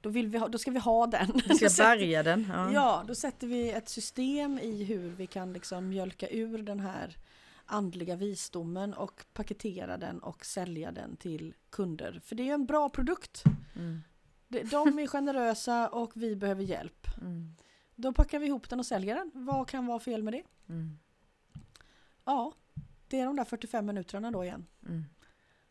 då 0.00 0.08
vill 0.08 0.28
vi 0.28 0.38
ha, 0.38 0.48
då 0.48 0.58
ska 0.58 0.70
vi 0.70 0.78
ha 0.78 1.06
den. 1.06 1.40
Vi 1.48 1.54
ska 1.54 1.82
bärga 1.84 2.22
den. 2.22 2.46
Ja. 2.52 2.72
Ja, 2.72 3.04
då 3.06 3.14
sätter 3.14 3.46
vi 3.46 3.70
ett 3.70 3.88
system 3.88 4.58
i 4.58 4.84
hur 4.84 5.10
vi 5.10 5.26
kan 5.26 5.52
liksom 5.52 5.88
mjölka 5.88 6.28
ur 6.28 6.62
den 6.62 6.80
här 6.80 7.16
andliga 7.64 8.16
visdomen 8.16 8.94
och 8.94 9.24
paketera 9.32 9.96
den 9.96 10.18
och 10.18 10.44
sälja 10.44 10.92
den 10.92 11.16
till 11.16 11.54
kunder. 11.70 12.20
För 12.24 12.34
det 12.34 12.48
är 12.48 12.54
en 12.54 12.66
bra 12.66 12.88
produkt. 12.88 13.42
Mm, 13.76 14.02
De 14.48 14.98
är 14.98 15.06
generösa 15.06 15.88
och 15.88 16.12
vi 16.14 16.36
behöver 16.36 16.62
hjälp. 16.62 17.06
mm, 17.20 17.56
Då 17.94 18.12
packar 18.12 18.38
vi 18.38 18.46
ihop 18.46 18.68
den 18.70 18.78
och 18.78 18.86
säljer 18.86 19.14
den. 19.14 19.30
Vad 19.34 19.68
kan 19.68 19.86
vara 19.86 20.00
fel 20.00 20.22
med 20.22 20.32
det? 20.34 20.42
mm, 20.68 20.98
Ja, 22.24 22.52
det 23.08 23.20
är 23.20 23.26
de 23.26 23.36
där 23.36 23.44
45 23.44 23.86
minuterna 23.86 24.30
då 24.30 24.44
igen. 24.44 24.66
mm. 24.86 25.04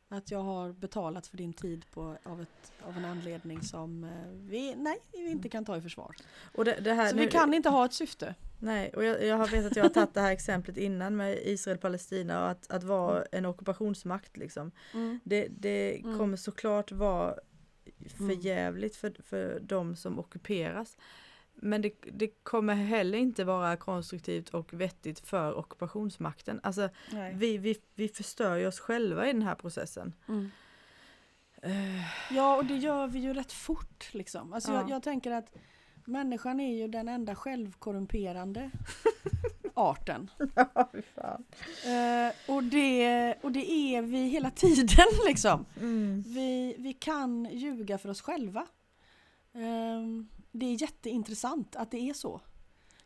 Att 0.10 0.32
jag 0.32 0.40
har 0.44 0.74
betalat 0.74 1.28
för 1.28 1.38
din 1.38 1.54
tid 1.54 1.86
på, 1.94 2.18
av, 2.24 2.42
ett, 2.42 2.72
av 2.88 2.98
en 2.98 3.06
anledning 3.06 3.62
som 3.62 4.04
eh, 4.04 4.10
vi, 4.34 4.76
nej, 4.76 4.98
vi 5.12 5.32
inte 5.32 5.50
kan 5.50 5.66
ta 5.66 5.78
i 5.78 5.82
försvar. 5.82 6.16
Och 6.56 6.66
det, 6.66 6.80
det 6.82 6.94
här, 6.94 7.10
Så 7.10 7.16
nu, 7.16 7.26
vi 7.26 7.32
kan 7.32 7.54
inte 7.54 7.70
ha 7.70 7.86
ett 7.86 7.94
syfte. 7.94 8.36
Nej, 8.60 8.90
och 8.96 9.04
jag, 9.04 9.26
jag 9.26 9.48
vet 9.52 9.66
att 9.66 9.76
jag 9.76 9.84
har 9.84 9.90
tagit 9.90 10.14
det 10.14 10.22
här 10.22 10.32
exemplet 10.32 10.78
innan 10.78 11.16
med 11.16 11.38
Israel-Palestina 11.44 12.44
och 12.44 12.50
att, 12.50 12.72
att 12.72 12.84
vara 12.84 13.24
en 13.32 13.46
ockupationsmakt 13.46 14.38
liksom. 14.38 14.72
Det, 15.24 15.48
det 15.50 16.00
Mm. 16.04 16.18
kommer 16.18 16.38
såklart 16.38 16.92
vara 16.92 17.36
för 18.18 18.24
Mm. 18.24 18.40
jävligt 18.40 18.96
för, 18.96 19.16
för 19.24 19.60
de 19.60 19.96
som 19.96 20.20
ockuperas. 20.20 20.98
Men 21.62 21.82
det, 21.82 21.92
det 22.14 22.28
kommer 22.44 22.74
heller 22.76 23.18
inte 23.18 23.44
vara 23.44 23.78
konstruktivt 23.78 24.50
och 24.50 24.74
vettigt 24.74 25.20
för 25.20 25.58
ockupationsmakten. 25.58 26.60
Alltså 26.64 26.90
Nej. 27.12 27.34
vi, 27.36 27.58
vi, 27.58 27.76
vi 27.96 28.08
förstör 28.08 28.56
ju 28.56 28.68
oss 28.68 28.80
själva 28.80 29.30
i 29.30 29.34
den 29.34 29.42
här 29.42 29.56
processen. 29.56 30.14
Mm. 30.28 30.50
Eh, 31.62 32.04
Ja, 32.36 32.58
och 32.58 32.66
det 32.66 32.78
gör 32.78 33.08
vi 33.08 33.20
ju 33.20 33.34
rätt 33.34 33.52
fort 33.52 34.10
liksom. 34.14 34.54
Alltså 34.54 34.72
Ja. 34.72 34.82
jag, 34.82 34.90
jag 34.90 35.04
tänker 35.04 35.32
att 35.32 35.54
människan 36.06 36.60
är 36.60 36.76
ju 36.76 36.88
den 36.88 37.08
enda 37.08 37.36
självkorrumperande 37.36 38.72
arten. 39.74 40.30
Ja. 40.56 41.40
Eh, 41.86 42.56
och, 42.56 42.64
det, 42.64 43.34
och 43.42 43.52
det 43.52 43.72
är 43.72 44.02
vi 44.02 44.18
hela 44.28 44.52
tiden 44.52 45.08
liksom. 45.28 45.66
Mm. 45.80 46.22
Vi, 46.28 46.76
vi 46.80 46.94
kan 46.94 47.46
ljuga 47.52 47.98
för 47.98 48.10
oss 48.10 48.22
själva. 48.22 48.68
Ehm, 49.54 50.28
det 50.60 50.66
är 50.66 50.82
jätteintressant 50.82 51.76
att 51.76 51.92
det 51.92 52.10
är 52.10 52.14
så. 52.14 52.42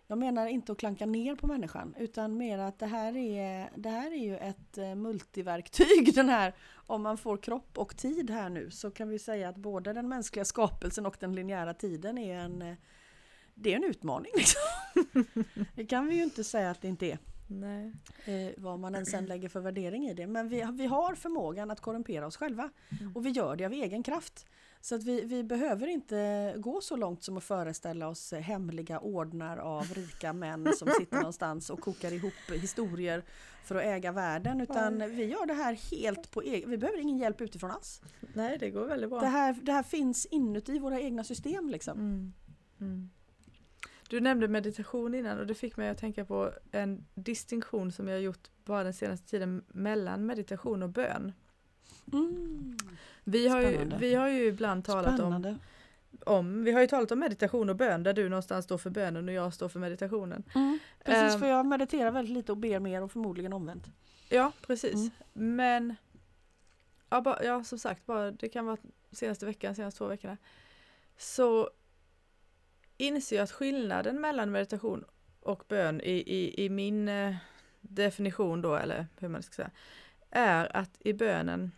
Jag 0.08 0.18
menar 0.18 0.48
inte 0.48 0.72
att 0.72 0.78
klanka 0.78 1.06
ner 1.06 1.36
på 1.36 1.48
människan 1.48 1.96
utan 1.98 2.38
mer 2.38 2.58
att 2.58 2.80
det 2.80 2.86
här 2.86 3.18
är, 3.18 3.70
det 3.76 3.90
här 3.90 4.12
är 4.12 4.24
ju 4.24 4.38
ett 4.38 4.78
eh, 4.78 4.96
multiverktyg. 4.96 6.12
Den 6.16 6.30
här, 6.30 6.54
om 6.74 7.02
man 7.02 7.18
får 7.18 7.38
kropp 7.38 7.78
och 7.78 7.98
tid 7.98 8.30
här 8.30 8.50
nu 8.50 8.72
så 8.72 8.92
kan 8.92 9.10
vi 9.10 9.20
säga 9.20 9.50
att 9.50 9.56
både 9.56 9.94
den 9.94 10.10
mänskliga 10.10 10.46
skapelsen 10.46 11.06
och 11.06 11.18
den 11.20 11.36
linjära 11.36 11.74
tiden 11.74 12.18
är 12.18 12.38
en, 12.38 12.62
eh, 12.62 12.76
det 13.54 13.72
är 13.72 13.76
en 13.76 13.84
utmaning. 13.84 14.32
Liksom. 14.38 14.62
Det 15.76 15.86
kan 15.86 16.08
vi 16.08 16.16
ju 16.16 16.24
inte 16.24 16.44
säga 16.44 16.72
att 16.72 16.82
det 16.82 16.88
inte 16.88 17.06
är. 17.06 17.18
Nej. 17.48 17.94
Eh, 18.26 18.54
vad 18.58 18.80
man 18.80 18.96
än 18.96 19.06
sen 19.06 19.26
lägger 19.26 19.50
för 19.50 19.60
värdering 19.60 20.08
i 20.10 20.14
det. 20.14 20.28
Men 20.28 20.50
vi, 20.50 20.68
vi 20.74 20.86
har 20.86 21.16
förmågan 21.16 21.72
att 21.72 21.80
korrumpera 21.80 22.28
oss 22.28 22.38
själva. 22.38 22.70
Mm. 23.02 23.16
Och 23.16 23.26
vi 23.26 23.30
gör 23.30 23.56
det 23.56 23.66
av 23.66 23.74
egen 23.74 24.04
kraft. 24.04 24.46
Så 24.82 24.96
att 24.96 25.04
vi, 25.04 25.22
vi 25.22 25.44
behöver 25.44 25.88
inte 25.88 26.54
gå 26.58 26.82
så 26.82 26.96
långt 26.96 27.24
som 27.24 27.38
att 27.38 27.44
föreställa 27.44 28.08
oss 28.08 28.34
hemliga 28.34 29.00
ordnar 29.00 29.58
av 29.58 29.84
rika 29.84 30.34
män 30.34 30.74
som 30.78 30.88
sitter 31.00 31.18
någonstans 31.18 31.70
och 31.70 31.80
kokar 31.80 32.14
ihop 32.14 32.52
historier 32.52 33.24
för 33.64 33.76
att 33.76 33.84
äga 33.84 34.12
världen. 34.12 34.62
Utan 34.62 35.00
vi 35.00 35.26
gör 35.26 35.46
det 35.46 35.54
här 35.54 35.74
helt 35.74 36.32
på 36.32 36.42
egen... 36.42 36.70
Vi 36.70 36.78
behöver 36.78 37.00
ingen 37.00 37.18
hjälp 37.18 37.42
utifrån 37.42 37.72
alls. 37.72 38.02
Nej, 38.34 38.58
det 38.58 38.70
går 38.70 38.86
väldigt 38.86 39.10
bra. 39.10 39.20
Det 39.20 39.28
här, 39.28 39.58
det 39.62 39.72
här 39.72 39.84
finns 39.84 40.26
inuti 40.26 40.80
våra 40.80 41.00
egna 41.00 41.24
system 41.24 41.70
liksom. 41.70 42.00
Mm. 42.00 42.34
Mm. 42.80 43.10
Du 44.10 44.20
nämnde 44.20 44.48
meditation 44.48 45.16
innan 45.16 45.40
och 45.40 45.48
det 45.48 45.56
fick 45.56 45.78
mig 45.78 45.90
att 45.90 45.98
tänka 45.98 46.26
på 46.26 46.52
en 46.72 47.06
distinktion 47.16 47.92
som 47.92 48.08
jag 48.08 48.22
gjort 48.22 48.50
bara 48.66 48.84
den 48.84 48.94
senaste 48.94 49.30
tiden 49.30 49.64
mellan 49.68 50.26
meditation 50.26 50.84
och 50.84 50.90
bön. 50.90 51.32
Mm. 52.14 52.78
Vi 53.24 53.48
har, 53.48 53.62
ju, 53.62 53.92
vi 54.00 54.14
har 54.16 54.28
ju 54.28 54.46
ibland 54.46 54.86
talat 54.86 55.08
om, 55.08 55.16
Spännande. 55.18 55.58
om, 56.26 56.64
vi 56.64 56.72
har 56.72 56.82
ju 56.82 56.88
talat 56.88 57.12
om 57.12 57.20
meditation 57.20 57.70
och 57.70 57.76
bön 57.76 58.04
där 58.04 58.14
du 58.14 58.30
någonstans 58.30 58.66
står 58.66 58.78
för 58.78 58.90
bönen 58.90 59.28
och 59.28 59.34
jag 59.34 59.54
står 59.54 59.70
för 59.70 59.80
meditationen. 59.80 60.44
Mm. 60.56 60.80
Precis, 61.06 61.34
Ehm. 61.34 61.40
för 61.40 61.48
jag 61.48 61.66
mediterar 61.66 62.12
väldigt 62.12 62.34
lite 62.34 62.52
och 62.52 62.58
ber 62.58 62.80
mer 62.80 63.02
och 63.04 63.12
förmodligen 63.12 63.54
omvänt. 63.54 63.88
Ja, 64.30 64.52
precis. 64.68 64.94
Mm. 64.94 65.12
Men 65.34 65.96
ja, 67.10 67.22
bara, 67.22 67.44
ja, 67.44 67.64
som 67.64 67.80
sagt, 67.80 68.06
bara, 68.06 68.32
det 68.32 68.50
kan 68.50 68.66
vara 68.66 68.78
senaste 69.12 69.46
veckan, 69.46 69.76
senaste 69.76 69.98
två 69.98 70.08
veckorna. 70.08 70.38
Så 71.18 71.70
inser 72.98 73.36
jag 73.36 73.44
att 73.44 73.52
skillnaden 73.52 74.22
mellan 74.22 74.52
meditation 74.52 75.04
och 75.40 75.64
bön 75.68 76.02
i, 76.02 76.12
i, 76.12 76.66
i 76.66 76.70
min 76.70 77.10
eh, 77.10 77.36
definition 77.82 78.62
då, 78.62 78.76
eller 78.76 79.08
hur 79.20 79.28
man 79.28 79.44
ska 79.44 79.54
säga, 79.56 79.72
är 80.30 80.76
att 80.78 80.92
i 81.00 81.14
bönen 81.14 81.72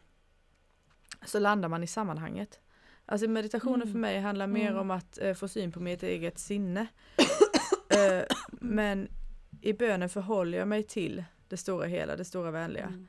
så 1.26 1.40
landar 1.40 1.70
man 1.70 1.84
i 1.84 1.88
sammanhanget. 1.88 2.60
Alltså 3.06 3.28
meditationen 3.30 3.82
Mm. 3.82 3.92
för 3.92 4.00
mig 4.00 4.20
handlar 4.20 4.48
mer 4.48 4.68
Mm. 4.68 4.80
om 4.80 4.92
att 4.92 5.18
eh, 5.18 5.34
få 5.34 5.48
syn 5.48 5.72
på 5.72 5.80
mitt 5.80 6.04
eget 6.04 6.40
sinne. 6.40 6.88
eh, 7.90 8.24
men 8.52 9.08
i 9.62 9.74
bönen 9.74 10.10
förhåller 10.10 10.58
jag 10.58 10.68
mig 10.68 10.84
till 10.84 11.24
det 11.48 11.58
stora 11.58 11.88
hela, 11.88 12.16
det 12.16 12.26
stora 12.26 12.52
vänliga. 12.52 12.86
Mm. 12.86 13.08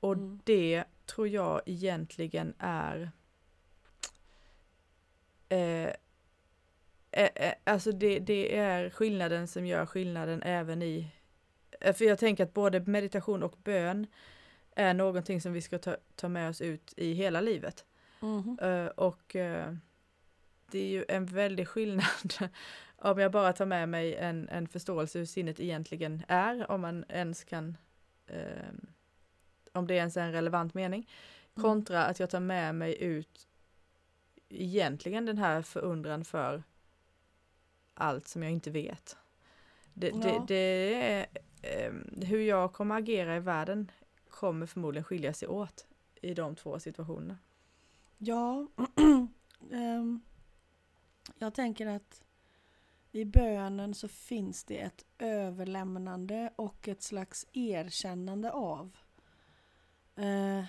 Och 0.00 0.12
Mm. 0.12 0.40
det 0.44 0.84
tror 1.06 1.28
jag 1.28 1.60
egentligen 1.66 2.54
är 2.58 3.10
eh, 5.48 5.58
eh, 7.10 7.28
eh, 7.34 7.52
Alltså 7.64 7.92
det, 7.92 8.18
det 8.18 8.56
är 8.56 8.90
skillnaden 8.90 9.48
som 9.48 9.66
gör 9.66 9.86
skillnaden 9.86 10.42
även 10.42 10.82
i 10.82 11.06
eh, 11.80 11.94
För 11.94 12.04
jag 12.04 12.18
tänker 12.18 12.44
att 12.44 12.54
både 12.54 12.80
meditation 12.80 13.42
och 13.42 13.56
bön 13.64 14.06
är 14.80 14.94
någonting 14.94 15.40
som 15.40 15.52
vi 15.52 15.60
ska 15.60 15.78
ta, 15.78 15.96
ta 16.16 16.28
med 16.28 16.48
oss 16.48 16.60
ut 16.60 16.94
i 16.96 17.12
hela 17.12 17.40
livet. 17.40 17.84
Eh, 18.60 18.86
och 18.86 19.36
eh, 19.36 19.74
det 20.70 20.78
är 20.78 20.88
ju 20.88 21.04
en 21.08 21.26
väldig 21.26 21.68
skillnad 21.68 22.04
om 22.96 23.18
jag 23.18 23.32
bara 23.32 23.52
tar 23.52 23.66
med 23.66 23.88
mig 23.88 24.16
en, 24.16 24.48
en 24.48 24.68
förståelse 24.68 25.18
hur 25.18 25.26
sinnet 25.26 25.60
egentligen 25.60 26.22
är, 26.28 26.70
om 26.70 26.80
man 26.80 27.04
ens 27.08 27.44
kan 27.44 27.76
eh, 28.26 28.68
om 29.72 29.86
det 29.86 29.94
ens 29.94 30.16
är 30.16 30.22
en 30.22 30.32
relevant 30.32 30.74
mening, 30.74 31.08
Mm. 31.56 31.62
kontra 31.62 32.04
att 32.04 32.20
jag 32.20 32.30
tar 32.30 32.40
med 32.40 32.74
mig 32.74 33.02
ut 33.02 33.48
egentligen 34.48 35.26
den 35.26 35.38
här 35.38 35.62
förundran 35.62 36.24
för 36.24 36.62
allt 37.94 38.28
som 38.28 38.42
jag 38.42 38.52
inte 38.52 38.70
vet. 38.70 39.16
Det, 39.94 40.10
det, 40.10 40.28
Ja. 40.28 40.44
det 40.48 40.94
är 40.94 41.26
eh, 41.62 41.92
hur 42.26 42.40
jag 42.40 42.72
kommer 42.72 42.96
agera 42.98 43.36
i 43.36 43.40
världen 43.40 43.90
kommer 44.30 44.66
förmodligen 44.66 45.04
skilja 45.04 45.32
sig 45.34 45.48
åt 45.48 45.86
i 46.22 46.34
de 46.34 46.56
två 46.56 46.80
situationerna. 46.80 47.38
Ja, 48.18 48.66
ehm, 49.72 50.20
jag 51.38 51.54
tänker 51.54 51.86
att 51.86 52.22
i 53.12 53.24
bönen 53.24 53.94
så 53.94 54.08
finns 54.08 54.64
det 54.64 54.78
ett 54.78 55.04
överlämnande 55.18 56.52
och 56.56 56.88
ett 56.88 57.02
slags 57.02 57.46
erkännande 57.52 58.52
av. 58.52 58.96
Eh, 60.16 60.64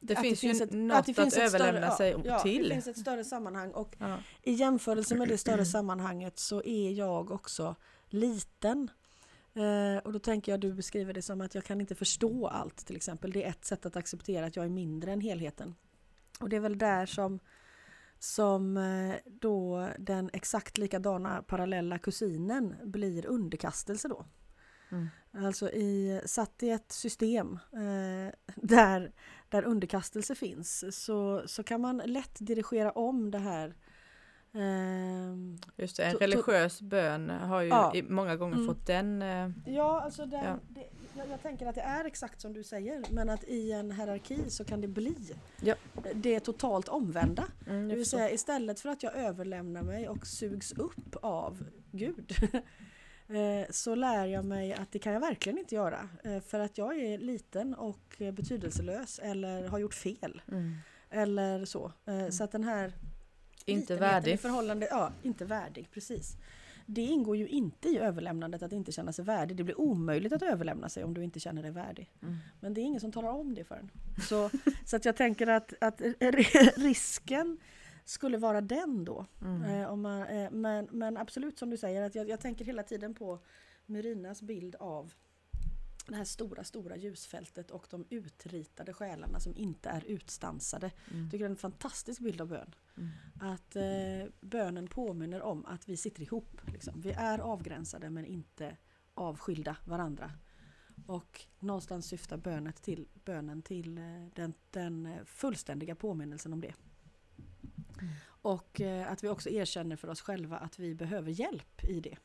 Det 0.00 0.16
finns 0.16 0.40
det 0.40 0.46
finns 0.46 0.60
ju 0.60 0.64
ett- 0.64 0.72
något 0.72 0.96
att 0.96 1.06
det 1.06 1.12
att, 1.12 1.16
finns 1.16 1.36
ett 1.36 1.50
större- 1.50 1.62
överlämna 1.64 1.86
ja, 1.86 1.96
sig 1.96 2.16
Ja, 2.24 2.38
till. 2.38 2.68
det 2.68 2.74
finns 2.74 2.86
ett 2.86 2.98
större 2.98 3.24
sammanhang 3.24 3.70
och 3.72 3.96
Ja. 3.98 4.18
i 4.42 4.52
jämförelse 4.52 5.14
med 5.14 5.28
det 5.28 5.38
större 5.38 5.64
sammanhanget 5.64 6.38
så 6.38 6.62
är 6.62 6.90
jag 6.90 7.30
också 7.30 7.74
liten. 8.08 8.90
Eh, 9.54 9.98
och 10.04 10.12
då 10.12 10.18
tänker 10.18 10.52
jag, 10.52 10.60
du 10.60 10.72
beskriver 10.72 11.12
det 11.12 11.22
som 11.22 11.40
att 11.40 11.54
jag 11.54 11.64
kan 11.64 11.80
inte 11.80 11.94
förstå 11.94 12.46
allt 12.46 12.86
till 12.86 12.96
exempel. 12.96 13.32
Det 13.32 13.44
är 13.44 13.50
ett 13.50 13.64
sätt 13.64 13.86
att 13.86 13.96
acceptera 13.96 14.46
att 14.46 14.56
jag 14.56 14.64
är 14.64 14.70
mindre 14.70 15.12
än 15.12 15.20
helheten. 15.20 15.74
Och 16.40 16.48
det 16.48 16.56
är 16.56 16.60
väl 16.60 16.78
där 16.78 17.06
som, 17.06 17.40
som 18.18 18.76
eh, 18.76 19.14
då 19.24 19.88
den 19.98 20.30
exakt 20.32 20.78
likadana 20.78 21.42
parallella 21.42 21.98
kusinen 21.98 22.74
blir 22.82 23.26
underkastelse 23.26 24.08
då. 24.08 24.24
Mm. 24.90 25.08
Alltså 25.46 25.70
i, 25.70 26.20
satt 26.26 26.62
i 26.62 26.70
ett 26.70 26.92
system 26.92 27.58
eh, 27.72 28.34
där, 28.56 29.12
där 29.48 29.64
underkastelse 29.64 30.34
finns 30.34 30.96
så, 31.04 31.42
så 31.46 31.62
kan 31.62 31.80
man 31.80 31.96
lätt 31.96 32.36
dirigera 32.38 32.92
om 32.92 33.30
det 33.30 33.38
här. 33.38 33.74
Ehm, 34.54 35.58
Just 35.76 35.96
det, 35.96 36.02
en 36.04 36.16
religiös 36.16 36.80
bön 36.82 37.30
har 37.30 37.60
ju 37.62 37.68
Ja. 37.68 37.94
i, 37.94 38.02
många 38.02 38.36
gånger 38.36 38.54
Mm. 38.56 38.66
fått 38.66 38.86
den... 38.86 39.22
eh, 39.22 39.50
ja, 39.66 40.00
alltså 40.00 40.26
den, 40.26 40.44
Ja. 40.44 40.58
Det, 40.68 40.86
jag, 41.16 41.28
jag 41.30 41.42
tänker 41.42 41.66
att 41.66 41.74
det 41.74 41.80
är 41.80 42.04
exakt 42.04 42.40
som 42.40 42.52
du 42.52 42.62
säger 42.64 43.02
men 43.10 43.28
att 43.30 43.44
i 43.44 43.72
en 43.72 43.90
hierarki 43.90 44.50
så 44.50 44.64
kan 44.64 44.80
det 44.80 44.88
bli 44.88 45.16
Ja. 45.60 45.74
det 46.14 46.40
totalt 46.40 46.88
omvända. 46.88 47.44
Mm, 47.66 47.88
Det 47.88 47.94
vill 47.94 48.06
säga 48.06 48.30
istället 48.30 48.80
för 48.80 48.88
att 48.88 49.02
jag 49.02 49.16
överlämnar 49.16 49.82
mig 49.82 50.08
och 50.08 50.26
sugs 50.26 50.72
upp 50.72 51.16
av 51.22 51.64
Gud 51.92 52.32
eh, 53.28 53.70
så 53.70 53.94
lär 53.94 54.26
jag 54.26 54.44
mig 54.44 54.74
att 54.74 54.92
det 54.92 54.98
kan 54.98 55.12
jag 55.12 55.20
verkligen 55.20 55.58
inte 55.58 55.74
göra. 55.74 56.08
eh, 56.24 56.40
För 56.40 56.60
att 56.60 56.78
jag 56.78 56.96
är 56.98 57.18
liten 57.18 57.74
och 57.74 58.14
eh, 58.18 58.32
betydelselös 58.32 59.18
eller 59.18 59.68
har 59.68 59.78
gjort 59.78 59.94
fel. 59.94 60.42
Mm. 60.48 60.74
Eller 61.10 61.64
så. 61.64 61.92
Eh, 62.06 62.28
Så 62.28 62.44
att 62.44 62.52
den 62.52 62.64
här 62.64 62.92
Inte 63.66 63.94
I 63.94 63.96
värdig. 63.96 64.40
förhållande, 64.40 64.88
ja, 64.90 65.12
inte 65.22 65.44
värdig, 65.44 65.88
precis. 65.90 66.36
Det 66.86 67.02
ingår 67.02 67.36
ju 67.36 67.48
inte 67.48 67.88
i 67.88 67.98
överlämnandet 67.98 68.62
att 68.62 68.72
inte 68.72 68.92
känna 68.92 69.12
sig 69.12 69.24
värdig. 69.24 69.56
Det 69.56 69.64
blir 69.64 69.80
omöjligt 69.80 70.32
att 70.32 70.42
överlämna 70.42 70.88
sig 70.88 71.04
om 71.04 71.14
du 71.14 71.24
inte 71.24 71.40
känner 71.40 71.62
dig 71.62 71.70
värdig. 71.70 72.12
Mm. 72.22 72.36
Men 72.60 72.74
det 72.74 72.80
är 72.80 72.82
ingen 72.82 73.00
som 73.00 73.12
talar 73.12 73.30
om 73.30 73.54
det 73.54 73.64
för 73.64 73.74
en. 73.74 73.90
Så, 74.28 74.50
så 74.86 74.96
att 74.96 75.04
jag 75.04 75.16
tänker 75.16 75.46
att, 75.46 75.74
att 75.80 76.00
risken 76.76 77.58
skulle 78.04 78.38
vara 78.38 78.60
den 78.60 79.04
då. 79.04 79.26
Mm. 79.42 79.62
Eh, 79.62 79.96
man, 79.96 80.22
eh, 80.22 80.50
men, 80.50 80.88
men 80.90 81.16
absolut 81.16 81.58
som 81.58 81.70
du 81.70 81.76
säger, 81.76 82.02
att 82.02 82.14
jag, 82.14 82.28
jag 82.28 82.40
tänker 82.40 82.64
hela 82.64 82.82
tiden 82.82 83.14
på 83.14 83.38
Myrinas 83.86 84.42
bild 84.42 84.74
av 84.74 85.12
det 86.12 86.16
här 86.16 86.24
stora, 86.24 86.64
stora 86.64 86.96
ljusfältet 86.96 87.70
och 87.70 87.86
de 87.90 88.04
utritade 88.10 88.92
själarna 88.92 89.40
som 89.40 89.56
inte 89.56 89.88
är 89.88 90.04
utstansade. 90.04 90.90
Mm. 91.10 91.22
Jag 91.22 91.30
tycker 91.30 91.44
det 91.44 91.48
är 91.48 91.50
en 91.50 91.56
fantastisk 91.56 92.20
bild 92.20 92.40
av 92.40 92.48
bön. 92.48 92.74
Mm. 92.96 93.10
Att 93.40 93.76
eh, 93.76 94.32
bönen 94.40 94.88
påminner 94.88 95.42
om 95.42 95.66
att 95.66 95.88
vi 95.88 95.96
sitter 95.96 96.22
ihop. 96.22 96.60
Liksom. 96.72 97.00
Vi 97.00 97.10
är 97.10 97.38
avgränsade 97.38 98.10
men 98.10 98.24
inte 98.24 98.76
avskilda 99.14 99.76
varandra. 99.84 100.32
Och 101.06 101.40
någonstans 101.58 102.06
syftar 102.06 102.36
bönet 102.36 102.82
till, 102.82 103.08
bönen 103.24 103.62
till 103.62 103.98
eh, 103.98 104.04
den, 104.34 104.54
den 104.70 105.06
eh, 105.06 105.24
fullständiga 105.24 105.94
påminnelsen 105.94 106.52
om 106.52 106.60
det. 106.60 106.74
Mm. 108.00 108.14
Och 108.26 108.80
eh, 108.80 109.12
att 109.12 109.24
vi 109.24 109.28
också 109.28 109.50
erkänner 109.50 109.96
för 109.96 110.08
oss 110.08 110.20
själva 110.20 110.56
att 110.58 110.78
vi 110.78 110.94
behöver 110.94 111.30
hjälp 111.30 111.84
i 111.84 112.00
det. 112.00 112.16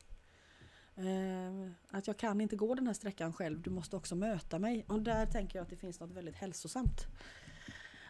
Eh, 0.99 1.71
att 1.91 2.07
jag 2.07 2.17
kan 2.17 2.41
inte 2.41 2.55
gå 2.55 2.75
den 2.75 2.87
här 2.87 2.93
sträckan 2.93 3.33
själv, 3.33 3.61
du 3.61 3.69
måste 3.69 3.95
också 3.95 4.15
möta 4.15 4.59
mig. 4.59 4.85
Och 4.87 5.01
där 5.01 5.25
tänker 5.25 5.59
jag 5.59 5.63
att 5.63 5.69
det 5.69 5.75
finns 5.75 5.99
något 5.99 6.11
väldigt 6.11 6.35
hälsosamt. 6.35 7.07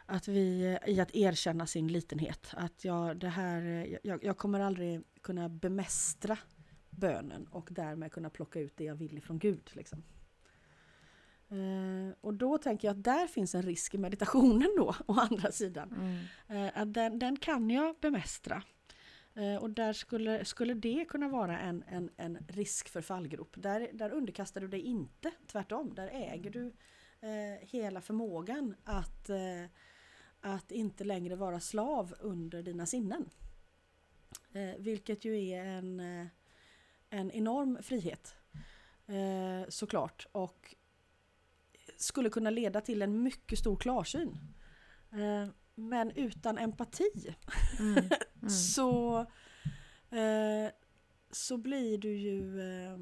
Att 0.06 0.28
vi, 0.28 0.78
i 0.88 1.00
att 1.00 1.16
erkänna 1.16 1.68
sin 1.68 1.88
litenhet. 1.88 2.54
Att 2.54 2.86
jag, 2.86 3.18
det 3.18 3.30
här, 3.30 3.88
jag, 4.04 4.24
jag 4.24 4.38
kommer 4.38 4.60
aldrig 4.60 5.04
kunna 5.22 5.50
bemästra 5.50 6.38
bönen 6.90 7.48
och 7.48 7.70
därmed 7.72 8.12
kunna 8.12 8.30
plocka 8.30 8.60
ut 8.60 8.78
det 8.78 8.84
jag 8.84 8.96
vill 8.96 9.18
ifrån 9.18 9.40
Gud. 9.40 9.70
Liksom. 9.74 10.04
Eh, 11.50 12.16
och 12.22 12.34
då 12.34 12.58
tänker 12.58 12.88
jag 12.88 12.98
att 12.98 13.04
där 13.04 13.28
finns 13.28 13.56
en 13.56 13.62
risk 13.62 13.94
i 13.94 13.98
meditationen 13.98 14.74
då, 14.78 14.96
å 15.06 15.14
andra 15.14 15.52
sidan. 15.52 15.94
Mm. 16.48 16.66
Eh, 16.66 16.82
att 16.82 16.94
den, 16.94 17.20
den 17.20 17.38
kan 17.38 17.70
jag 17.70 17.96
bemästra. 18.02 18.64
Eh, 19.36 19.56
och 19.56 19.70
där 19.70 19.94
skulle, 19.94 20.46
skulle 20.46 20.74
det 20.74 21.06
kunna 21.10 21.28
vara 21.28 21.60
en, 21.60 21.84
en, 21.88 22.10
en 22.18 22.38
risk 22.48 22.90
för 22.90 23.02
fallgrop. 23.02 23.54
Där, 23.58 23.90
där 23.94 24.10
underkastar 24.10 24.62
du 24.62 24.68
dig 24.68 24.82
inte, 24.82 25.32
tvärtom. 25.48 25.94
Där 25.96 26.08
äger 26.08 26.52
du 26.52 26.74
eh, 27.22 27.68
hela 27.68 28.02
förmågan 28.02 28.76
att, 28.84 29.30
eh, 29.30 29.66
att 30.42 30.72
inte 30.72 31.04
längre 31.04 31.36
vara 31.36 31.60
slav 31.60 32.16
under 32.20 32.64
dina 32.64 32.86
sinnen. 32.86 33.30
Eh, 34.54 34.76
vilket 34.80 35.26
ju 35.26 35.50
är 35.50 35.66
en, 35.66 36.00
eh, 36.00 36.28
en 37.10 37.32
enorm 37.32 37.78
frihet. 37.82 38.36
Eh, 39.08 39.70
såklart. 39.70 40.28
Och 40.32 40.76
skulle 41.98 42.30
kunna 42.30 42.50
leda 42.50 42.82
till 42.82 43.02
en 43.02 43.24
mycket 43.24 43.60
stor 43.60 43.76
klarsyn. 43.76 44.38
Eh, 45.12 45.50
men 45.80 46.12
utan 46.12 46.58
empati 46.58 47.36
Mm. 47.80 47.96
Mm. 48.42 48.50
så, 48.50 49.20
eh, 50.10 50.72
så 51.32 51.58
blir 51.58 51.98
du 51.98 52.18
ju... 52.18 52.60
Eh, 52.62 52.98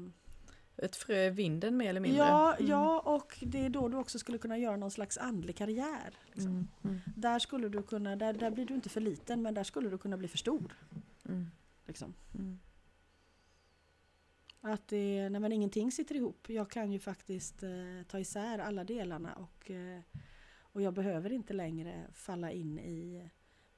Ett 0.76 0.96
frö 0.96 1.26
i 1.26 1.30
vinden 1.30 1.76
mer 1.76 1.90
eller 1.90 2.00
mindre. 2.00 2.18
ja, 2.18 2.54
Mm. 2.56 2.70
ja, 2.70 3.00
och 3.00 3.38
det 3.42 3.58
är 3.64 3.68
då 3.70 3.88
du 3.88 3.96
också 3.96 4.18
skulle 4.18 4.38
kunna 4.38 4.58
göra 4.58 4.76
någon 4.76 4.90
slags 4.90 5.18
andlig 5.18 5.56
karriär. 5.56 6.14
Liksom. 6.26 6.50
Mm. 6.52 6.68
Mm. 6.84 6.98
Där, 7.16 7.38
skulle 7.38 7.68
du 7.68 7.82
kunna, 7.82 8.16
där, 8.16 8.32
där 8.32 8.50
blir 8.50 8.66
du 8.66 8.74
inte 8.74 8.88
för 8.88 9.00
liten 9.00 9.42
men 9.42 9.54
där 9.54 9.64
skulle 9.64 9.90
du 9.90 9.98
kunna 9.98 10.16
bli 10.16 10.28
för 10.28 10.38
stor. 10.38 10.72
Mm. 11.28 11.50
Liksom. 11.86 12.14
Mm. 12.34 12.58
Att 14.60 14.88
det, 14.88 15.28
nej 15.30 15.40
men 15.40 15.52
ingenting 15.52 15.92
sitter 15.92 16.14
ihop. 16.14 16.48
Jag 16.48 16.70
kan 16.70 16.92
ju 16.92 16.98
faktiskt 16.98 17.62
eh, 17.62 17.70
ta 18.08 18.18
isär 18.18 18.58
alla 18.58 18.84
delarna 18.84 19.32
och, 19.34 19.70
eh, 19.70 20.00
och 20.72 20.82
jag 20.82 20.94
behöver 20.94 21.32
inte 21.32 21.52
längre 21.52 22.06
falla 22.12 22.52
in 22.52 22.78
i, 22.78 23.30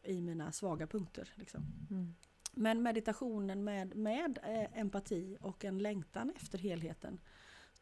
i 0.02 0.20
mina 0.20 0.52
svaga 0.52 0.86
punkter. 0.86 1.32
Liksom. 1.34 1.66
Mm. 1.90 2.14
Men 2.52 2.82
meditationen 2.82 3.64
med, 3.64 3.96
med 3.96 4.38
eh, 4.42 4.78
empati 4.80 5.36
och 5.40 5.64
en 5.64 5.78
längtan 5.78 6.32
efter 6.36 6.58
helheten. 6.58 7.20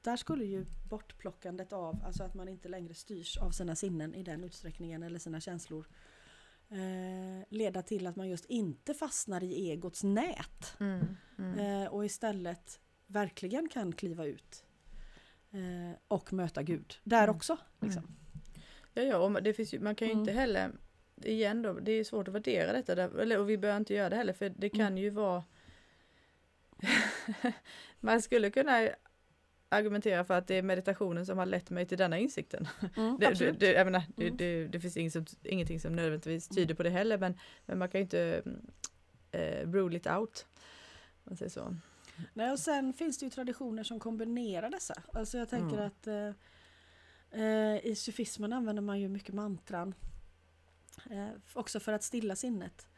Där 0.02 0.16
skulle 0.16 0.44
ju 0.44 0.66
bortplockandet 0.88 1.72
av, 1.72 2.04
alltså 2.04 2.22
att 2.24 2.34
man 2.34 2.48
inte 2.48 2.68
längre 2.68 2.94
styrs 2.94 3.36
av 3.38 3.50
sina 3.50 3.76
sinnen 3.76 4.14
i 4.14 4.22
den 4.22 4.44
utsträckningen 4.44 5.02
eller 5.02 5.18
sina 5.18 5.40
känslor. 5.40 5.86
Eh, 6.68 7.46
leda 7.48 7.82
till 7.82 8.06
att 8.06 8.16
man 8.16 8.28
just 8.28 8.44
inte 8.44 8.94
fastnar 8.94 9.44
i 9.44 9.70
egots 9.70 10.04
nät. 10.04 10.76
Mm. 10.80 11.06
Mm. 11.38 11.58
Eh, 11.58 11.88
och 11.88 12.04
istället 12.04 12.80
verkligen 13.06 13.68
kan 13.68 13.92
kliva 13.92 14.24
ut. 14.26 14.64
Eh, 15.50 15.98
och 16.08 16.32
möta 16.32 16.62
Gud. 16.62 16.94
Där 17.04 17.24
Mm. 17.24 17.36
också. 17.36 17.58
Liksom. 17.80 18.02
Ja, 18.98 19.02
ja, 19.04 19.16
och 19.18 19.42
det 19.42 19.52
finns 19.52 19.74
ju, 19.74 19.80
man 19.80 19.94
kan 19.94 20.08
ju 20.08 20.14
inte 20.14 20.30
Mm. 20.30 20.40
heller, 20.40 20.70
igen 21.24 21.62
då, 21.62 21.72
det 21.72 21.92
är 21.92 22.04
svårt 22.04 22.28
att 22.28 22.34
värdera 22.34 22.72
detta, 22.72 22.94
där, 22.94 23.18
eller, 23.18 23.38
och 23.38 23.50
vi 23.50 23.58
behöver 23.58 23.76
inte 23.80 23.94
göra 23.94 24.08
det 24.08 24.16
heller, 24.16 24.32
för 24.32 24.48
det 24.48 24.68
kan 24.68 24.80
Mm. 24.80 24.98
ju 24.98 25.10
vara 25.10 25.44
Man 28.00 28.22
skulle 28.22 28.50
kunna 28.50 28.88
argumentera 29.68 30.24
för 30.24 30.34
att 30.34 30.46
det 30.46 30.54
är 30.54 30.62
meditationen 30.62 31.26
som 31.26 31.38
har 31.38 31.46
lett 31.46 31.70
mig 31.70 31.86
till 31.86 31.98
denna 31.98 32.18
insikten. 32.18 32.68
Mm, 32.96 33.18
Det, 33.18 33.34
det, 33.38 33.52
det, 33.52 33.84
menar, 33.84 34.02
Mm. 34.16 34.36
det, 34.36 34.66
det 34.68 34.80
finns 34.80 34.96
inget 34.96 35.12
som, 35.12 35.26
ingenting 35.42 35.80
som 35.80 35.92
nödvändigtvis 35.96 36.48
tyder 36.48 36.74
på 36.74 36.82
det 36.82 36.90
heller, 36.90 37.18
men, 37.18 37.38
men 37.66 37.78
man 37.78 37.88
kan 37.88 37.98
ju 38.00 38.02
inte 38.02 38.42
eh, 39.30 39.70
rule 39.70 39.96
it 39.96 40.06
out. 40.06 40.46
Man 41.24 41.36
säger 41.36 41.50
så. 41.50 41.76
Nej, 42.34 42.50
och 42.50 42.58
sen 42.58 42.92
finns 42.92 43.18
det 43.18 43.24
ju 43.26 43.30
traditioner 43.30 43.82
som 43.82 44.00
kombinerar 44.00 44.70
dessa. 44.70 45.02
Alltså 45.12 45.38
jag 45.38 45.48
tänker 45.48 45.76
Mm. 45.76 45.86
att 45.86 46.06
eh, 46.06 46.30
eh, 47.30 47.86
i 47.86 47.94
sufismen 47.96 48.52
använder 48.52 48.82
man 48.82 49.00
ju 49.00 49.08
mycket 49.08 49.34
mantran. 49.34 49.94
Eh, 51.10 51.28
också 51.54 51.80
för 51.80 51.92
att 51.92 52.02
stilla 52.02 52.36
sinnet. 52.36 52.88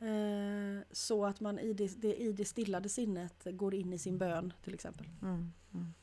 Eh, 0.00 0.84
så 0.90 1.24
att 1.26 1.40
man 1.40 1.58
i 1.58 1.72
det, 1.72 2.00
det, 2.00 2.14
i 2.14 2.32
det 2.32 2.44
stillade 2.44 2.88
sinnet 2.88 3.34
går 3.44 3.74
in 3.74 3.92
i 3.92 3.98
sin 3.98 4.18
bön 4.18 4.52
till 4.64 4.74
exempel. 4.74 5.06
Mm. 5.22 5.52
Mm. 5.74 5.94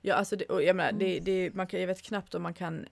Ja, 0.00 0.14
alltså 0.14 0.36
det, 0.36 0.44
jag 0.48 0.76
menar, 0.76 0.92
det, 0.92 1.12
Mm. 1.12 1.24
det, 1.24 1.54
man 1.54 1.66
kan, 1.66 1.80
jag 1.80 1.86
vet 1.86 2.02
knappt 2.02 2.34
om 2.34 2.42
man 2.42 2.54
kan 2.54 2.86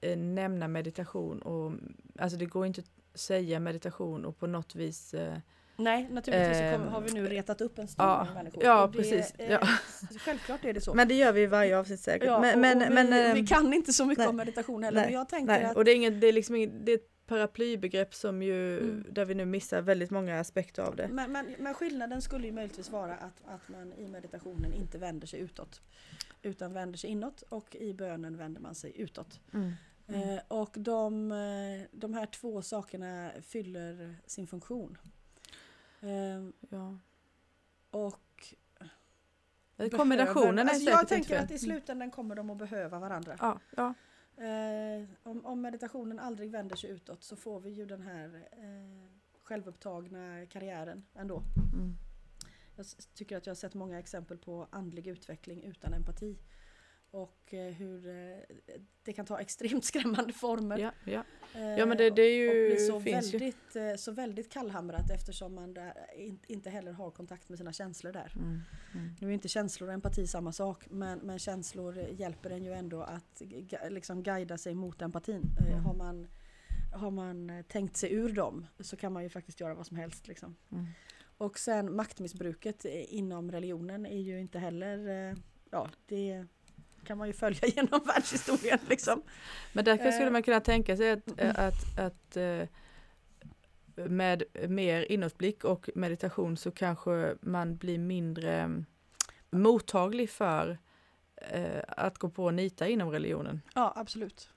eh, 0.00 0.18
nämna 0.18 0.68
meditation 0.68 1.42
och 1.42 1.72
alltså 2.18 2.38
det 2.38 2.46
går 2.46 2.66
inte 2.66 2.80
att 2.80 3.20
säga 3.20 3.60
meditation 3.60 4.24
och 4.24 4.38
på 4.38 4.46
något 4.46 4.74
vis 4.74 5.14
eh, 5.14 5.38
Nej, 5.82 6.08
naturligtvis 6.10 6.56
så 6.56 6.62
kommer, 6.62 6.74
Ehm, 6.86 6.88
har 6.88 7.00
vi 7.00 7.12
nu 7.12 7.26
retat 7.28 7.60
upp 7.60 7.78
en 7.78 7.88
stor 7.88 8.06
ja, 8.06 8.26
människor. 8.34 8.64
ja, 8.64 8.86
det, 8.86 8.98
precis, 8.98 9.34
eh, 9.38 9.50
ja. 9.50 9.60
Självklart 10.18 10.64
är 10.64 10.72
det 10.74 10.80
så. 10.80 10.94
Men 10.94 11.08
det 11.08 11.14
gör 11.14 11.32
vi 11.32 11.42
i 11.42 11.46
varje 11.46 11.78
avsnitt 11.78 12.00
säkert. 12.00 12.26
ja, 12.26 12.40
men, 12.40 12.54
och, 12.54 12.60
men, 12.60 12.76
och 12.82 12.90
vi, 12.90 12.94
men, 12.94 13.12
ehm, 13.12 13.34
vi 13.34 13.46
kan 13.46 13.72
inte 13.72 13.92
så 13.92 14.04
mycket 14.04 14.18
nej, 14.18 14.28
om 14.28 14.36
meditation 14.36 14.82
heller. 14.84 15.00
nej, 15.00 15.06
men 15.06 15.14
jag 15.14 15.28
tänker 15.28 15.46
nej, 15.46 15.64
att 15.64 15.76
och 15.76 15.84
det 15.84 15.90
är, 15.90 15.96
inget, 15.96 16.20
det 16.20 16.26
är 16.26 16.32
liksom 16.32 16.54
inget, 16.56 16.86
det 16.86 16.92
är 16.92 16.96
ett 16.96 17.26
paraplybegrepp 17.26 18.14
som 18.14 18.42
ju, 18.42 18.78
Mm. 18.78 19.04
där 19.10 19.24
vi 19.24 19.34
nu 19.34 19.44
missar 19.44 19.82
väldigt 19.82 20.10
många 20.10 20.40
aspekter 20.40 20.82
av 20.82 20.96
det. 20.96 21.08
Men, 21.08 21.32
men, 21.32 21.54
men 21.58 21.74
skillnaden 21.74 22.22
skulle 22.22 22.46
ju 22.46 22.52
möjligtvis 22.52 22.90
vara 22.90 23.14
att, 23.14 23.42
att 23.46 23.68
man 23.68 23.92
i 23.92 24.08
meditationen 24.08 24.72
inte 24.72 24.98
vänder 24.98 25.26
sig 25.26 25.40
utåt. 25.40 25.80
Utan 26.42 26.72
vänder 26.72 26.98
sig 26.98 27.10
inåt 27.10 27.42
och 27.48 27.76
i 27.76 27.94
bönen 27.94 28.36
vänder 28.36 28.60
man 28.60 28.74
sig 28.74 29.00
utåt. 29.00 29.40
Mm. 29.54 29.72
Mm. 30.08 30.28
Eh, 30.30 30.38
och 30.48 30.70
de, 30.74 31.32
eh, 31.32 31.86
de 31.92 32.14
här 32.14 32.26
två 32.26 32.62
sakerna 32.62 33.30
fyller 33.42 34.14
sin 34.26 34.46
funktion. 34.46 34.98
Eh, 36.00 36.48
Ja. 36.70 36.98
och 37.90 38.54
Kombinationen 39.90 40.54
behöver- 40.54 40.60
är 40.70 40.74
alltså 40.74 40.90
Jag 40.90 41.08
tänker 41.08 41.38
att 41.38 41.50
i 41.50 41.58
slutändan 41.58 42.10
kommer 42.10 42.34
de 42.34 42.50
att 42.50 42.56
behöva 42.58 42.98
varandra. 42.98 43.36
Ja, 43.40 43.60
ja. 43.76 43.94
Eh, 44.44 45.04
om, 45.22 45.46
om 45.46 45.60
meditationen 45.60 46.18
aldrig 46.18 46.50
vänder 46.50 46.76
sig 46.76 46.90
utåt 46.90 47.24
så 47.24 47.36
får 47.36 47.60
vi 47.60 47.70
ju 47.70 47.86
den 47.86 48.02
här 48.02 48.48
eh, 48.52 49.10
självupptagna 49.42 50.46
karriären 50.46 51.06
ändå. 51.14 51.42
Mm. 51.74 51.94
Jag 52.76 52.86
tycker 53.14 53.36
att 53.36 53.46
jag 53.46 53.50
har 53.50 53.56
sett 53.56 53.74
många 53.74 53.98
exempel 53.98 54.38
på 54.38 54.66
andlig 54.70 55.06
utveckling 55.06 55.62
utan 55.64 55.92
empati. 55.94 56.36
Och 57.12 57.54
eh, 57.54 57.74
hur 57.74 58.08
eh, 58.08 58.38
det 59.02 59.12
kan 59.12 59.26
ta 59.26 59.40
extremt 59.40 59.84
skrämmande 59.90 60.32
former. 60.32 60.78
Ja, 60.78 60.92
ja. 61.04 61.24
Eh, 61.54 61.78
ja 61.78 61.86
men 61.86 61.96
det, 61.96 62.10
det 62.10 62.22
är 62.22 62.48
och 62.48 62.54
ju, 62.54 62.68
blir 62.68 62.76
så 62.76 62.98
ju. 62.98 63.12
väldigt, 63.12 63.76
eh, 63.76 63.94
så 63.96 64.12
väldigt 64.12 64.52
kallhamrat 64.52 65.10
eftersom 65.10 65.54
man 65.54 65.76
inte 66.46 66.70
heller 66.70 66.92
har 66.92 67.10
kontakt 67.10 67.48
med 67.48 67.58
sina 67.58 67.72
känslor 67.72 68.12
där. 68.12 68.32
Mm. 68.36 68.60
Mm. 68.94 69.14
Nu 69.20 69.28
är 69.28 69.32
inte 69.32 69.48
känslor 69.48 69.88
och 69.88 69.94
empati 69.94 70.26
samma 70.26 70.52
sak 70.52 70.86
men, 70.90 71.18
men 71.18 71.38
känslor 71.38 71.98
hjälper 71.98 72.50
en 72.50 72.64
ju 72.64 72.72
ändå 72.72 73.02
att 73.02 73.42
liksom 73.90 74.22
guida 74.22 74.58
sig 74.58 74.74
mot 74.74 75.02
empatin. 75.02 75.42
Mm. 75.60 75.84
Har, 75.84 75.94
man, 75.94 76.26
har 76.92 77.10
man 77.10 77.64
tänkt 77.68 77.96
sig 77.96 78.12
ur 78.12 78.32
dem 78.32 78.66
så 78.80 78.96
kan 78.96 79.12
man 79.12 79.22
ju 79.22 79.28
faktiskt 79.28 79.60
göra 79.60 79.74
vad 79.74 79.86
som 79.86 79.96
helst. 79.96 80.28
Liksom. 80.28 80.56
Mm. 80.72 80.86
Och 81.36 81.58
sen 81.58 81.96
maktmissbruket 81.96 82.84
inom 82.84 83.50
religionen 83.50 84.06
är 84.06 84.20
ju 84.20 84.40
inte 84.40 84.58
heller, 84.58 85.36
ja 85.70 85.90
det 86.06 86.46
kan 87.04 87.18
man 87.18 87.26
ju 87.26 87.32
följa 87.32 87.60
genom 87.76 88.00
världshistorien 88.06 88.78
liksom. 88.88 89.22
Men 89.72 89.84
därför 89.84 90.10
skulle 90.10 90.26
Eh. 90.26 90.32
man 90.32 90.42
kunna 90.42 90.60
tänka 90.60 90.96
sig 90.96 91.10
att, 91.10 91.40
eh, 91.40 91.58
att, 91.58 91.98
att 91.98 92.36
eh, 92.36 92.68
med 94.08 94.42
mer 94.68 95.12
inåtblick 95.12 95.64
och 95.64 95.90
meditation 95.94 96.56
så 96.56 96.70
kanske 96.70 97.34
man 97.40 97.76
blir 97.76 97.98
mindre 97.98 98.60
mm, 98.60 98.84
mottaglig 99.50 100.30
för 100.30 100.78
att 101.88 102.18
gå 102.18 102.28
på 102.30 102.44
och 102.44 102.54
nita 102.54 102.88
inom 102.88 103.10
religionen. 103.10 103.60
Ja 103.74 103.92
absolut. 103.96 104.50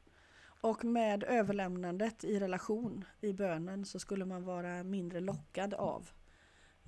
Och 0.61 0.83
med 0.85 1.23
överlämnandet 1.23 2.23
i 2.23 2.39
relation 2.39 3.05
i 3.21 3.33
bönen 3.33 3.85
så 3.85 3.99
skulle 3.99 4.25
man 4.25 4.43
vara 4.43 4.83
mindre 4.83 5.19
lockad 5.19 5.73
av 5.73 6.09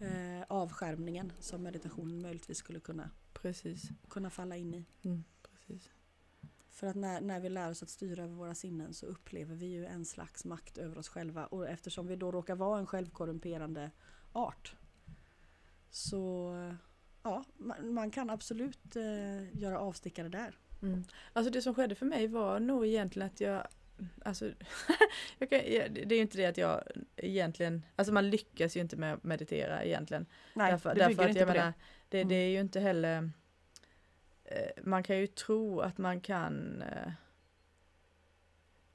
eh, 0.02 0.44
avskärmningen 0.48 1.32
som 1.40 1.64
meditationen 1.64 2.22
möjligtvis 2.22 2.58
skulle 2.58 2.80
kunna, 2.80 3.10
Precis. 3.34 3.84
kunna 4.10 4.30
falla 4.30 4.56
in 4.56 4.74
i. 4.74 4.86
Mm, 5.04 5.24
precis. 5.68 5.92
För 6.70 6.88
att 6.88 6.96
när, 6.96 7.22
när 7.22 7.40
vi 7.40 7.50
lär 7.50 7.70
oss 7.70 7.84
att 7.84 7.90
styra 7.90 8.24
över 8.24 8.34
våra 8.34 8.56
sinnen 8.56 8.94
så 8.94 9.06
upplever 9.06 9.56
vi 9.56 9.66
ju 9.66 9.86
en 9.86 10.06
slags 10.06 10.46
makt 10.46 10.78
över 10.78 10.98
oss 10.98 11.10
själva. 11.10 11.46
Och 11.46 11.70
eftersom 11.70 12.08
vi 12.08 12.16
då 12.16 12.32
råkar 12.32 12.56
vara 12.56 12.80
en 12.80 12.86
självkorrumperande 12.86 13.92
art 14.34 14.76
så 15.90 16.54
ja, 17.24 17.44
man, 17.58 17.94
man 17.94 18.12
kan 18.12 18.30
absolut 18.30 18.96
eh, 18.96 19.58
göra 19.62 19.80
avstickare 19.80 20.30
där. 20.30 20.60
Mm. 20.82 21.04
Alltså 21.34 21.52
det 21.52 21.62
som 21.62 21.76
skedde 21.76 21.96
för 21.96 22.06
mig 22.06 22.28
var 22.28 22.60
nog 22.60 22.86
egentligen 22.86 23.28
att 23.28 23.42
jag 23.42 23.68
Alltså, 24.26 24.46
jag 25.40 25.50
kan, 25.50 25.60
det 25.60 26.12
är 26.12 26.16
ju 26.16 26.22
inte 26.22 26.38
det 26.38 26.46
att 26.46 26.58
jag 26.58 26.84
egentligen, 27.16 27.86
alltså 27.96 28.14
man 28.14 28.30
lyckas 28.30 28.78
ju 28.78 28.82
inte 28.82 28.98
med 28.98 29.14
att 29.14 29.24
meditera 29.24 29.84
egentligen. 29.84 30.26
Nej, 30.54 30.72
därför, 30.72 30.96
det 30.96 31.00
därför 31.00 31.24
att 31.24 31.30
inte 31.30 31.40
jag 31.40 31.48
på 31.48 31.54
menar, 31.54 31.74
det, 32.10 32.18
Mm. 32.18 32.30
det 32.30 32.36
är 32.36 32.50
ju 32.50 32.60
inte 32.60 32.80
heller 32.80 33.32
Man 34.84 35.04
kan 35.04 35.18
ju 35.18 35.28
tro 35.28 35.80
att 35.80 35.98
man 35.98 36.22
kan 36.22 36.82
eh, 36.82 37.12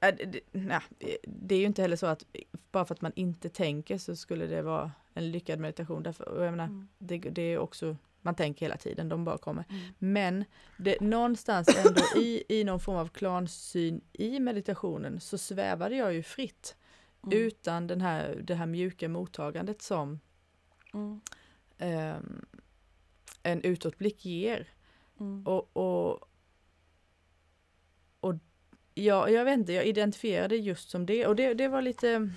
äh, 0.09 0.15
det, 0.27 0.39
nej, 0.51 0.81
det 1.23 1.55
är 1.55 1.59
ju 1.59 1.65
inte 1.65 1.81
heller 1.81 1.95
så 1.95 2.05
att 2.05 2.23
bara 2.71 2.85
för 2.85 2.95
att 2.95 3.01
man 3.01 3.11
inte 3.15 3.49
tänker 3.49 3.97
så 3.97 4.15
skulle 4.15 4.45
det 4.45 4.61
vara 4.61 4.91
en 5.13 5.31
lyckad 5.31 5.59
meditation. 5.59 6.03
Därför, 6.03 6.43
jag 6.43 6.51
menar, 6.51 6.65
Mm. 6.65 6.87
det, 6.97 7.17
det 7.17 7.41
är 7.41 7.57
också, 7.57 7.97
man 8.21 8.35
tänker 8.35 8.65
hela 8.65 8.77
tiden, 8.77 9.09
de 9.09 9.25
bara 9.25 9.37
kommer. 9.37 9.63
Mm. 9.69 9.81
Men 9.97 10.45
det, 10.77 11.01
någonstans 11.01 11.67
ändå 11.85 12.01
i, 12.15 12.43
i 12.49 12.63
någon 12.63 12.79
form 12.79 12.97
av 12.97 13.07
klansyn 13.07 14.01
i 14.13 14.39
meditationen 14.39 15.19
så 15.19 15.37
svävade 15.37 15.95
jag 15.95 16.13
ju 16.13 16.23
fritt 16.23 16.75
Mm. 17.23 17.37
utan 17.37 17.87
den 17.87 18.01
här, 18.01 18.35
det 18.43 18.55
här 18.55 18.65
mjuka 18.65 19.09
mottagandet 19.09 19.81
som 19.81 20.19
ehm, 21.77 22.45
en 23.43 23.61
utåtblick 23.61 24.25
ger. 24.25 24.67
Mm. 25.21 25.47
Och, 25.47 25.77
och, 25.77 26.27
och 28.19 28.35
ja, 28.93 29.29
jag 29.29 29.45
vet 29.45 29.59
inte, 29.59 29.73
jag 29.73 29.85
identifierade 29.85 30.55
just 30.55 30.89
som 30.89 31.05
det 31.05 31.27
och 31.27 31.35
det, 31.35 31.53
det 31.53 31.67
var 31.67 31.81
lite 31.81 32.29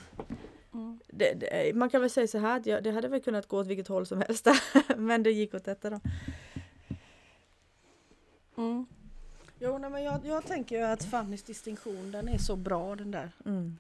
Mm. 0.75 1.01
det, 1.07 1.35
det, 1.35 1.77
man 1.77 1.91
kan 1.91 2.01
väl 2.01 2.11
säga 2.11 2.27
så 2.27 2.39
här 2.39 2.57
att 2.61 2.67
jag, 2.67 2.85
det 2.85 2.91
hade 2.91 3.09
väl 3.09 3.23
kunnat 3.23 3.49
gå 3.49 3.59
åt 3.59 3.67
vilket 3.67 3.89
håll 3.89 4.07
som 4.07 4.21
helst 4.21 4.47
men 4.97 5.23
det 5.23 5.31
gick 5.31 5.55
åt 5.55 5.65
detta 5.65 5.91
då. 5.91 6.01
Mm. 8.57 8.87
Jo, 9.59 9.79
nej, 9.79 9.91
men 9.91 10.03
jag, 10.03 10.27
jag 10.27 10.45
tänker 10.47 10.77
ju 10.79 10.83
att 10.85 11.05
Fannys 11.05 11.43
distinktion 11.43 12.11
den 12.13 12.29
är 12.29 12.39
så 12.39 12.57
bra 12.57 12.97
den 12.97 13.11
där. 13.11 13.31
Mm. 13.47 13.77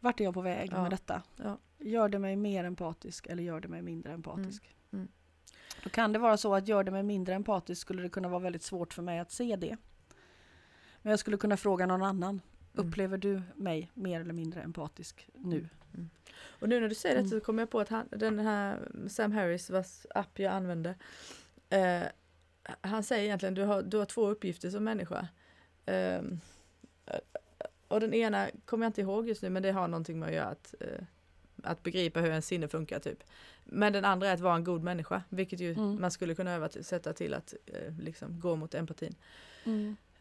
Vart 0.00 0.20
är 0.20 0.24
jag 0.24 0.34
på 0.34 0.40
väg 0.40 0.68
Ja. 0.72 0.82
med 0.82 0.90
detta? 0.90 1.22
Ja. 1.36 1.58
Gör 1.78 2.08
det 2.08 2.18
mig 2.18 2.36
mer 2.36 2.64
empatisk 2.64 3.26
eller 3.26 3.42
gör 3.42 3.60
det 3.60 3.68
mig 3.68 3.82
mindre 3.82 4.12
empatisk? 4.12 4.74
Mm. 4.92 5.08
Då 5.84 5.90
kan 5.90 6.12
det 6.12 6.18
vara 6.18 6.36
så 6.36 6.54
att 6.54 6.68
gör 6.68 6.84
det 6.84 6.90
mig 6.90 7.02
mindre 7.02 7.34
empatisk 7.34 7.80
skulle 7.80 8.02
det 8.02 8.08
kunna 8.08 8.28
vara 8.28 8.40
väldigt 8.40 8.62
svårt 8.62 8.94
för 8.94 9.02
mig 9.02 9.18
att 9.18 9.30
se 9.30 9.56
det. 9.56 9.76
Men 11.02 11.10
jag 11.10 11.18
skulle 11.18 11.36
kunna 11.36 11.56
fråga 11.56 11.86
någon 11.86 12.02
annan. 12.02 12.40
Mm. 12.74 12.88
Upplever 12.88 13.18
du 13.18 13.42
mig 13.54 13.90
mer 13.94 14.20
eller 14.20 14.32
mindre 14.32 14.62
empatisk 14.62 15.28
nu? 15.34 15.68
Och 16.44 16.68
nu 16.68 16.80
när 16.80 16.88
du 16.88 16.94
säger 16.94 17.14
det 17.14 17.20
Mm. 17.20 17.30
så 17.30 17.40
kommer 17.40 17.62
jag 17.62 17.70
på 17.70 17.80
att 17.80 17.88
han, 17.88 18.08
den 18.10 18.38
här 18.38 18.88
Sam 19.08 19.32
Harris 19.32 19.70
vars 19.70 20.06
app 20.14 20.38
jag 20.38 20.52
använde 20.52 20.94
eh, 21.70 22.02
han 22.80 23.02
säger 23.02 23.24
egentligen 23.24 23.54
du 23.54 23.62
har, 23.62 23.82
du 23.82 23.96
har 23.96 24.04
två 24.04 24.28
uppgifter 24.28 24.70
som 24.70 24.84
människa. 24.84 25.28
Ehm, 25.86 26.40
och 27.88 28.00
den 28.00 28.14
ena 28.14 28.48
kommer 28.64 28.86
jag 28.86 28.88
inte 28.88 29.00
ihåg 29.00 29.28
just 29.28 29.42
nu 29.42 29.50
men 29.50 29.62
det 29.62 29.70
har 29.72 29.88
någonting 29.88 30.18
med 30.18 30.28
att 30.28 30.34
göra 30.34 30.48
att, 30.48 30.74
eh, 30.80 31.04
att 31.62 31.82
begripa 31.82 32.20
hur 32.20 32.30
en 32.30 32.42
sinne 32.42 32.68
funkar 32.68 32.98
typ. 32.98 33.22
Men 33.64 33.92
den 33.92 34.04
andra 34.04 34.28
är 34.28 34.34
att 34.34 34.40
vara 34.40 34.56
en 34.56 34.64
god 34.64 34.82
människa 34.82 35.22
vilket 35.28 35.60
ju 35.60 35.72
Mm. 35.72 36.00
man 36.00 36.10
skulle 36.10 36.34
kunna 36.34 36.52
översätta 36.52 37.12
till 37.12 37.34
att 37.34 37.54
eh, 37.66 37.98
liksom 38.00 38.40
gå 38.40 38.56
mot 38.56 38.74
empatin. 38.74 39.14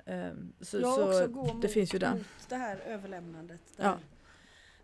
Ehm, 0.05 0.53
så 0.61 0.77
jag 0.77 0.95
så 0.95 1.07
också 1.07 1.27
gå 1.27 1.45
det 1.47 1.53
mot, 1.53 1.71
finns 1.71 1.93
ju 1.95 1.99
där. 1.99 2.11
mot 2.13 2.25
det 2.49 2.55
här 2.55 2.77
överlämnandet. 2.77 3.59
Där, 3.77 3.83
Ja. 3.85 3.97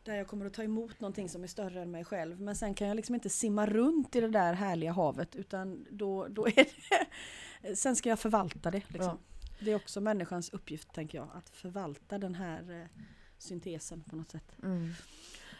där 0.03 0.16
jag 0.16 0.28
kommer 0.28 0.45
att 0.45 0.53
ta 0.53 0.64
emot 0.64 0.99
någonting 0.99 1.30
som 1.30 1.43
är 1.43 1.47
större 1.47 1.82
än 1.82 1.91
mig 1.91 2.05
själv. 2.05 2.41
Men 2.41 2.55
sen 2.55 2.74
kan 2.74 2.88
jag 2.88 2.95
liksom 2.95 3.16
inte 3.16 3.30
simma 3.30 3.66
runt 3.66 4.16
i 4.16 4.22
det 4.22 4.28
där 4.28 4.53
härliga 4.53 4.91
havet 4.91 5.36
utan 5.36 5.86
då, 5.91 6.28
då 6.30 6.47
är 6.47 6.51
det... 6.55 6.68
Sen 7.76 7.95
ska 7.95 8.10
jag 8.10 8.20
förvalta 8.20 8.72
det. 8.72 8.82
Liksom. 8.88 9.18
Det 9.60 9.72
är 9.72 9.76
också 9.76 10.01
människans 10.01 10.49
uppgift 10.49 10.93
tänker 10.93 11.18
jag. 11.18 11.28
Att 11.34 11.49
förvalta 11.49 12.18
den 12.18 12.36
här 12.36 12.82
eh, 12.82 13.01
syntesen 13.38 14.03
på 14.10 14.16
något 14.16 14.32
sätt. 14.32 14.55
Mm. 14.64 14.93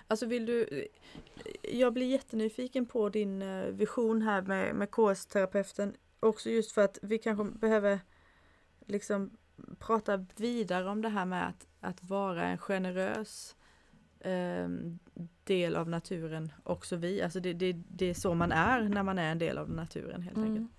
Alltså 0.08 0.26
vill 0.26 0.46
du, 0.46 0.88
jag 1.62 1.94
blir 1.94 2.08
jättenyfiken 2.08 2.86
på 2.86 3.10
din 3.10 3.42
eh, 3.42 3.64
vision 3.66 4.22
här 4.22 4.42
med, 4.42 4.76
med 4.76 4.92
KS-terapeuten. 4.92 5.94
Också 6.20 6.50
just 6.50 6.72
för 6.72 6.82
att 6.82 7.00
vi 7.02 7.18
kanske 7.18 7.44
behöver 7.60 8.00
liksom 8.86 9.38
prata 9.80 10.26
vidare 10.36 10.90
om 10.90 11.02
det 11.02 11.10
här 11.10 11.26
med 11.26 11.48
att, 11.48 11.68
att 11.80 12.04
vara 12.04 12.44
en 12.46 12.58
generös 12.58 13.56
eh, 14.20 14.68
del 15.44 15.76
av 15.76 15.90
naturen 15.90 16.52
också 16.64 16.96
vi. 16.96 17.22
Alltså 17.22 17.40
det, 17.40 17.54
det, 17.54 17.74
det 17.74 18.06
är 18.06 18.14
så 18.14 18.34
man 18.34 18.52
är 18.52 18.82
när 18.82 19.04
man 19.04 19.20
är 19.20 19.32
en 19.32 19.40
del 19.40 19.58
av 19.58 19.70
naturen 19.70 20.22
helt 20.22 20.38
enkelt. 20.38 20.72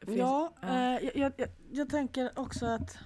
Finns- 0.00 0.18
ja, 0.18 0.52
ja. 0.60 0.68
Eh, 0.68 1.10
jag, 1.14 1.32
jag, 1.36 1.48
jag 1.72 1.88
tänker 1.90 2.30
också 2.38 2.66
att 2.66 2.98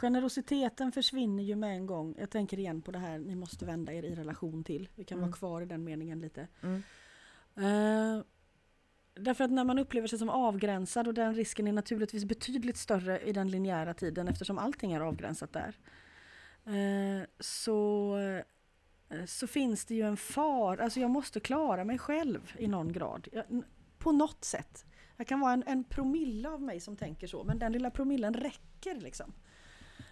generositeten 0.00 0.92
försvinner 0.92 1.42
ju 1.42 1.56
med 1.56 1.76
en 1.76 1.86
gång. 1.86 2.14
Jag 2.18 2.30
tänker 2.30 2.58
igen 2.58 2.82
på 2.82 2.90
det 2.90 2.98
här 2.98 3.18
ni 3.18 3.34
måste 3.34 3.64
vända 3.64 3.92
er 3.92 4.02
i 4.02 4.14
relation 4.14 4.64
till. 4.64 4.88
Vi 4.94 5.04
kan 5.04 5.18
Mm. 5.18 5.30
vara 5.30 5.36
kvar 5.38 5.62
i 5.62 5.66
den 5.66 5.84
meningen 5.84 6.20
lite. 6.20 6.48
Mm. 6.62 6.82
Eh, 7.56 8.24
därför 9.14 9.44
att 9.44 9.50
när 9.50 9.64
man 9.64 9.78
upplever 9.78 10.08
sig 10.08 10.18
som 10.18 10.28
avgränsad 10.28 11.08
och 11.08 11.14
den 11.14 11.34
risken 11.34 11.66
är 11.68 11.72
naturligtvis 11.72 12.24
betydligt 12.24 12.76
större 12.76 13.20
i 13.20 13.32
den 13.32 13.48
linjära 13.50 13.94
tiden 13.94 14.28
eftersom 14.28 14.58
allting 14.58 14.92
är 14.92 15.00
avgränsat 15.00 15.52
där. 15.52 15.74
Eh, 16.64 17.26
så, 17.40 18.16
eh, 19.08 19.24
så 19.26 19.46
finns 19.46 19.84
det 19.84 19.94
ju 19.94 20.02
en 20.02 20.16
far, 20.16 20.76
alltså 20.78 21.00
jag 21.00 21.10
måste 21.10 21.40
klara 21.40 21.84
mig 21.84 21.98
själv 21.98 22.52
i 22.58 22.66
någon 22.66 22.92
grad. 22.92 23.28
Jag, 23.32 23.44
på 23.98 24.12
något 24.12 24.44
sätt. 24.44 24.84
Jag 25.16 25.26
kan 25.26 25.40
vara 25.40 25.52
en, 25.52 25.64
en 25.66 25.84
promille 25.84 26.48
av 26.48 26.62
mig 26.62 26.80
som 26.80 26.96
tänker 26.96 27.26
så 27.26 27.44
men 27.44 27.58
den 27.58 27.72
lilla 27.72 27.90
promillen 27.90 28.34
räcker 28.34 28.94
liksom. 28.94 29.32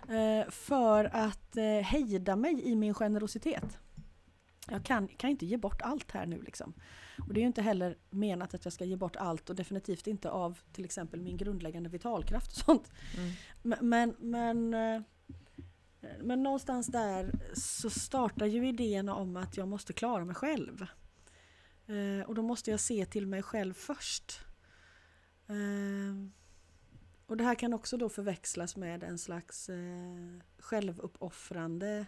Eh, 0.09 0.51
för 0.51 1.05
att 1.05 1.57
eh, 1.57 1.65
hejda 1.65 2.37
mig 2.37 2.63
i 2.65 2.77
min 2.77 2.95
generositet. 2.95 3.79
jag 4.71 4.85
kan, 4.85 5.09
kan 5.09 5.31
inte 5.31 5.47
ge 5.47 5.57
bort 5.57 5.83
allt 5.83 6.11
här 6.11 6.27
nu 6.27 6.43
liksom. 6.43 6.75
Och 7.27 7.35
det 7.35 7.41
är 7.41 7.43
ju 7.43 7.47
inte 7.47 7.63
heller 7.63 7.97
menat 8.11 8.55
att 8.55 8.65
jag 8.65 8.73
ska 8.73 8.85
ge 8.85 8.97
bort 8.97 9.17
allt 9.17 9.51
och 9.51 9.57
definitivt 9.57 10.07
inte 10.07 10.31
av 10.31 10.59
till 10.73 10.85
exempel 10.85 11.21
min 11.21 11.37
grundläggande 11.37 11.89
vitalkraft 11.89 12.51
och 12.51 12.59
sånt. 12.59 12.93
Mm. 13.17 13.33
Men, 13.63 13.89
men, 13.89 14.15
men, 14.19 14.75
eh, 14.75 15.03
men 16.23 16.43
någonstans 16.43 16.87
där 16.87 17.33
så 17.55 17.91
startar 17.91 18.47
ju 18.47 18.69
idén 18.69 19.09
om 19.09 19.37
att 19.37 19.57
jag 19.57 19.69
måste 19.69 19.93
klara 19.93 20.25
mig 20.25 20.35
själv. 20.35 20.87
Och 22.27 22.35
då 22.35 22.43
måste 22.43 22.71
jag 22.71 22.81
se 22.81 23.07
till 23.07 23.27
mig 23.27 23.43
själv 23.43 23.75
först. 23.75 24.41
Och 27.29 27.37
det 27.37 27.45
här 27.45 27.55
kan 27.55 27.75
också 27.75 27.97
då 27.97 28.09
förväxlas 28.09 28.77
med 28.77 29.05
en 29.05 29.19
slags 29.19 29.69
eh, 29.69 30.39
självuppoffrande 30.59 32.07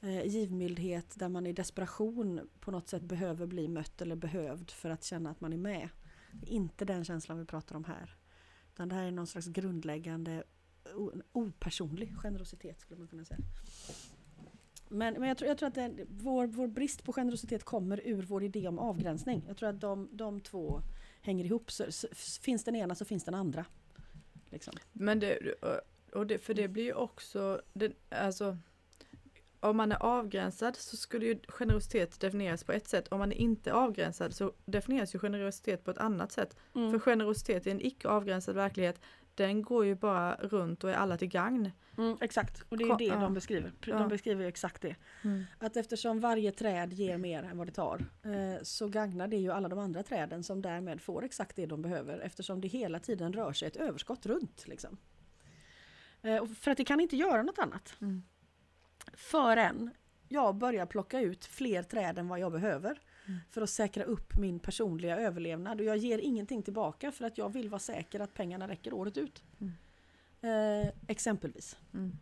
eh, 0.00 0.26
givmildhet 0.26 1.18
där 1.18 1.28
man 1.28 1.46
i 1.46 1.52
desperation 1.52 2.50
på 2.60 2.70
något 2.70 2.88
sätt 2.88 3.02
behöver 3.02 3.46
bli 3.46 3.68
mött 3.68 4.02
eller 4.02 4.16
behövd 4.16 4.70
för 4.70 4.90
att 4.90 5.04
känna 5.04 5.30
att 5.30 5.40
man 5.40 5.52
är 5.52 5.56
med. 5.56 5.88
Det 6.32 6.46
är 6.46 6.50
inte 6.50 6.84
den 6.84 7.04
känslan 7.04 7.38
vi 7.38 7.44
pratar 7.44 7.76
om 7.76 7.84
här. 7.84 8.16
Utan 8.72 8.88
det 8.88 8.94
här 8.94 9.04
är 9.04 9.10
någon 9.10 9.26
slags 9.26 9.46
grundläggande 9.46 10.44
opersonlig 11.32 12.16
generositet 12.16 12.80
skulle 12.80 12.98
man 12.98 13.08
kunna 13.08 13.24
säga. 13.24 13.40
Men, 14.88 15.14
men 15.14 15.28
jag, 15.28 15.38
tror, 15.38 15.48
jag 15.48 15.58
tror 15.58 15.68
att 15.68 15.74
det, 15.74 16.06
vår, 16.08 16.46
vår 16.46 16.68
brist 16.68 17.04
på 17.04 17.12
generositet 17.12 17.64
kommer 17.64 18.00
ur 18.04 18.22
vår 18.22 18.44
idé 18.44 18.68
om 18.68 18.78
avgränsning. 18.78 19.44
Jag 19.46 19.56
tror 19.56 19.68
att 19.68 19.80
de, 19.80 20.08
de 20.12 20.40
två 20.40 20.80
hänger 21.22 21.44
ihop. 21.44 21.70
Så, 21.70 21.84
finns 22.40 22.64
den 22.64 22.76
ena 22.76 22.94
så 22.94 23.04
finns 23.04 23.24
den 23.24 23.34
andra. 23.34 23.64
Liksom. 24.54 24.74
Men 24.92 25.20
det, 25.20 25.54
och 26.12 26.26
det, 26.26 26.38
för 26.38 26.54
det 26.54 26.68
blir 26.68 26.84
ju 26.84 26.94
också, 26.94 27.62
det, 27.72 27.92
alltså 28.08 28.58
om 29.60 29.76
man 29.76 29.92
är 29.92 30.02
avgränsad 30.02 30.76
så 30.76 30.96
skulle 30.96 31.26
ju 31.26 31.38
generositet 31.48 32.20
definieras 32.20 32.64
på 32.64 32.72
ett 32.72 32.88
sätt. 32.88 33.08
Om 33.08 33.18
man 33.18 33.32
är 33.32 33.36
inte 33.36 33.72
avgränsad 33.72 34.34
så 34.34 34.52
definieras 34.64 35.14
ju 35.14 35.18
generositet 35.18 35.84
på 35.84 35.90
ett 35.90 35.98
annat 35.98 36.32
sätt. 36.32 36.56
Mm. 36.74 36.90
För 36.90 36.98
generositet 36.98 37.66
i 37.66 37.70
en 37.70 37.86
icke 37.86 38.08
avgränsad 38.08 38.54
verklighet, 38.54 39.00
den 39.34 39.62
går 39.62 39.84
ju 39.84 39.94
bara 39.94 40.34
runt 40.34 40.84
och 40.84 40.90
är 40.90 40.94
alla 40.94 41.16
till 41.16 41.28
gagn. 41.28 41.70
Mm, 41.98 42.16
exakt, 42.20 42.64
och 42.68 42.78
det 42.78 42.84
är 42.84 42.98
det 42.98 43.10
de 43.10 43.34
beskriver. 43.34 43.72
De 43.80 44.08
beskriver 44.08 44.42
ju 44.42 44.48
exakt 44.48 44.82
det. 44.82 44.96
Att 45.58 45.76
eftersom 45.76 46.20
varje 46.20 46.52
träd 46.52 46.92
ger 46.92 47.18
mer 47.18 47.42
än 47.42 47.58
vad 47.58 47.66
det 47.66 47.72
tar 47.72 48.04
eh, 48.22 48.62
så 48.62 48.88
gagnar 48.88 49.28
det 49.28 49.36
ju 49.36 49.52
alla 49.52 49.68
de 49.68 49.78
andra 49.78 50.02
träden 50.02 50.42
som 50.42 50.62
därmed 50.62 51.00
får 51.00 51.24
exakt 51.24 51.56
det 51.56 51.66
de 51.66 51.82
behöver 51.82 52.18
eftersom 52.18 52.60
det 52.60 52.68
hela 52.68 52.98
tiden 52.98 53.32
rör 53.32 53.52
sig 53.52 53.68
ett 53.68 53.76
överskott 53.76 54.26
runt. 54.26 54.68
Liksom. 54.68 54.96
Eh, 56.22 56.46
för 56.46 56.70
att 56.70 56.76
det 56.76 56.84
kan 56.84 57.00
inte 57.00 57.16
göra 57.16 57.42
något 57.42 57.58
annat. 57.58 57.96
Mm. 58.00 58.22
Förrän 59.14 59.90
jag 60.28 60.54
börjar 60.54 60.86
plocka 60.86 61.20
ut 61.20 61.44
fler 61.44 61.82
träd 61.82 62.18
än 62.18 62.28
vad 62.28 62.38
jag 62.38 62.52
behöver 62.52 62.90
Mm. 62.90 62.98
För 63.50 63.62
att 63.62 63.70
säkra 63.70 64.04
upp 64.04 64.36
min 64.36 64.58
personliga 64.58 65.16
överlevnad. 65.16 65.80
Och 65.80 65.86
jag 65.86 65.96
ger 65.96 66.18
ingenting 66.18 66.62
tillbaka 66.62 67.12
för 67.12 67.24
att 67.24 67.38
jag 67.38 67.52
vill 67.52 67.68
vara 67.68 67.78
säker 67.78 68.20
att 68.20 68.34
pengarna 68.34 68.68
räcker 68.68 68.94
året 68.94 69.16
ut. 69.16 69.42
Mm. 69.60 69.72
Eh, 70.40 70.92
exempelvis. 71.06 71.76
Mm. 71.94 72.16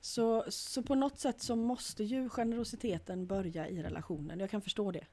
Så, 0.00 0.44
så 0.48 0.82
på 0.82 0.94
något 0.94 1.18
sätt 1.18 1.42
så 1.42 1.56
måste 1.56 2.04
ju 2.04 2.28
generositeten 2.28 3.26
börja 3.26 3.68
i 3.68 3.82
relationen. 3.82 4.40
Jag 4.40 4.50
kan 4.50 4.62
förstå 4.62 4.92
det. 4.92 5.06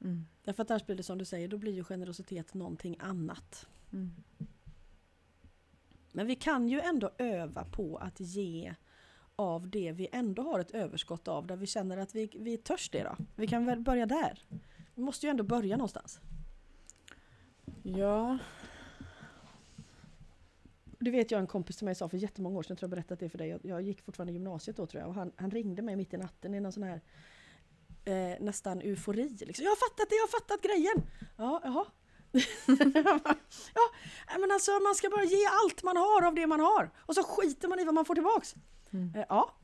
Mm. 0.00 0.26
Därför 0.44 0.62
att 0.62 0.70
annars 0.70 0.86
blir 0.86 0.96
det 0.96 1.02
som 1.02 1.18
du 1.18 1.24
säger, 1.24 1.48
då 1.48 1.58
blir 1.58 1.72
ju 1.72 1.84
generositet 1.84 2.54
någonting 2.54 2.96
annat. 3.00 3.66
Mm. 3.92 4.10
Men 6.12 6.26
vi 6.26 6.34
kan 6.34 6.68
ju 6.68 6.80
ändå 6.80 7.10
öva 7.18 7.64
på 7.64 7.96
att 7.96 8.20
ge 8.20 8.74
av 9.40 9.70
det 9.70 9.92
vi 9.92 10.08
ändå 10.12 10.42
har 10.42 10.60
ett 10.60 10.70
överskott 10.70 11.28
av, 11.28 11.46
där 11.46 11.56
vi 11.56 11.66
känner 11.66 11.96
att 11.96 12.14
vi, 12.14 12.30
vi 12.34 12.56
törs 12.56 12.90
det 12.90 13.02
då. 13.02 13.16
Vi 13.36 13.46
kan 13.46 13.66
väl 13.66 13.80
börja 13.80 14.06
där. 14.06 14.44
Vi 14.94 15.02
måste 15.02 15.26
ju 15.26 15.30
ändå 15.30 15.44
börja 15.44 15.76
någonstans. 15.76 16.20
Ja, 17.82 18.38
Det 20.98 21.10
vet 21.10 21.30
jag 21.30 21.40
en 21.40 21.46
kompis 21.46 21.76
till 21.76 21.84
mig 21.84 21.94
sa 21.94 22.08
för 22.08 22.16
jättemånga 22.16 22.58
år 22.58 22.62
sedan, 22.62 22.72
jag 22.72 22.78
tror 22.78 22.86
jag 22.86 22.90
berättat 22.90 23.20
det 23.20 23.28
för 23.28 23.38
dig. 23.38 23.48
Jag, 23.48 23.60
jag 23.62 23.82
gick 23.82 24.02
fortfarande 24.02 24.32
i 24.32 24.34
gymnasiet 24.34 24.76
då 24.76 24.86
tror 24.86 25.00
jag 25.00 25.08
och 25.08 25.14
han, 25.14 25.32
han 25.36 25.50
ringde 25.50 25.82
mig 25.82 25.96
mitt 25.96 26.14
i 26.14 26.16
natten 26.16 26.54
i 26.54 26.60
någon 26.60 26.72
sån 26.72 26.82
här 26.82 27.00
eh, 28.04 28.40
nästan 28.40 28.80
eufori. 28.80 29.28
Liksom. 29.28 29.64
Jag 29.64 29.70
har 29.70 29.88
fattat 29.88 30.10
det, 30.10 30.16
jag 30.16 30.22
har 30.22 30.40
fattat 30.40 30.62
grejen! 30.62 31.02
Ja, 31.36 31.60
jaha. 31.64 31.84
ja, 34.28 34.38
men 34.38 34.50
alltså 34.52 34.70
man 34.70 34.94
ska 34.94 35.10
bara 35.10 35.24
ge 35.24 35.46
allt 35.64 35.82
man 35.82 35.96
har 35.96 36.26
av 36.26 36.34
det 36.34 36.46
man 36.46 36.60
har 36.60 36.90
och 36.96 37.14
så 37.14 37.22
skiter 37.22 37.68
man 37.68 37.80
i 37.80 37.84
vad 37.84 37.94
man 37.94 38.04
får 38.04 38.14
tillbaks. 38.14 38.54
Mm. 38.92 39.12
Eh, 39.16 39.24
ja, 39.28 39.54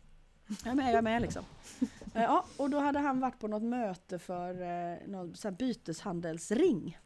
jag 0.65 0.71
är 0.71 0.75
med, 0.75 0.87
jag 0.89 0.95
är 0.99 1.03
med 1.03 1.23
liksom. 1.23 1.45
Eh, 2.15 2.23
ja, 2.23 2.45
och 2.57 2.71
då 2.71 2.79
hade 2.79 2.99
han 2.99 3.21
varit 3.21 3.39
på 3.39 3.49
något 3.49 3.63
möte 3.63 4.19
för 4.19 4.63
eh, 4.63 5.09
någon 5.09 5.37
så 5.37 5.51
byteshandelsring 5.51 6.99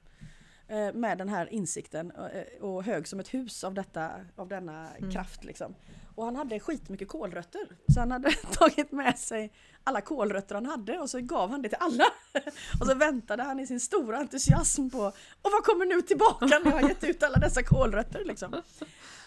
med 0.95 1.19
den 1.19 1.29
här 1.29 1.53
insikten 1.53 2.13
och 2.61 2.85
hög 2.85 3.09
som 3.09 3.21
ett 3.21 3.35
hus 3.35 3.65
av, 3.65 3.75
detta, 3.75 4.11
av 4.37 4.49
denna 4.49 4.89
Mm. 4.97 5.11
kraft. 5.11 5.45
Liksom. 5.45 5.75
Och 6.15 6.25
han 6.25 6.37
hade 6.37 6.61
skitmycket 6.61 7.09
kålrötter. 7.09 7.61
Så 7.95 8.01
han 8.01 8.11
hade 8.11 8.31
tagit 8.53 8.93
med 8.93 9.19
sig 9.19 9.53
alla 9.85 10.01
kålrötter 10.01 10.55
han 10.55 10.67
hade 10.67 10.99
och 10.99 11.11
så 11.11 11.21
gav 11.21 11.51
han 11.51 11.63
det 11.63 11.69
till 11.69 11.79
alla. 11.81 12.05
Och 12.81 12.87
så 12.87 12.95
väntade 12.95 13.43
han 13.43 13.61
i 13.61 13.67
sin 13.67 13.81
stora 13.81 14.19
entusiasm 14.19 14.89
på 14.91 14.99
och 15.43 15.51
vad 15.53 15.65
kommer 15.65 15.87
nu 15.87 16.03
tillbaka 16.03 16.47
när 16.47 16.65
jag 16.65 16.81
har 16.81 16.89
gett 16.89 17.05
ut 17.05 17.23
alla 17.23 17.39
dessa 17.39 17.63
kålrötter? 17.63 18.25
Liksom. 18.25 18.63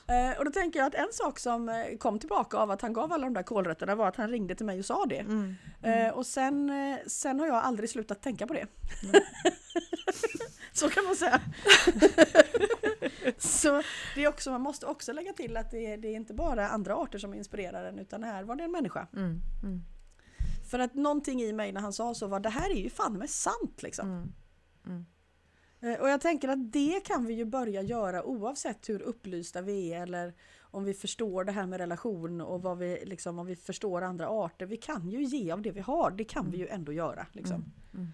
Eh, 0.08 0.38
och 0.38 0.46
då 0.46 0.52
tänker 0.52 0.80
jag 0.80 0.88
att 0.88 0.96
en 0.96 1.14
sak 1.14 1.40
som 1.40 1.70
eh, 1.70 1.98
kom 1.98 2.20
tillbaka 2.20 2.58
av 2.58 2.72
att 2.72 2.82
han 2.82 2.94
gav 2.94 3.14
alla 3.14 3.26
de 3.26 3.34
där 3.34 3.44
kålrötterna 3.44 3.96
var 3.96 4.08
att 4.08 4.16
han 4.16 4.30
ringde 4.30 4.56
till 4.56 4.66
mig 4.66 4.80
och 4.80 4.86
sa 4.86 5.06
det. 5.06 5.20
mm. 5.20 5.56
Eh, 5.82 6.10
och 6.10 6.26
sen, 6.26 6.70
eh, 6.70 6.98
sen 7.08 7.40
har 7.40 7.48
jag 7.48 7.56
aldrig 7.56 7.90
slutat 7.90 8.22
tänka 8.22 8.48
på 8.48 8.54
det. 8.54 8.68
Så 10.74 10.90
kan 10.90 11.04
man 11.04 11.16
säga. 11.16 11.42
Så 13.38 13.84
det 14.16 14.24
är 14.24 14.28
också, 14.28 14.52
man 14.52 14.62
måste 14.62 14.86
också 14.86 15.14
lägga 15.14 15.34
till 15.34 15.58
att 15.58 15.72
det 15.72 15.94
är, 15.94 15.98
det 15.98 16.08
är 16.08 16.16
inte 16.16 16.34
bara 16.34 16.70
andra 16.70 16.96
arter 16.96 17.20
som 17.20 17.34
inspirerar 17.34 17.86
en 17.86 18.00
utan 18.00 18.24
här 18.24 18.44
var 18.44 18.56
det 18.56 18.64
en 18.64 18.72
människa. 18.72 19.08
Mm. 19.14 19.42
Mm. 19.64 19.82
För 20.72 20.80
att 20.80 20.94
någonting 20.94 21.42
i 21.42 21.54
mig 21.54 21.72
när 21.72 21.82
han 21.82 21.94
sa 21.94 22.14
så 22.14 22.28
var 22.28 22.40
det 22.40 22.50
här 22.50 22.70
är 22.70 22.76
ju 22.76 22.90
fan 22.90 23.14
med 23.14 23.30
sant 23.30 23.84
liksom. 23.84 24.34
Mm. 25.84 25.90
Mm. 25.92 25.96
Eh, 25.96 26.02
Och 26.02 26.10
jag 26.10 26.22
tänker 26.22 26.48
att 26.48 26.72
det 26.74 27.00
kan 27.06 27.26
vi 27.26 27.34
ju 27.34 27.46
börja 27.46 27.82
göra 27.82 28.24
oavsett 28.24 28.90
hur 28.90 29.02
upplysta 29.02 29.62
vi 29.62 29.94
är 29.94 30.04
eller 30.04 30.34
om 30.62 30.84
vi 30.84 30.94
förstår 30.94 31.44
det 31.44 31.52
här 31.52 31.66
med 31.66 31.80
relation 31.80 32.42
och 32.42 32.62
vad 32.62 32.78
vi, 32.78 33.04
liksom, 33.06 33.40
om 33.40 33.46
vi 33.46 33.56
förstår 33.56 34.02
andra 34.02 34.28
arter. 34.30 34.66
Vi 34.66 34.78
kan 34.78 35.10
ju 35.10 35.24
ge 35.24 35.52
av 35.52 35.62
det 35.62 35.72
vi 35.72 35.80
har, 35.82 36.12
det 36.12 36.24
kan 36.24 36.52
vi 36.52 36.58
ju 36.58 36.68
ändå 36.68 36.94
göra. 36.94 37.26
Liksom. 37.32 37.56
Mm. 37.56 37.72
Mm. 37.94 38.08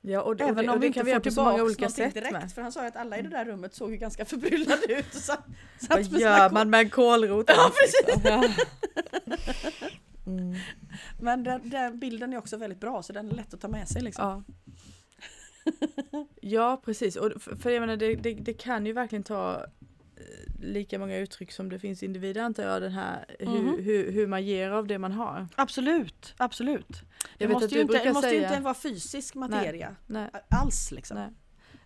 Ja, 0.00 0.22
och 0.22 0.36
det, 0.36 0.44
och 0.44 0.50
Även 0.50 0.64
det, 0.64 0.70
om 0.70 0.76
och 0.76 0.82
vi 0.82 0.86
det 0.86 0.86
inte 0.86 0.98
kan 0.98 1.06
vi 1.06 1.12
får 1.12 1.20
på 1.20 1.24
så 1.24 1.30
tillbaka 1.30 1.50
många 1.50 1.62
olika 1.64 1.80
någonting 1.82 2.04
sätt 2.04 2.14
direkt. 2.14 2.32
med. 2.32 2.52
För 2.52 2.62
han 2.62 2.72
sa 2.72 2.82
ju 2.82 2.88
att 2.88 2.96
alla 2.96 3.18
i 3.18 3.22
det 3.22 3.28
där 3.28 3.44
rummet 3.44 3.74
såg 3.74 3.90
ju 3.90 3.96
ganska 3.96 4.24
förbryllade 4.24 4.92
ut. 4.98 5.06
Och 5.14 5.20
satt, 5.20 5.44
satt 5.80 5.90
Vad 6.10 6.20
gör 6.20 6.48
kol- 6.48 6.54
man 6.54 6.70
med 6.70 6.80
en 6.80 6.90
kålrot? 6.90 7.46
Ja, 7.56 7.70
precis! 7.80 8.24
Ja. 8.24 8.44
Mm. 10.26 10.54
Men 11.20 11.44
den, 11.44 11.70
den 11.70 11.98
bilden 11.98 12.32
är 12.32 12.38
också 12.38 12.56
väldigt 12.56 12.80
bra 12.80 13.02
så 13.02 13.12
den 13.12 13.28
är 13.30 13.34
lätt 13.34 13.54
att 13.54 13.60
ta 13.60 13.68
med 13.68 13.88
sig. 13.88 14.02
Liksom. 14.02 14.24
Ja. 14.46 14.54
Ja, 16.40 16.82
precis. 16.84 17.16
Och 17.16 17.32
för, 17.42 17.56
för 17.56 17.70
jag 17.70 17.80
menar, 17.80 17.96
det, 17.96 18.14
det, 18.14 18.34
det 18.34 18.52
kan 18.54 18.86
ju 18.86 18.92
verkligen 18.92 19.22
ta 19.22 19.54
eh, 20.16 20.60
lika 20.60 20.98
många 20.98 21.16
uttryck 21.18 21.52
som 21.52 21.68
det 21.68 21.78
finns 21.78 22.02
individer 22.02 22.42
antar 22.42 22.62
jag, 22.62 22.82
den 22.82 22.92
här 22.92 23.24
Mhm. 23.40 23.50
hur, 23.50 23.82
hur, 23.82 24.12
hur 24.12 24.26
man 24.26 24.44
ger 24.44 24.70
av 24.70 24.86
det 24.86 24.98
man 24.98 25.12
har. 25.12 25.48
Absolut, 25.56 26.34
absolut. 26.36 26.88
Det 26.88 27.04
Jag 27.38 27.48
vet 27.48 27.54
måste, 27.54 27.66
att 27.66 27.72
ju 27.72 27.80
inte, 27.80 27.90
brukar 27.92 28.04
det 28.04 28.12
måste 28.12 28.28
säga- 28.28 28.48
inte 28.48 28.62
vara 28.62 28.74
fysisk 28.74 29.34
materia 29.34 29.96
Nej, 30.06 30.30
alls. 30.50 30.92
Liksom. 30.92 31.16
nej. 31.16 31.28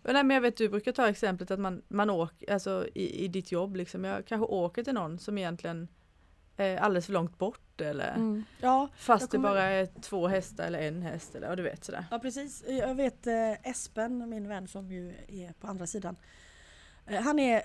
Nej, 0.03 0.25
men 0.25 0.35
jag 0.35 0.41
vet 0.41 0.57
du 0.57 0.69
brukar 0.69 0.93
ta 0.93 1.09
exemplet 1.09 1.51
att 1.51 1.61
man, 1.61 1.83
man 1.89 2.11
åker, 2.11 2.53
alltså 2.53 2.87
i, 2.95 3.25
i 3.25 3.29
ditt 3.29 3.53
jobb 3.53 3.77
liksom, 3.77 4.05
jag 4.05 4.27
kanske 4.27 4.47
åker 4.47 4.85
till 4.85 4.95
någon 4.95 5.19
som 5.19 5.39
egentligen 5.39 5.89
är 6.61 6.77
alldeles 6.77 7.07
för 7.07 7.13
långt 7.13 7.39
bort 7.39 7.81
eller 7.81 8.11
Mm. 8.15 8.45
Ja, 8.61 8.89
fast 8.97 9.21
Jag 9.23 9.29
det 9.31 9.37
kommer- 9.37 9.49
bara 9.49 9.63
är 9.63 9.87
två 10.01 10.29
hästar 10.29 10.65
eller 10.67 10.79
en 10.89 11.03
häst 11.03 11.35
eller 11.35 11.47
ja, 11.49 11.57
du 11.57 11.63
vet 11.63 11.85
sådär. 11.85 12.05
Ja 12.11 12.19
precis. 12.19 12.65
Jag 12.69 12.95
vet 12.95 13.27
eh, 13.27 13.53
Espen, 13.71 14.29
min 14.29 14.49
vän 14.49 14.69
som 14.69 14.91
ju 14.93 15.15
är 15.29 15.53
på 15.53 15.67
andra 15.67 15.87
sidan. 15.87 16.17
Eh, 17.07 17.23
han 17.23 17.39
är 17.39 17.57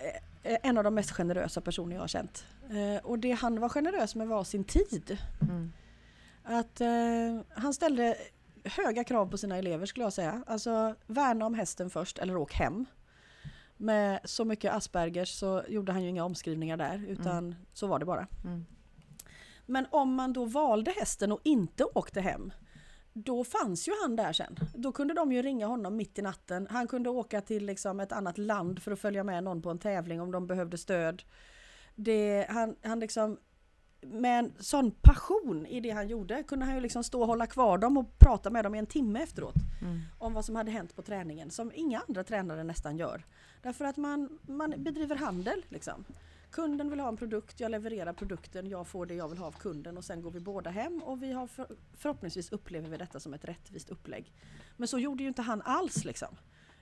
eh, 0.43 0.57
en 0.63 0.77
av 0.77 0.83
de 0.83 0.95
mest 0.95 1.11
generösa 1.11 1.61
personer 1.61 1.95
jag 1.95 2.03
har 2.03 2.07
känt. 2.07 2.45
Eh, 2.69 3.05
och 3.05 3.19
det 3.19 3.31
han 3.31 3.59
var 3.59 3.69
generös 3.69 4.15
med 4.15 4.27
var 4.27 4.43
sin 4.43 4.63
tid. 4.63 5.17
Mm. 5.41 5.71
Att 6.43 6.81
eh, 6.81 7.41
han 7.61 7.73
ställde 7.73 8.17
höga 8.63 9.03
krav 9.03 9.29
på 9.31 9.37
sina 9.37 9.57
elever 9.57 9.85
skulle 9.85 10.05
jag 10.05 10.13
säga. 10.13 10.43
Alltså 10.47 10.95
värna 11.07 11.45
om 11.45 11.53
hästen 11.53 11.89
först 11.89 12.17
eller 12.19 12.37
åk 12.37 12.53
hem. 12.53 12.85
Med 13.77 14.19
så 14.23 14.45
mycket 14.45 14.73
Aspergers 14.73 15.29
så 15.29 15.63
gjorde 15.67 15.91
han 15.91 16.03
ju 16.03 16.09
inga 16.09 16.23
omskrivningar 16.25 16.77
där 16.77 17.05
utan 17.07 17.55
så 17.73 17.87
var 17.87 17.99
det 17.99 18.05
bara. 18.05 18.27
Mm. 18.43 18.65
Men 19.65 19.87
om 19.91 20.15
man 20.15 20.33
då 20.33 20.45
valde 20.45 20.91
hästen 20.91 21.31
och 21.31 21.41
inte 21.43 21.83
åkte 21.83 22.21
hem 22.21 22.51
då 23.17 23.43
fanns 23.43 23.87
ju 23.87 23.91
han 24.01 24.15
där 24.15 24.33
sen. 24.33 24.55
Då 24.73 24.91
kunde 24.91 25.13
de 25.13 25.31
ju 25.31 25.41
ringa 25.41 25.67
honom 25.67 25.95
mitt 25.95 26.19
i 26.19 26.21
natten. 26.21 26.67
Han 26.69 26.87
kunde 26.87 27.09
åka 27.09 27.41
till 27.41 27.65
liksom 27.65 27.99
ett 27.99 28.11
annat 28.11 28.37
land 28.37 28.83
för 28.83 28.91
att 28.91 28.99
följa 28.99 29.23
med 29.23 29.43
någon 29.43 29.61
på 29.61 29.69
en 29.69 29.79
tävling 29.79 30.21
om 30.21 30.31
de 30.31 30.47
behövde 30.47 30.77
stöd. 30.77 31.23
det, 31.95 32.45
han, 32.49 32.75
han 32.83 32.99
liksom 32.99 33.37
med 34.01 34.39
en 34.39 34.53
sån 34.59 34.91
passion 34.91 35.65
i 35.65 35.79
det 35.79 35.89
han 35.89 36.07
gjorde 36.07 36.43
kunde 36.43 36.65
han 36.65 36.75
ju 36.75 36.81
liksom 36.81 37.03
stå 37.03 37.21
och 37.21 37.27
hålla 37.27 37.47
kvar 37.47 37.77
dem 37.77 37.97
och 37.97 38.19
prata 38.19 38.49
med 38.49 38.65
dem 38.65 38.75
i 38.75 38.79
en 38.79 38.85
timme 38.85 39.23
efteråt. 39.23 39.55
Mm. 39.81 40.01
Om 40.17 40.33
vad 40.33 40.45
som 40.45 40.55
hade 40.55 40.71
hänt 40.71 40.95
på 40.95 41.01
träningen 41.01 41.51
som 41.51 41.71
inga 41.75 42.01
andra 42.07 42.23
tränare 42.23 42.63
nästan 42.63 42.97
gör. 42.97 43.25
Därför 43.61 43.85
att 43.85 43.97
man, 43.97 44.39
man 44.41 44.73
bedriver 44.77 45.15
handel 45.15 45.65
liksom. 45.69 46.05
Kunden 46.55 46.89
vill 46.89 46.99
ha 46.99 47.07
en 47.07 47.17
produkt, 47.17 47.59
jag 47.59 47.71
levererar 47.71 48.13
produkten, 48.13 48.69
jag 48.69 48.87
får 48.87 49.05
det 49.05 49.13
jag 49.13 49.29
vill 49.29 49.37
ha 49.37 49.47
av 49.47 49.51
kunden 49.51 49.97
och 49.97 50.05
sen 50.05 50.21
går 50.21 50.31
vi 50.31 50.39
båda 50.39 50.69
hem 50.69 51.03
och 51.03 51.23
vi 51.23 51.31
har 51.31 51.47
för, 51.47 51.67
förhoppningsvis 51.93 52.51
upplever 52.51 52.89
vi 52.89 52.97
detta 52.97 53.19
som 53.19 53.33
ett 53.33 53.45
rättvist 53.45 53.89
upplägg. 53.89 54.33
Men 54.77 54.87
så 54.87 54.99
gjorde 54.99 55.23
ju 55.23 55.27
inte 55.27 55.41
han 55.41 55.61
alls 55.61 56.05
liksom. 56.05 56.35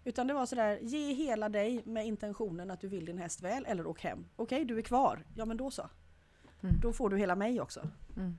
Utan 0.04 0.28
det 0.28 0.34
var 0.34 0.46
sådär, 0.46 0.80
ge 0.82 1.14
hela 1.14 1.50
dig 1.50 1.82
med 1.86 2.06
intentionen 2.06 2.72
att 2.72 2.82
du 2.82 2.88
vill 2.88 3.06
din 3.06 3.18
häst 3.18 3.42
väl 3.42 3.66
eller 3.66 3.88
åk 3.88 4.02
hem. 4.02 4.26
Okej, 4.36 4.66
du 4.66 4.78
är 4.78 4.82
kvar. 4.82 5.26
Ja 5.36 5.46
men 5.46 5.58
då 5.58 5.72
så. 5.72 5.90
Mm. 6.64 6.76
Då 6.82 6.94
får 6.94 7.10
du 7.10 7.18
hela 7.18 7.36
mig 7.36 7.62
också. 7.62 7.88
Mm. 8.18 8.38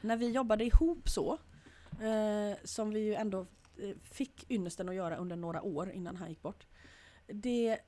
När 0.00 0.16
vi 0.16 0.30
jobbade 0.30 0.64
ihop 0.64 1.08
så, 1.08 1.38
eh, 2.00 2.56
som 2.64 2.90
vi 2.90 3.00
ju 3.00 3.14
ändå 3.14 3.46
eh, 3.76 3.96
fick 4.02 4.50
ynnesten 4.50 4.88
att 4.88 4.94
göra 4.94 5.16
under 5.16 5.36
några 5.36 5.62
år 5.62 5.90
innan 5.90 6.16
han 6.16 6.28
gick 6.28 6.42
bort. 6.42 6.66
Det, 7.26 7.78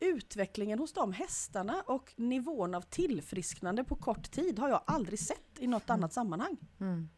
utvecklingen 0.00 0.78
hos 0.78 0.92
de 0.92 1.12
hästarna 1.12 1.82
och 1.86 2.12
nivån 2.16 2.74
av 2.74 2.80
tillfrisknande 2.80 3.84
på 3.84 3.96
kort 3.96 4.30
tid 4.30 4.58
har 4.58 4.68
jag 4.68 4.82
aldrig 4.86 5.18
sett 5.18 5.58
i 5.58 5.66
något 5.66 5.90
annat 5.90 6.12
sammanhang. 6.12 6.56
Mm. 6.80 7.08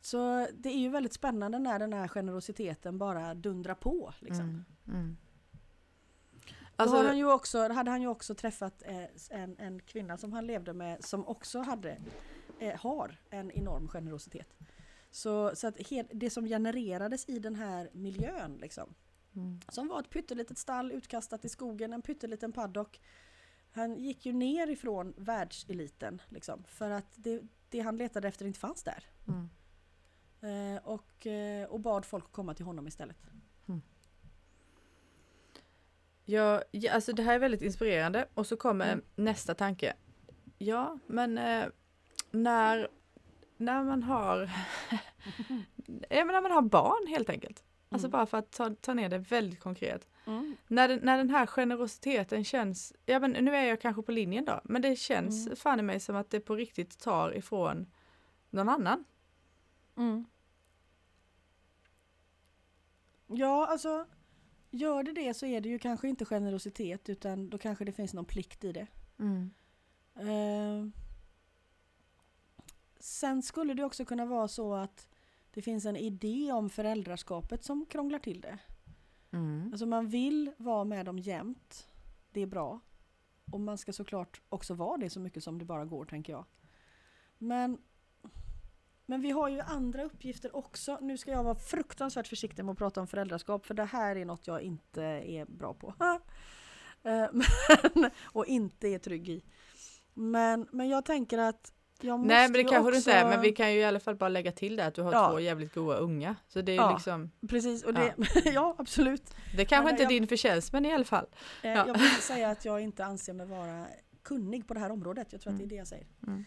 Så 0.00 0.48
det 0.54 0.68
är 0.68 0.78
ju 0.78 0.88
väldigt 0.88 1.12
spännande 1.12 1.58
när 1.58 1.78
den 1.78 1.92
här 1.92 2.08
generositeten 2.08 2.98
bara 2.98 3.34
dundrar 3.34 3.74
på. 3.74 4.14
Liksom. 4.20 4.40
Mm. 4.40 4.64
Mm. 4.88 5.16
Alltså, 6.76 6.96
han 6.96 7.18
ju 7.18 7.32
också, 7.32 7.68
hade 7.68 7.90
han 7.90 8.02
ju 8.02 8.08
också 8.08 8.34
träffat 8.34 8.82
eh, 8.86 9.04
en, 9.30 9.56
en 9.58 9.80
kvinna 9.80 10.16
som 10.16 10.32
han 10.32 10.46
levde 10.46 10.72
med 10.72 11.04
som 11.04 11.26
också 11.26 11.58
hade, 11.58 11.98
eh, 12.58 12.80
har 12.80 13.20
en 13.30 13.50
enorm 13.50 13.88
generositet. 13.88 14.54
Så, 15.10 15.50
så 15.54 15.66
att 15.66 15.76
det 16.12 16.30
som 16.30 16.46
genererades 16.46 17.28
i 17.28 17.38
den 17.38 17.54
här 17.54 17.90
miljön 17.92 18.58
liksom, 18.60 18.94
mm. 19.36 19.60
som 19.68 19.88
var 19.88 20.00
ett 20.00 20.10
pyttelitet 20.10 20.58
stall 20.58 20.92
utkastat 20.92 21.44
i 21.44 21.48
skogen, 21.48 21.92
en 21.92 22.02
pytteliten 22.02 22.52
paddock. 22.52 23.00
Han 23.72 23.96
gick 23.96 24.26
ju 24.26 24.32
ner 24.32 24.70
ifrån 24.70 25.14
världseliten 25.16 26.22
liksom, 26.28 26.64
för 26.68 26.90
att 26.90 27.12
det, 27.14 27.42
det 27.68 27.80
han 27.80 27.96
letade 27.96 28.28
efter 28.28 28.46
inte 28.46 28.58
fanns 28.58 28.82
där. 28.82 29.04
Mm. 29.28 29.48
Eh, 30.40 30.82
och, 30.84 31.26
eh, 31.26 31.68
och 31.68 31.80
bad 31.80 32.04
folk 32.04 32.32
komma 32.32 32.54
till 32.54 32.64
honom 32.64 32.86
istället. 32.88 33.16
Ja, 36.28 36.62
ja, 36.70 36.92
alltså 36.92 37.12
det 37.12 37.22
här 37.22 37.34
är 37.34 37.38
väldigt 37.38 37.62
inspirerande 37.62 38.28
och 38.34 38.46
så 38.46 38.56
kommer 38.56 38.92
Mm. 38.92 39.04
nästa 39.14 39.54
tanke. 39.54 39.94
Ja, 40.58 40.98
men 41.06 41.38
eh, 41.38 41.66
när, 42.30 42.88
när 43.56 43.84
man 43.84 44.02
har 44.02 44.38
ja, 45.86 46.24
men 46.24 46.26
när 46.26 46.42
man 46.42 46.50
har 46.50 46.62
barn 46.62 47.06
helt 47.08 47.30
enkelt. 47.30 47.64
Alltså 47.88 48.06
Mm. 48.06 48.10
bara 48.12 48.26
för 48.26 48.38
att 48.38 48.50
ta, 48.52 48.74
ta 48.74 48.94
ner 48.94 49.08
det 49.08 49.18
väldigt 49.18 49.60
konkret. 49.60 50.08
När, 50.68 50.88
den, 50.88 50.98
när 51.02 51.16
den 51.18 51.30
här 51.30 51.46
generositeten 51.46 52.44
känns, 52.44 52.92
ja 53.06 53.18
men 53.18 53.30
nu 53.30 53.56
är 53.56 53.64
jag 53.64 53.80
kanske 53.80 54.02
på 54.02 54.12
linjen 54.12 54.44
då, 54.44 54.60
men 54.64 54.82
det 54.82 54.96
känns 54.96 55.46
Mm. 55.46 55.56
fan 55.56 55.80
i 55.80 55.82
mig 55.82 56.00
som 56.00 56.16
att 56.16 56.30
det 56.30 56.40
på 56.40 56.54
riktigt 56.56 56.98
tar 56.98 57.36
ifrån 57.36 57.86
någon 58.50 58.68
annan. 58.68 59.04
Mm. 59.96 60.24
Ja, 63.26 63.66
alltså 63.66 64.06
gör 64.70 65.02
det 65.02 65.12
det 65.12 65.34
så 65.34 65.46
är 65.46 65.60
det 65.60 65.68
ju 65.68 65.78
kanske 65.78 66.08
inte 66.08 66.24
generositet 66.24 67.08
utan 67.08 67.50
då 67.50 67.58
kanske 67.58 67.84
det 67.84 67.92
finns 67.92 68.14
någon 68.14 68.24
plikt 68.24 68.64
i 68.64 68.72
det. 68.72 68.86
Eh, 70.14 70.86
sen 73.00 73.42
skulle 73.42 73.74
det 73.74 73.84
också 73.84 74.04
kunna 74.04 74.26
vara 74.26 74.48
så 74.48 74.74
att 74.74 75.08
det 75.56 75.62
finns 75.62 75.86
en 75.86 75.96
idé 75.96 76.52
om 76.52 76.70
föräldraskapet 76.70 77.64
som 77.64 77.86
krånglar 77.86 78.18
till 78.18 78.40
det. 78.40 78.58
Mm. 79.30 79.68
Alltså 79.72 79.86
man 79.86 80.08
vill 80.08 80.52
vara 80.56 80.84
med 80.84 81.06
dem 81.06 81.18
jämt. 81.18 81.88
Det 82.32 82.40
är 82.40 82.46
bra. 82.46 82.80
Och 83.52 83.60
man 83.60 83.78
ska 83.78 83.92
såklart 83.92 84.40
också 84.48 84.74
vara 84.74 84.96
det 84.96 85.10
så 85.10 85.20
mycket 85.20 85.44
som 85.44 85.58
det 85.58 85.64
bara 85.64 85.84
går 85.84 86.04
tänker 86.04 86.32
jag. 86.32 86.44
Men, 87.38 87.78
men 89.06 89.20
vi 89.20 89.30
har 89.30 89.48
ju 89.48 89.60
andra 89.60 90.04
uppgifter 90.04 90.56
också. 90.56 90.98
Nu 91.00 91.18
ska 91.18 91.30
jag 91.30 91.44
vara 91.44 91.58
fruktansvärt 91.58 92.28
försiktig 92.28 92.64
med 92.64 92.72
att 92.72 92.78
prata 92.78 93.00
om 93.00 93.06
föräldraskap 93.06 93.66
för 93.66 93.74
det 93.74 93.84
här 93.84 94.16
är 94.16 94.24
något 94.24 94.46
jag 94.46 94.62
inte 94.62 95.02
är 95.04 95.44
bra 95.44 95.74
på. 95.74 95.94
Eh, 97.02 97.28
men, 97.94 98.10
och 98.22 98.46
inte 98.46 98.88
är 98.88 98.98
trygg 98.98 99.28
i. 99.28 99.44
Men, 100.14 100.68
men 100.72 100.88
jag 100.88 101.04
tänker 101.04 101.38
att 101.38 101.75
jag 102.00 102.18
måste 102.18 102.34
Nej 102.34 102.42
men 102.48 102.52
det 102.52 102.64
kanske 102.64 102.90
du 102.92 102.96
också... 102.98 103.10
inte 103.10 103.12
är, 103.12 103.28
men 103.28 103.40
vi 103.40 103.52
kan 103.52 103.72
ju 103.72 103.78
i 103.80 103.84
alla 103.84 104.00
fall 104.00 104.16
bara 104.16 104.28
lägga 104.28 104.52
till 104.52 104.76
det 104.76 104.86
att 104.86 104.94
du 104.94 105.02
har 105.02 105.12
Ja. 105.12 105.30
två 105.30 105.40
jävligt 105.40 105.74
goda 105.74 105.96
unga. 105.96 106.36
Så 106.48 106.60
det 106.60 106.72
är 106.72 106.76
Ja. 106.76 106.92
liksom, 106.94 107.30
Precis, 107.48 107.84
och 107.84 107.94
det, 107.94 108.14
ja. 108.44 108.74
absolut. 108.78 109.34
det 109.56 109.64
kanske 109.64 109.84
Men 109.84 109.90
inte 109.94 110.02
är 110.02 110.04
jag- 110.04 110.10
din 110.10 110.28
förtjänst 110.28 110.72
men 110.72 110.86
i 110.86 110.92
alla 110.92 111.04
fall. 111.04 111.26
Eh, 111.62 111.70
Ja. 111.70 111.86
Jag 111.86 111.94
vill 111.98 112.10
säga 112.10 112.50
att 112.50 112.64
jag 112.64 112.80
inte 112.80 113.04
anser 113.04 113.32
mig 113.32 113.46
vara 113.46 113.86
kunnig 114.22 114.68
på 114.68 114.74
det 114.74 114.80
här 114.80 114.90
området. 114.90 115.28
Jag 115.32 115.40
tror 115.40 115.52
att 115.52 115.58
det 115.58 115.64
är 115.64 115.68
det 115.68 115.74
jag 115.74 115.86
säger. 115.86 116.06
Mm. 116.26 116.44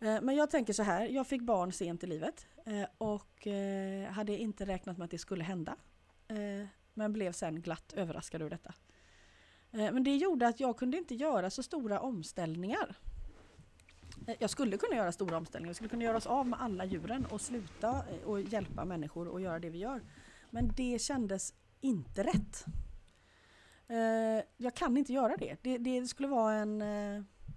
Eh, 0.00 0.20
Men 0.22 0.36
jag 0.36 0.50
tänker 0.50 0.72
så 0.72 0.82
här, 0.82 1.06
jag 1.08 1.26
fick 1.26 1.42
barn 1.42 1.72
sent 1.72 2.04
i 2.04 2.06
livet 2.06 2.46
eh, 2.66 2.84
och 2.98 3.46
eh, 3.46 4.10
hade 4.10 4.36
inte 4.38 4.64
räknat 4.64 4.98
med 4.98 5.04
att 5.04 5.10
det 5.10 5.18
skulle 5.18 5.44
hända. 5.44 5.76
Men 6.94 7.12
blev 7.12 7.32
sen 7.32 7.62
glatt 7.62 7.92
överraskad 7.96 8.40
över 8.42 8.50
detta. 8.50 8.74
Men 9.70 10.04
det 10.04 10.16
gjorde 10.16 10.46
att 10.48 10.60
jag 10.60 10.76
kunde 10.78 10.96
inte 10.96 11.14
göra 11.14 11.50
så 11.50 11.62
stora 11.62 12.00
omställningar. 12.00 12.96
Eh, 14.26 14.34
jag 14.38 14.50
skulle 14.50 14.76
kunna 14.76 14.96
göra 14.96 15.12
stora 15.12 15.36
omställningar, 15.36 15.68
jag 15.68 15.76
skulle 15.76 15.90
kunna 15.90 16.04
göra 16.04 16.16
oss 16.16 16.26
av 16.26 16.46
med 16.46 16.62
alla 16.62 16.84
djuren 16.84 17.26
och 17.26 17.40
sluta 17.40 17.88
eh, 17.88 18.28
och 18.28 18.40
hjälpa 18.40 18.84
människor 18.84 19.28
och 19.28 19.40
göra 19.40 19.58
det 19.58 19.70
vi 19.70 19.78
gör. 19.78 20.02
Men 20.50 20.72
det 20.76 21.00
kändes 21.00 21.54
inte 21.80 22.22
rätt. 22.22 22.64
Eh, 23.88 24.44
jag 24.56 24.74
kan 24.74 24.96
inte 24.96 25.12
göra 25.12 25.36
det. 25.36 25.56
Det, 25.62 25.78
det 25.78 26.06
skulle 26.06 26.28
vara 26.28 26.54
en... 26.54 26.78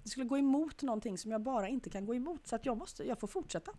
Det 0.04 0.10
skulle 0.10 0.26
gå 0.26 0.38
emot 0.38 0.82
någonting 0.82 1.18
som 1.18 1.32
jag 1.32 1.42
bara 1.42 1.68
inte 1.68 1.90
kan 1.90 2.06
gå 2.06 2.16
emot. 2.16 2.48
Så 2.48 2.56
att 2.56 2.66
jag, 2.66 2.78
måste, 2.78 3.04
jag 3.04 3.20
får 3.20 3.28
fortsätta. 3.28 3.72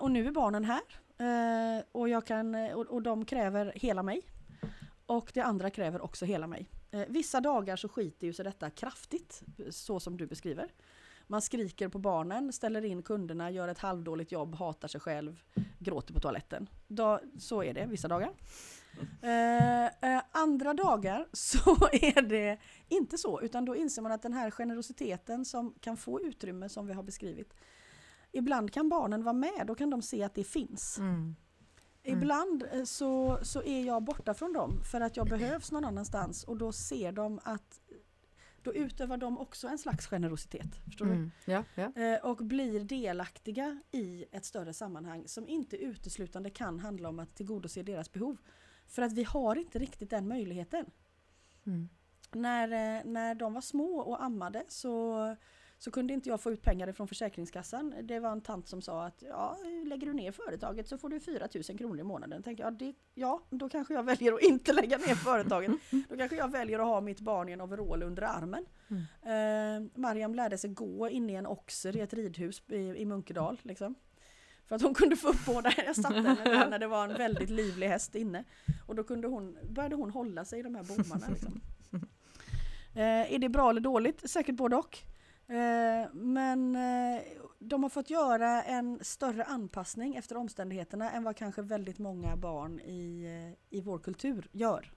Och 0.00 0.10
nu 0.10 0.26
är 0.26 0.32
barnen 0.32 0.64
här. 0.64 1.84
Och, 1.92 2.08
jag 2.08 2.26
kan, 2.26 2.54
och, 2.54 2.86
och 2.86 3.02
de 3.02 3.24
kräver 3.24 3.72
hela 3.76 4.02
mig. 4.02 4.22
Och 5.06 5.30
det 5.34 5.40
andra 5.40 5.70
kräver 5.70 6.00
också 6.00 6.24
hela 6.24 6.46
mig. 6.46 6.70
Eh, 6.94 7.04
vissa 7.08 7.40
dagar 7.40 7.76
så 7.76 7.88
skiter 7.88 8.26
ju 8.26 8.32
sig 8.32 8.44
detta 8.44 8.70
kraftigt, 8.70 9.42
så 9.70 10.00
som 10.00 10.16
du 10.16 10.26
beskriver. 10.26 10.72
Man 11.26 11.42
skriker 11.42 11.88
på 11.88 11.98
barnen, 11.98 12.52
ställer 12.52 12.84
in 12.84 13.02
kunderna, 13.02 13.50
gör 13.50 13.68
ett 13.68 13.78
halvdåligt 13.78 14.32
jobb, 14.32 14.54
hatar 14.54 14.88
sig 14.88 15.00
själv, 15.00 15.40
gråter 15.78 16.14
på 16.14 16.20
toaletten. 16.20 16.68
Då, 16.86 17.20
så 17.38 17.62
är 17.62 17.74
det 17.74 17.86
vissa 17.86 18.08
dagar. 18.08 18.32
Eh, 19.22 19.86
eh, 19.86 20.22
andra 20.30 20.74
dagar 20.74 21.28
så 21.32 21.88
är 21.92 22.22
det 22.22 22.58
inte 22.88 23.18
så, 23.18 23.40
utan 23.40 23.64
då 23.64 23.76
inser 23.76 24.02
man 24.02 24.12
att 24.12 24.22
den 24.22 24.32
här 24.32 24.50
generositeten 24.50 25.44
som 25.44 25.74
kan 25.80 25.96
få 25.96 26.20
utrymme 26.20 26.68
som 26.68 26.86
vi 26.86 26.92
har 26.92 27.02
beskrivit. 27.02 27.54
Ibland 28.32 28.72
kan 28.72 28.88
barnen 28.88 29.24
vara 29.24 29.32
med, 29.32 29.64
då 29.66 29.74
kan 29.74 29.90
de 29.90 30.02
se 30.02 30.22
att 30.22 30.34
det 30.34 30.44
finns. 30.44 30.98
Mm. 30.98 31.36
Ibland 32.04 32.64
eh, 32.72 32.84
så, 32.84 33.38
så 33.42 33.62
är 33.62 33.84
jag 33.84 34.02
borta 34.02 34.34
från 34.34 34.52
dem 34.52 34.84
för 34.84 35.00
att 35.00 35.16
jag 35.16 35.28
behövs 35.28 35.72
någon 35.72 35.84
annanstans 35.84 36.44
och 36.44 36.56
då 36.56 36.72
ser 36.72 37.12
de 37.12 37.40
att 37.44 37.80
då 38.62 38.74
utövar 38.74 39.16
de 39.16 39.38
också 39.38 39.68
en 39.68 39.78
slags 39.78 40.06
generositet. 40.06 40.76
Förstår 40.84 41.06
du? 41.06 41.12
Mm. 41.12 41.30
Ja, 41.44 41.64
ja. 41.74 41.92
Eh, 42.02 42.24
och 42.24 42.36
blir 42.36 42.84
delaktiga 42.84 43.82
i 43.90 44.24
ett 44.32 44.44
större 44.44 44.72
sammanhang 44.72 45.28
som 45.28 45.48
inte 45.48 45.76
uteslutande 45.76 46.50
kan 46.50 46.80
handla 46.80 47.08
om 47.08 47.18
att 47.18 47.34
tillgodose 47.34 47.82
deras 47.82 48.12
behov. 48.12 48.36
För 48.86 49.02
att 49.02 49.12
vi 49.12 49.24
har 49.24 49.56
inte 49.56 49.78
riktigt 49.78 50.10
den 50.10 50.28
möjligheten. 50.28 50.86
Mm. 51.66 51.88
När, 52.32 52.68
eh, 52.68 53.04
när 53.04 53.34
de 53.34 53.54
var 53.54 53.60
små 53.60 54.00
och 54.00 54.24
ammade 54.24 54.64
så, 54.68 55.36
så 55.84 55.90
kunde 55.90 56.12
inte 56.12 56.28
jag 56.28 56.40
få 56.40 56.50
ut 56.50 56.62
pengar 56.62 56.92
från 56.92 57.08
Försäkringskassan. 57.08 57.94
Det 58.02 58.20
var 58.20 58.32
en 58.32 58.40
tant 58.40 58.68
som 58.68 58.82
sa 58.82 59.04
att 59.04 59.22
ja, 59.28 59.58
lägger 59.86 60.06
du 60.06 60.12
ner 60.12 60.32
företaget 60.32 60.88
så 60.88 60.98
får 60.98 61.08
du 61.08 61.20
4 61.20 61.48
000 61.68 61.78
kronor 61.78 62.00
i 62.00 62.02
månaden. 62.02 62.42
Tänkte 62.42 62.62
jag, 62.62 62.78
det, 62.78 62.94
ja, 63.14 63.42
då 63.50 63.68
kanske 63.68 63.94
jag 63.94 64.02
väljer 64.02 64.32
att 64.32 64.42
inte 64.42 64.72
lägga 64.72 64.98
ner 64.98 65.14
företaget. 65.14 65.70
Då 66.08 66.16
kanske 66.16 66.36
jag 66.36 66.50
väljer 66.50 66.78
att 66.78 66.86
ha 66.86 67.00
mitt 67.00 67.20
barn 67.20 67.48
i 67.48 67.52
en 67.52 67.60
overall 67.60 68.02
under 68.02 68.22
armen. 68.22 68.66
Eh, 69.22 70.00
Mariam 70.00 70.34
lärde 70.34 70.58
sig 70.58 70.70
gå 70.70 71.08
in 71.08 71.30
i 71.30 71.34
en 71.34 71.46
oxer 71.46 71.96
i 71.96 72.00
ett 72.00 72.14
ridhus 72.14 72.62
i, 72.68 72.76
i 72.76 73.04
Munkedal. 73.04 73.60
Liksom. 73.62 73.94
För 74.66 74.76
att 74.76 74.82
hon 74.82 74.94
kunde 74.94 75.16
få 75.16 75.28
upp 75.28 75.46
båda. 75.46 75.72
Jag 75.86 75.96
satte 75.96 76.14
henne 76.14 76.44
där 76.44 76.70
när 76.70 76.78
det 76.78 76.86
var 76.86 77.08
en 77.08 77.18
väldigt 77.18 77.50
livlig 77.50 77.88
häst 77.88 78.14
inne. 78.14 78.44
Och 78.86 78.94
då 78.94 79.04
kunde 79.04 79.28
hon, 79.28 79.58
började 79.68 79.96
hon 79.96 80.10
hålla 80.10 80.44
sig 80.44 80.60
i 80.60 80.62
de 80.62 80.74
här 80.74 80.84
bommarna. 80.84 81.28
Liksom. 81.28 81.60
Eh, 82.96 83.34
är 83.34 83.38
det 83.38 83.48
bra 83.48 83.70
eller 83.70 83.80
dåligt? 83.80 84.30
Säkert 84.30 84.54
både 84.54 84.76
och. 84.76 84.98
Eh, 85.48 86.12
men 86.12 86.76
eh, 86.76 87.22
de 87.58 87.82
har 87.82 87.90
fått 87.90 88.10
göra 88.10 88.62
en 88.62 88.98
större 89.02 89.44
anpassning 89.44 90.16
efter 90.16 90.36
omständigheterna 90.36 91.10
än 91.10 91.24
vad 91.24 91.36
kanske 91.36 91.62
väldigt 91.62 91.98
många 91.98 92.36
barn 92.36 92.80
i, 92.80 93.24
eh, 93.70 93.76
i 93.78 93.80
vår 93.80 93.98
kultur 93.98 94.48
gör. 94.52 94.92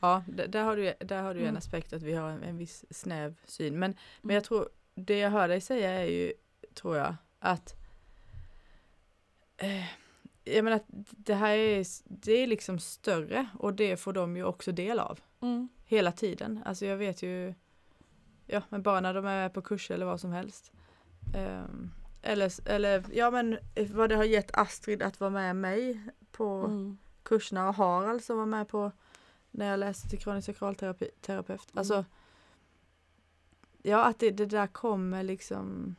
Ja, 0.00 0.24
där 0.48 0.62
har 0.62 0.76
du, 0.76 0.94
där 1.00 1.22
har 1.22 1.34
du 1.34 1.40
en 1.40 1.46
Mm. 1.46 1.56
aspekt 1.56 1.92
att 1.92 2.02
vi 2.02 2.14
har 2.14 2.30
en, 2.30 2.42
en 2.42 2.56
viss 2.56 2.84
snäv 2.90 3.34
syn. 3.44 3.78
Men, 3.78 3.90
men 3.90 3.96
Mm. 4.30 4.34
jag 4.34 4.44
tror, 4.44 4.68
det 4.94 5.18
jag 5.18 5.30
hör 5.30 5.48
dig 5.48 5.60
säga 5.60 5.90
är 5.90 6.04
ju, 6.06 6.32
tror 6.74 6.96
jag, 6.96 7.14
att 7.38 7.74
eh, 9.56 9.84
jag 10.44 10.64
menar 10.64 10.80
det 11.10 11.34
här 11.34 11.56
är, 11.56 11.84
det 12.04 12.32
är 12.32 12.46
liksom 12.46 12.78
större 12.78 13.48
och 13.58 13.74
det 13.74 13.96
får 13.96 14.12
de 14.12 14.36
ju 14.36 14.44
också 14.44 14.72
del 14.72 14.98
av. 14.98 15.20
Mm. 15.40 15.68
Hela 15.84 16.12
tiden. 16.12 16.60
Alltså 16.64 16.86
jag 16.86 16.96
vet 16.96 17.22
ju, 17.22 17.54
ja 18.48 18.62
men 18.68 18.82
bara 18.82 19.00
när 19.00 19.14
de 19.14 19.26
är 19.26 19.48
på 19.48 19.62
kurser 19.62 19.94
eller 19.94 20.06
vad 20.06 20.20
som 20.20 20.32
helst. 20.32 20.72
Ehm, 21.34 21.90
eller, 22.22 22.68
eller 22.68 23.04
ja 23.12 23.30
men 23.30 23.58
eh, 23.74 23.90
vad 23.92 24.08
det 24.08 24.16
har 24.16 24.24
gett 24.24 24.50
Astrid 24.58 25.02
att 25.02 25.20
vara 25.20 25.30
med 25.30 25.56
mig 25.56 26.00
på 26.32 26.44
Mm. 26.64 26.98
kurserna 27.22 27.68
och 27.68 27.74
Harald 27.74 28.24
som 28.24 28.38
var 28.38 28.46
med 28.46 28.68
på 28.68 28.92
när 29.50 29.66
jag 29.66 29.80
läste 29.80 30.08
till 30.08 30.18
kronisk 30.18 30.46
sakralterapeut. 30.46 31.26
Mm. 31.28 31.56
Alltså, 31.74 32.04
ja 33.82 34.04
att 34.04 34.18
det, 34.18 34.30
det 34.30 34.46
där 34.46 34.66
kommer 34.66 35.22
liksom, 35.22 35.94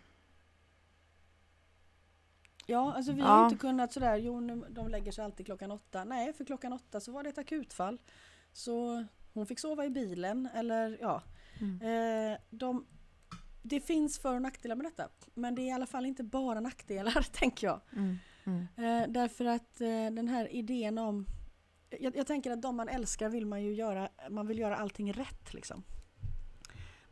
Ja, 2.66 2.94
alltså 2.94 3.12
vi 3.12 3.20
Ja. 3.22 3.26
har 3.28 3.44
inte 3.46 3.58
kunnat 3.58 3.94
sådär, 3.94 4.16
jo 4.18 4.40
nu, 4.40 4.64
de 4.70 4.88
lägger 4.88 5.12
sig 5.12 5.26
alltid 5.26 5.46
klockan 5.46 5.72
åtta. 5.72 6.04
Nej, 6.04 6.34
för 6.34 6.46
klockan 6.46 6.74
åtta 6.74 7.00
så 7.00 7.12
var 7.12 7.24
det 7.24 7.30
ett 7.30 7.38
akutfall. 7.38 8.02
Så 8.54 9.06
hon 9.34 9.46
fick 9.46 9.60
sova 9.60 9.86
i 9.86 9.90
bilen 9.90 10.50
eller 10.56 10.98
ja. 11.02 11.22
Eh, 11.62 12.40
de, 12.50 12.86
det 13.62 13.80
finns 13.80 14.20
för 14.20 14.36
och 14.36 14.42
nackdelar 14.42 14.76
med 14.76 14.86
detta. 14.86 15.08
Men 15.34 15.56
det 15.56 15.62
är 15.62 15.68
i 15.68 15.72
alla 15.72 15.86
fall 15.86 16.06
inte 16.06 16.24
bara 16.24 16.60
nackdelar, 16.60 17.22
tänker 17.32 17.68
jag. 17.68 17.82
Mm. 17.96 18.18
Mm. 18.44 18.68
Eh, 18.76 19.10
därför 19.10 19.46
att 19.46 19.82
eh, 19.82 19.88
den 19.88 20.28
här 20.28 20.54
idén 20.54 20.98
om... 20.98 21.26
Jag, 22.00 22.16
jag 22.16 22.28
tänker 22.28 22.52
att 22.52 22.62
de 22.62 22.76
man 22.76 22.88
älskar 22.90 23.30
vill 23.30 23.46
man 23.46 23.64
ju 23.64 23.74
göra, 23.74 24.10
man 24.30 24.48
vill 24.48 24.60
göra 24.60 24.78
allting 24.78 25.14
rätt 25.14 25.54
liksom. 25.54 25.84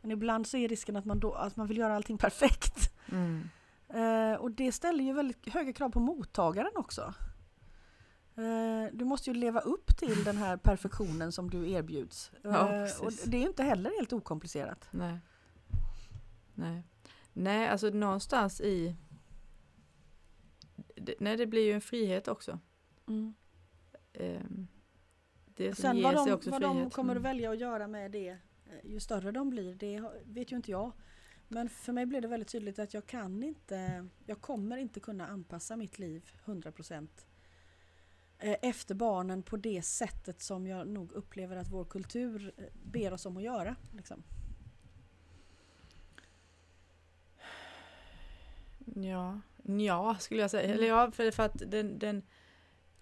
Men 0.00 0.10
ibland 0.10 0.46
så 0.46 0.56
är 0.56 0.68
risken 0.68 0.96
att 0.96 1.04
man, 1.04 1.20
då, 1.20 1.32
att 1.32 1.56
man 1.56 1.66
vill 1.66 1.78
göra 1.78 1.96
allting 1.96 2.18
perfekt. 2.18 2.92
Mm. 3.12 3.48
Eh, 3.88 4.34
och 4.38 4.50
det 4.50 4.72
ställer 4.72 5.04
ju 5.04 5.12
väldigt 5.12 5.48
höga 5.48 5.72
krav 5.72 5.90
på 5.90 6.00
mottagaren 6.00 6.72
också. 6.74 7.14
Eh, 8.38 8.86
du 8.92 9.04
måste 9.04 9.30
ju 9.30 9.34
leva 9.34 9.60
upp 9.60 9.96
till 9.98 10.24
den 10.24 10.36
här 10.36 10.56
perfektionen 10.56 11.32
som 11.32 11.50
du 11.50 11.70
erbjuds. 11.70 12.32
Ja, 12.42 12.74
Eh, 12.74 13.00
och 13.02 13.12
det 13.26 13.36
är 13.36 13.40
ju 13.40 13.46
inte 13.48 13.62
heller 13.62 13.90
helt 13.98 14.12
okomplicerat. 14.12 14.88
Nej. 14.90 15.18
Nej. 16.54 16.82
Nej, 17.32 17.68
alltså 17.68 17.90
någonstans 17.90 18.60
i 18.60 18.96
Nej, 21.18 21.36
det 21.36 21.46
blir 21.46 21.64
ju 21.66 21.72
en 21.72 21.80
frihet 21.80 22.28
också. 22.28 22.58
Ehm, 24.12 24.66
det 25.54 25.74
som 25.74 25.82
Sen 25.82 25.96
ger 25.96 26.02
vad, 26.04 26.14
sig 26.14 26.26
de, 26.26 26.32
också 26.32 26.50
vad 26.50 26.60
frihet. 26.62 26.76
de 26.76 26.90
kommer 26.90 27.12
att 27.12 27.20
Mm. 27.20 27.22
välja 27.30 27.50
att 27.50 27.58
göra 27.58 27.86
med 27.88 28.10
det 28.10 28.28
eh, 28.28 28.36
ju 28.84 29.00
större 29.00 29.32
de 29.32 29.50
blir, 29.50 29.74
det 29.74 30.02
vet 30.24 30.52
ju 30.52 30.56
inte 30.56 30.70
jag. 30.70 30.92
Men 31.48 31.68
för 31.68 31.92
mig 31.92 32.06
blev 32.06 32.22
det 32.22 32.28
väldigt 32.28 32.48
tydligt 32.48 32.78
att 32.78 32.94
jag 32.94 33.06
kan 33.06 33.42
inte, 33.42 34.08
jag 34.26 34.40
kommer 34.40 34.76
inte 34.76 35.00
kunna 35.00 35.26
anpassa 35.28 35.76
mitt 35.76 35.98
liv 35.98 36.30
100% 36.44 36.92
eh, 36.92 37.08
efter 38.40 38.94
barnen 38.94 39.42
på 39.42 39.56
det 39.56 39.82
sättet 39.82 40.42
som 40.42 40.66
jag 40.66 40.88
nog 40.88 41.12
upplever 41.12 41.56
att 41.56 41.68
vår 41.68 41.84
kultur 41.84 42.52
eh, 42.56 42.64
ber 42.82 43.12
oss 43.12 43.26
om 43.26 43.36
att 43.36 43.42
göra. 43.42 43.76
Liksom. 43.96 44.22
Ja, 48.94 49.40
ja 49.66 50.16
skulle 50.20 50.40
jag 50.40 50.50
säga. 50.50 50.64
Mm. 50.64 50.74
Eller 50.76 50.88
ja, 50.88 51.10
för, 51.10 51.30
för 51.30 51.42
att 51.42 51.62
den, 51.66 51.98
den, 51.98 52.22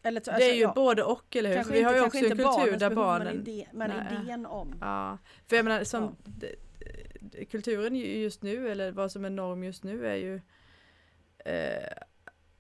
Eller, 0.02 0.20
så- 0.24 0.30
det 0.30 0.50
är 0.50 0.54
ju 0.54 0.60
ja, 0.60 0.72
både 0.74 1.02
och, 1.02 1.36
eller 1.36 1.48
hur? 1.48 1.56
kanske 1.56 1.72
vi 1.72 1.82
har 1.82 1.92
ju 1.92 1.96
inte- 1.98 2.06
också 2.06 2.18
en 2.18 2.24
inte 2.32 2.36
kultur 2.44 2.72
där 2.78 2.90
behov, 2.90 2.94
barnen... 3.04 3.26
Men, 3.26 3.36
idé, 3.48 3.68
men 3.72 3.90
Nej. 3.90 4.22
idén 4.22 4.46
om. 4.46 4.74
Ja, 4.80 5.18
för 5.46 5.56
jag 5.56 5.64
menar 5.64 5.84
som 5.84 6.16
Ja. 6.40 7.44
kulturen 7.50 7.94
ju- 7.96 8.18
just 8.18 8.42
nu 8.42 8.68
eller 8.70 8.90
vad 8.92 9.12
som 9.12 9.24
är 9.24 9.30
norm 9.30 9.64
just 9.64 9.84
nu 9.84 10.06
är 10.06 10.14
ju 10.16 10.40
eh, 11.44 11.92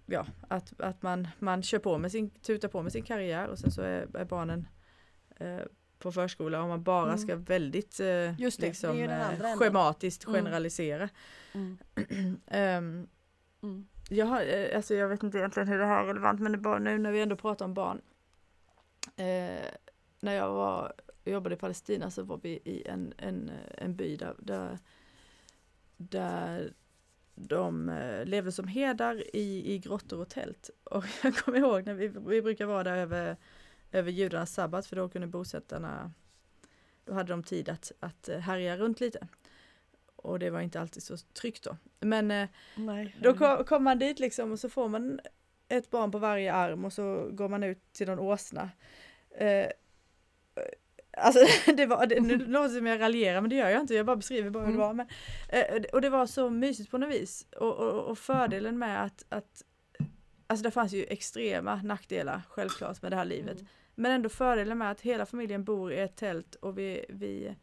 ja, 0.06 0.26
att, 0.48 0.80
att 0.80 1.02
man, 1.02 1.28
man 1.38 1.62
kör 1.62 1.78
på 1.78 1.98
med 1.98 2.12
sin, 2.12 2.30
tutar 2.30 2.68
på 2.68 2.82
med 2.82 2.92
sin 2.92 3.02
karriär 3.02 3.48
och 3.48 3.58
sen 3.58 3.70
så 3.70 3.82
är, 3.82 4.16
är 4.16 4.24
barnen 4.24 4.68
eh, 5.36 5.60
på 5.98 6.12
förskola 6.12 6.62
och 6.62 6.68
man 6.68 6.82
bara 6.82 7.06
Mm. 7.12 7.18
ska 7.18 7.36
väldigt 7.36 8.00
eh, 8.00 8.40
Just 8.40 8.60
det, 8.60 8.66
liksom, 8.66 8.96
det 8.96 9.04
eh, 9.04 9.56
schematiskt 9.58 10.24
Mm. 10.26 10.34
generalisera. 10.34 11.08
Mm. 13.62 13.86
jag, 14.08 14.26
har, 14.26 14.42
eh, 14.42 14.76
alltså 14.76 14.94
jag 14.94 15.08
vet 15.08 15.22
inte 15.22 15.38
egentligen 15.38 15.68
hur 15.68 15.78
det 15.78 15.86
här 15.86 16.02
är 16.02 16.06
relevant 16.06 16.40
men 16.40 16.52
det 16.52 16.58
bara 16.58 16.78
nu 16.78 16.98
när 16.98 17.12
vi 17.12 17.20
ändå 17.20 17.36
pratar 17.36 17.64
om 17.64 17.74
barn. 17.74 18.00
Eh, 19.16 19.64
när 20.20 20.32
jag 20.32 20.52
var, 20.52 20.92
jobbade 21.24 21.54
i 21.54 21.58
Palestina 21.58 22.10
så 22.10 22.22
var 22.22 22.40
vi 22.42 22.48
i 22.50 22.86
en, 22.88 23.14
en, 23.18 23.50
en 23.78 23.96
by 23.96 24.16
där, 24.16 24.34
där, 24.38 24.78
där 25.96 26.72
de 27.36 27.88
eh, 27.88 28.24
levde 28.24 28.52
som 28.52 28.68
herdar 28.68 29.36
i, 29.36 29.74
i 29.74 29.78
grottor 29.78 30.20
och 30.20 30.28
tält. 30.28 30.70
Och 30.84 31.04
jag 31.22 31.36
kommer 31.36 31.58
ihåg 31.58 31.86
när 31.86 31.94
vi, 31.94 32.08
vi 32.08 32.42
brukar 32.42 32.66
vara 32.66 32.84
där 32.84 32.96
över, 32.96 33.36
över 33.92 34.10
judarnas 34.10 34.52
sabbat 34.52 34.86
för 34.86 34.96
då 34.96 35.08
kunde 35.08 35.26
bosättarna, 35.26 36.12
då 37.04 37.14
hade 37.14 37.32
de 37.32 37.42
tid 37.42 37.68
att, 37.68 37.92
att 38.00 38.28
eh, 38.28 38.38
härja 38.38 38.76
runt 38.76 39.00
lite. 39.00 39.28
Och 40.16 40.38
det 40.38 40.50
var 40.50 40.60
inte 40.60 40.80
alltid 40.80 41.02
så 41.02 41.16
tryggt 41.16 41.64
då. 41.64 41.76
Men 42.00 42.30
eh, 42.30 42.48
Nej, 42.76 43.16
då 43.22 43.34
kom, 43.34 43.64
kom 43.64 43.84
man 43.84 43.98
dit 43.98 44.18
liksom 44.18 44.52
och 44.52 44.60
så 44.60 44.68
får 44.68 44.88
man 44.88 45.20
ett 45.68 45.90
barn 45.90 46.10
på 46.10 46.18
varje 46.18 46.52
arm 46.52 46.84
och 46.84 46.92
så 46.92 47.28
går 47.32 47.48
man 47.48 47.62
ut 47.62 47.92
till 47.92 48.06
någon 48.06 48.18
åsna. 48.18 48.70
Alltså 51.16 51.40
det 51.72 51.86
var, 51.86 52.06
det, 52.06 52.20
nu 52.20 52.38
låter 52.38 52.68
det 52.68 52.74
som 52.74 52.86
jag 52.86 53.00
raljerar 53.00 53.40
men 53.40 53.50
det 53.50 53.56
gör 53.56 53.68
jag 53.68 53.80
inte, 53.80 53.94
jag 53.94 54.06
bara 54.06 54.16
beskriver 54.16 54.50
bara 54.50 54.64
hur 54.64 54.72
det 54.72 54.84
Mm. 54.84 54.86
var. 54.86 54.94
Men, 54.94 55.06
eh, 55.48 55.82
och 55.92 56.00
det 56.00 56.10
var 56.10 56.26
så 56.26 56.50
mysigt 56.50 56.90
på 56.90 56.98
något 56.98 57.10
vis. 57.14 57.46
Och, 57.56 57.76
och, 57.78 58.04
och 58.04 58.18
fördelen 58.18 58.78
med 58.78 59.04
att, 59.04 59.24
att 59.28 59.62
Alltså 60.48 60.62
det 60.64 60.70
fanns 60.70 60.92
ju 60.92 61.04
extrema 61.04 61.76
nackdelar 61.82 62.42
självklart 62.48 63.02
med 63.02 63.12
det 63.12 63.16
här 63.16 63.24
livet. 63.24 63.54
Mm. 63.60 63.66
Men 63.94 64.12
ändå 64.12 64.28
fördelen 64.28 64.78
med 64.78 64.90
att 64.90 65.00
hela 65.00 65.26
familjen 65.26 65.64
bor 65.64 65.92
i 65.92 65.98
ett 65.98 66.16
tält 66.16 66.54
och 66.54 66.78
vi, 66.78 67.04
vi, 67.08 67.56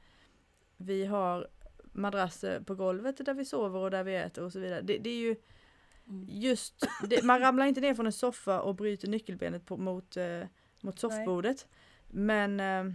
vi 0.78 1.06
har 1.06 1.48
madrasser 1.92 2.60
på 2.60 2.76
golvet 2.76 3.26
där 3.26 3.34
vi 3.34 3.46
sover 3.46 3.80
och 3.80 3.92
där 3.92 4.04
vi 4.04 4.16
äter 4.16 4.44
och 4.44 4.52
så 4.52 4.60
vidare. 4.60 4.82
Det, 4.82 4.98
det 4.98 5.10
är 5.10 5.18
ju 5.20 5.36
Mm. 6.08 6.28
just, 6.32 6.88
det, 7.10 7.24
man 7.24 7.40
ramlar 7.40 7.66
inte 7.66 7.82
ner 7.82 7.94
från 7.94 8.06
en 8.06 8.12
soffa 8.12 8.62
och 8.62 8.76
bryter 8.76 9.08
nyckelbenet 9.08 9.66
på, 9.66 9.78
mot, 9.78 10.18
eh, 10.18 10.40
mot 10.82 11.00
soffbordet. 11.00 11.68
Men 12.08 12.60
eh, 12.60 12.94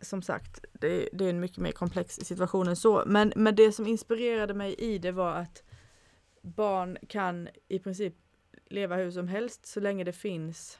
som 0.00 0.22
sagt, 0.22 0.64
det, 0.72 1.08
det 1.12 1.24
är 1.24 1.30
en 1.30 1.40
mycket 1.40 1.58
mer 1.58 1.72
komplex 1.72 2.14
situation 2.14 2.68
än 2.68 2.76
så. 2.76 3.04
Men, 3.06 3.32
men 3.36 3.54
det 3.54 3.72
som 3.72 3.86
inspirerade 3.86 4.54
mig 4.54 4.74
i 4.78 4.98
det 4.98 5.12
var 5.12 5.32
att 5.32 5.62
barn 6.42 6.98
kan 7.08 7.48
i 7.68 7.78
princip 7.78 8.14
leva 8.64 8.96
hur 8.96 9.10
som 9.10 9.28
helst 9.28 9.66
så 9.66 9.80
länge 9.80 10.04
det 10.04 10.12
finns 10.12 10.78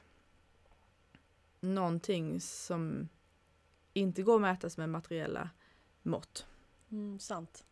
någonting 1.59 2.41
som 2.41 3.09
inte 3.93 4.23
går 4.23 4.35
att 4.35 4.41
mätas 4.41 4.77
med 4.77 4.89
materiella 4.89 5.49
mått. 6.03 6.45
Mm, 6.91 7.19
sant. 7.19 7.65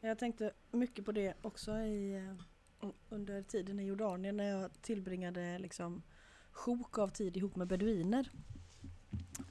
Jag 0.00 0.18
tänkte 0.18 0.52
mycket 0.70 1.04
på 1.04 1.12
det 1.12 1.34
också 1.42 1.78
i, 1.78 2.14
eh, 2.14 2.88
under 3.08 3.42
tiden 3.42 3.80
i 3.80 3.84
Jordanien 3.84 4.36
när 4.36 4.44
jag 4.44 4.82
tillbringade 4.82 5.58
liksom 5.58 6.02
sjok 6.50 6.98
av 6.98 7.08
tid 7.08 7.36
ihop 7.36 7.56
med 7.56 7.66
beduiner. 7.66 8.30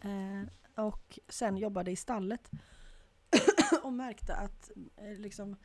Eh, 0.01 0.84
och 0.86 1.20
sen 1.30 1.57
jobbade 1.57 1.91
i 1.91 1.95
stallet 1.95 2.51
och 3.84 3.93
märkte 3.93 4.36
att 4.36 4.72
eh, 4.97 5.20
liksom 5.20 5.55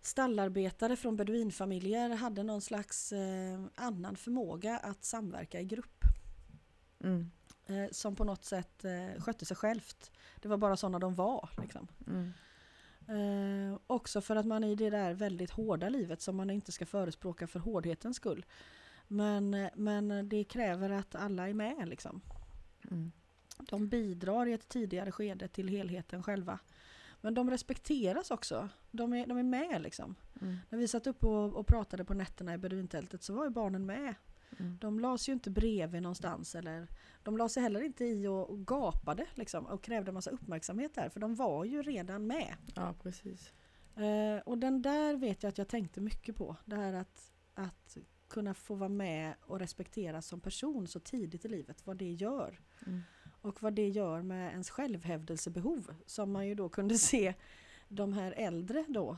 stallarbetare 0.00 0.96
från 0.96 1.16
beduinfamiljer 1.16 2.10
hade 2.10 2.42
någon 2.42 2.60
slags 2.60 3.12
eh, 3.12 3.64
annan 3.74 4.16
förmåga 4.16 4.78
att 4.78 5.04
samverka 5.04 5.60
i 5.60 5.64
grupp 5.64 6.04
Mm. 7.04 7.30
som 7.90 8.16
på 8.16 8.24
något 8.24 8.44
sätt 8.44 8.84
skötte 9.18 9.44
sig 9.44 9.56
självt. 9.56 10.10
Det 10.42 10.48
var 10.48 10.56
bara 10.56 10.76
sådana 10.76 10.98
de 10.98 11.14
var. 11.14 11.50
Liksom. 11.62 11.88
Mm. 12.06 12.32
Eh, 13.08 13.78
också 13.86 14.20
för 14.20 14.36
att 14.36 14.46
man 14.46 14.64
i 14.64 14.74
det 14.74 14.90
där 14.90 15.14
väldigt 15.14 15.50
hårda 15.50 15.88
livet 15.88 16.20
som 16.20 16.36
man 16.36 16.50
inte 16.50 16.72
ska 16.72 16.86
förespråka 16.86 17.46
för 17.46 17.60
hårdhetens 17.60 18.16
skull. 18.16 18.46
Men, 19.08 19.68
men 19.74 20.28
det 20.28 20.44
kräver 20.44 20.90
att 20.90 21.14
alla 21.14 21.48
är 21.48 21.54
med. 21.54 21.88
Liksom. 21.88 22.20
Mm. 22.90 23.12
De 23.58 23.88
bidrar 23.88 24.46
i 24.46 24.52
ett 24.52 24.68
tidigare 24.68 25.12
skede 25.12 25.48
till 25.48 25.68
helheten 25.68 26.22
själva. 26.22 26.58
Men 27.20 27.34
de 27.34 27.50
respekteras 27.50 28.30
också. 28.30 28.68
De 28.90 29.12
är, 29.12 29.26
de 29.26 29.38
är 29.38 29.42
med 29.42 29.82
liksom. 29.82 30.14
Mm. 30.40 30.56
När 30.68 30.78
vi 30.78 30.88
satt 30.88 31.06
upp 31.06 31.24
och, 31.24 31.54
och 31.54 31.66
pratade 31.66 32.04
på 32.04 32.14
nätterna 32.14 32.54
i 32.54 32.58
beduintältet 32.58 33.22
så 33.22 33.34
var 33.34 33.44
ju 33.44 33.50
barnen 33.50 33.86
med. 33.86 34.14
Mm. 34.58 34.78
De 34.80 35.00
la 35.00 35.18
sig 35.18 35.32
ju 35.32 35.34
inte 35.34 35.50
bredvid 35.50 36.02
någonstans 36.02 36.54
eller 36.54 36.88
de 37.22 37.36
la 37.36 37.48
sig 37.48 37.62
heller 37.62 37.80
inte 37.80 38.04
i 38.04 38.26
och, 38.26 38.50
och 38.50 38.66
gapade 38.66 39.26
liksom, 39.34 39.66
och 39.66 39.82
krävde 39.82 40.12
massa 40.12 40.30
uppmärksamhet 40.30 40.94
där 40.94 41.08
för 41.08 41.20
de 41.20 41.34
var 41.34 41.64
ju 41.64 41.82
redan 41.82 42.26
med. 42.26 42.56
Ja, 42.74 42.94
precis. 43.02 43.52
Eh, 43.96 44.42
och 44.44 44.58
den 44.58 44.82
där 44.82 45.16
vet 45.16 45.42
jag 45.42 45.50
att 45.50 45.58
jag 45.58 45.68
tänkte 45.68 46.00
mycket 46.00 46.36
på. 46.36 46.56
Det 46.64 46.76
här 46.76 46.92
att, 46.92 47.32
att 47.54 47.96
kunna 48.28 48.54
få 48.54 48.74
vara 48.74 48.88
med 48.88 49.34
och 49.40 49.58
respekteras 49.58 50.26
som 50.26 50.40
person 50.40 50.86
så 50.86 51.00
tidigt 51.00 51.44
i 51.44 51.48
livet, 51.48 51.86
vad 51.86 51.96
det 51.96 52.12
gör. 52.12 52.60
Mm. 52.86 53.00
Och 53.42 53.62
vad 53.62 53.72
det 53.72 53.88
gör 53.88 54.22
med 54.22 54.50
ens 54.50 54.70
självhävdelsebehov 54.70 55.94
som 56.06 56.32
man 56.32 56.46
ju 56.46 56.54
då 56.54 56.68
kunde 56.68 56.98
se 56.98 57.34
de 57.88 58.12
här 58.12 58.32
äldre 58.36 58.84
då, 58.88 59.16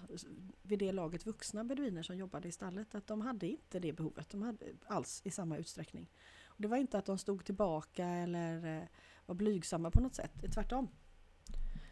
vid 0.63 0.79
det 0.79 0.93
laget 0.93 1.27
vuxna 1.27 1.65
beduiner 1.65 2.03
som 2.03 2.17
jobbade 2.17 2.49
i 2.49 2.53
stallet, 2.53 2.95
att 2.95 3.07
de 3.07 3.21
hade 3.21 3.47
inte 3.47 3.79
det 3.79 3.93
behovet 3.93 4.31
de 4.31 4.43
hade 4.43 4.67
alls 4.87 5.21
i 5.25 5.31
samma 5.31 5.57
utsträckning. 5.57 6.11
Och 6.47 6.63
det 6.63 6.69
var 6.69 6.77
inte 6.77 6.99
att 6.99 7.07
de 7.07 7.19
stod 7.19 7.45
tillbaka 7.45 8.07
eller 8.07 8.79
eh, 8.79 8.83
var 9.27 9.35
blygsamma 9.35 9.91
på 9.91 10.01
något 10.01 10.15
sätt, 10.15 10.33
tvärtom. 10.55 10.89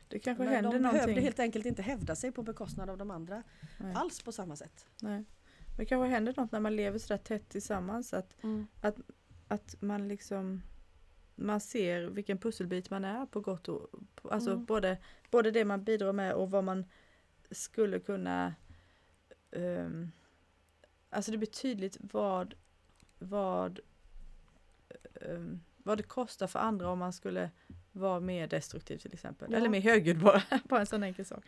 Det 0.08 0.18
kanske 0.18 0.44
Men 0.44 0.52
händer 0.52 0.72
de 0.72 0.78
behövde 0.78 0.98
någonting. 1.00 1.24
helt 1.24 1.38
enkelt 1.40 1.66
inte 1.66 1.82
hävda 1.82 2.16
sig 2.16 2.32
på 2.32 2.42
bekostnad 2.42 2.90
av 2.90 2.98
de 2.98 3.10
andra 3.10 3.42
Nej. 3.78 3.94
alls 3.94 4.22
på 4.22 4.32
samma 4.32 4.56
sätt. 4.56 4.86
Nej. 5.02 5.24
Men 5.66 5.76
det 5.76 5.84
kanske 5.84 6.08
händer 6.08 6.34
något 6.36 6.52
när 6.52 6.60
man 6.60 6.76
lever 6.76 6.98
sådär 6.98 7.18
tätt 7.18 7.48
tillsammans 7.48 8.14
att, 8.14 8.36
att 9.48 9.82
man 9.82 10.08
liksom 10.08 10.62
man 11.46 11.60
ser 11.60 12.02
vilken 12.02 12.38
pusselbit 12.38 12.90
man 12.90 13.04
är 13.04 13.26
på 13.26 13.40
gott 13.40 13.68
och 13.68 13.88
alltså 14.30 14.50
Mm. 14.50 14.64
både, 14.64 14.98
både 15.30 15.50
det 15.50 15.64
man 15.64 15.84
bidrar 15.84 16.12
med 16.12 16.34
och 16.34 16.50
vad 16.50 16.64
man 16.64 16.84
skulle 17.50 18.00
kunna 18.00 18.54
ehm, 19.50 20.10
Alltså 21.10 21.30
det 21.30 21.38
blir 21.38 21.48
tydligt 21.48 21.96
vad 22.00 22.54
vad 23.18 23.80
ehm, 25.20 25.60
vad 25.76 25.98
det 25.98 26.02
kostar 26.02 26.46
för 26.46 26.58
andra 26.58 26.88
om 26.90 26.98
man 26.98 27.12
skulle 27.12 27.50
vara 27.92 28.20
mer 28.20 28.46
destruktiv 28.46 28.98
till 28.98 29.12
exempel. 29.12 29.48
Ja. 29.52 29.56
Eller 29.58 29.68
mer 29.68 29.80
högljudd 29.80 30.18
bara, 30.20 30.42
bara 30.68 30.80
en 30.80 30.86
sån 30.86 31.02
enkel 31.02 31.24
sak. 31.24 31.44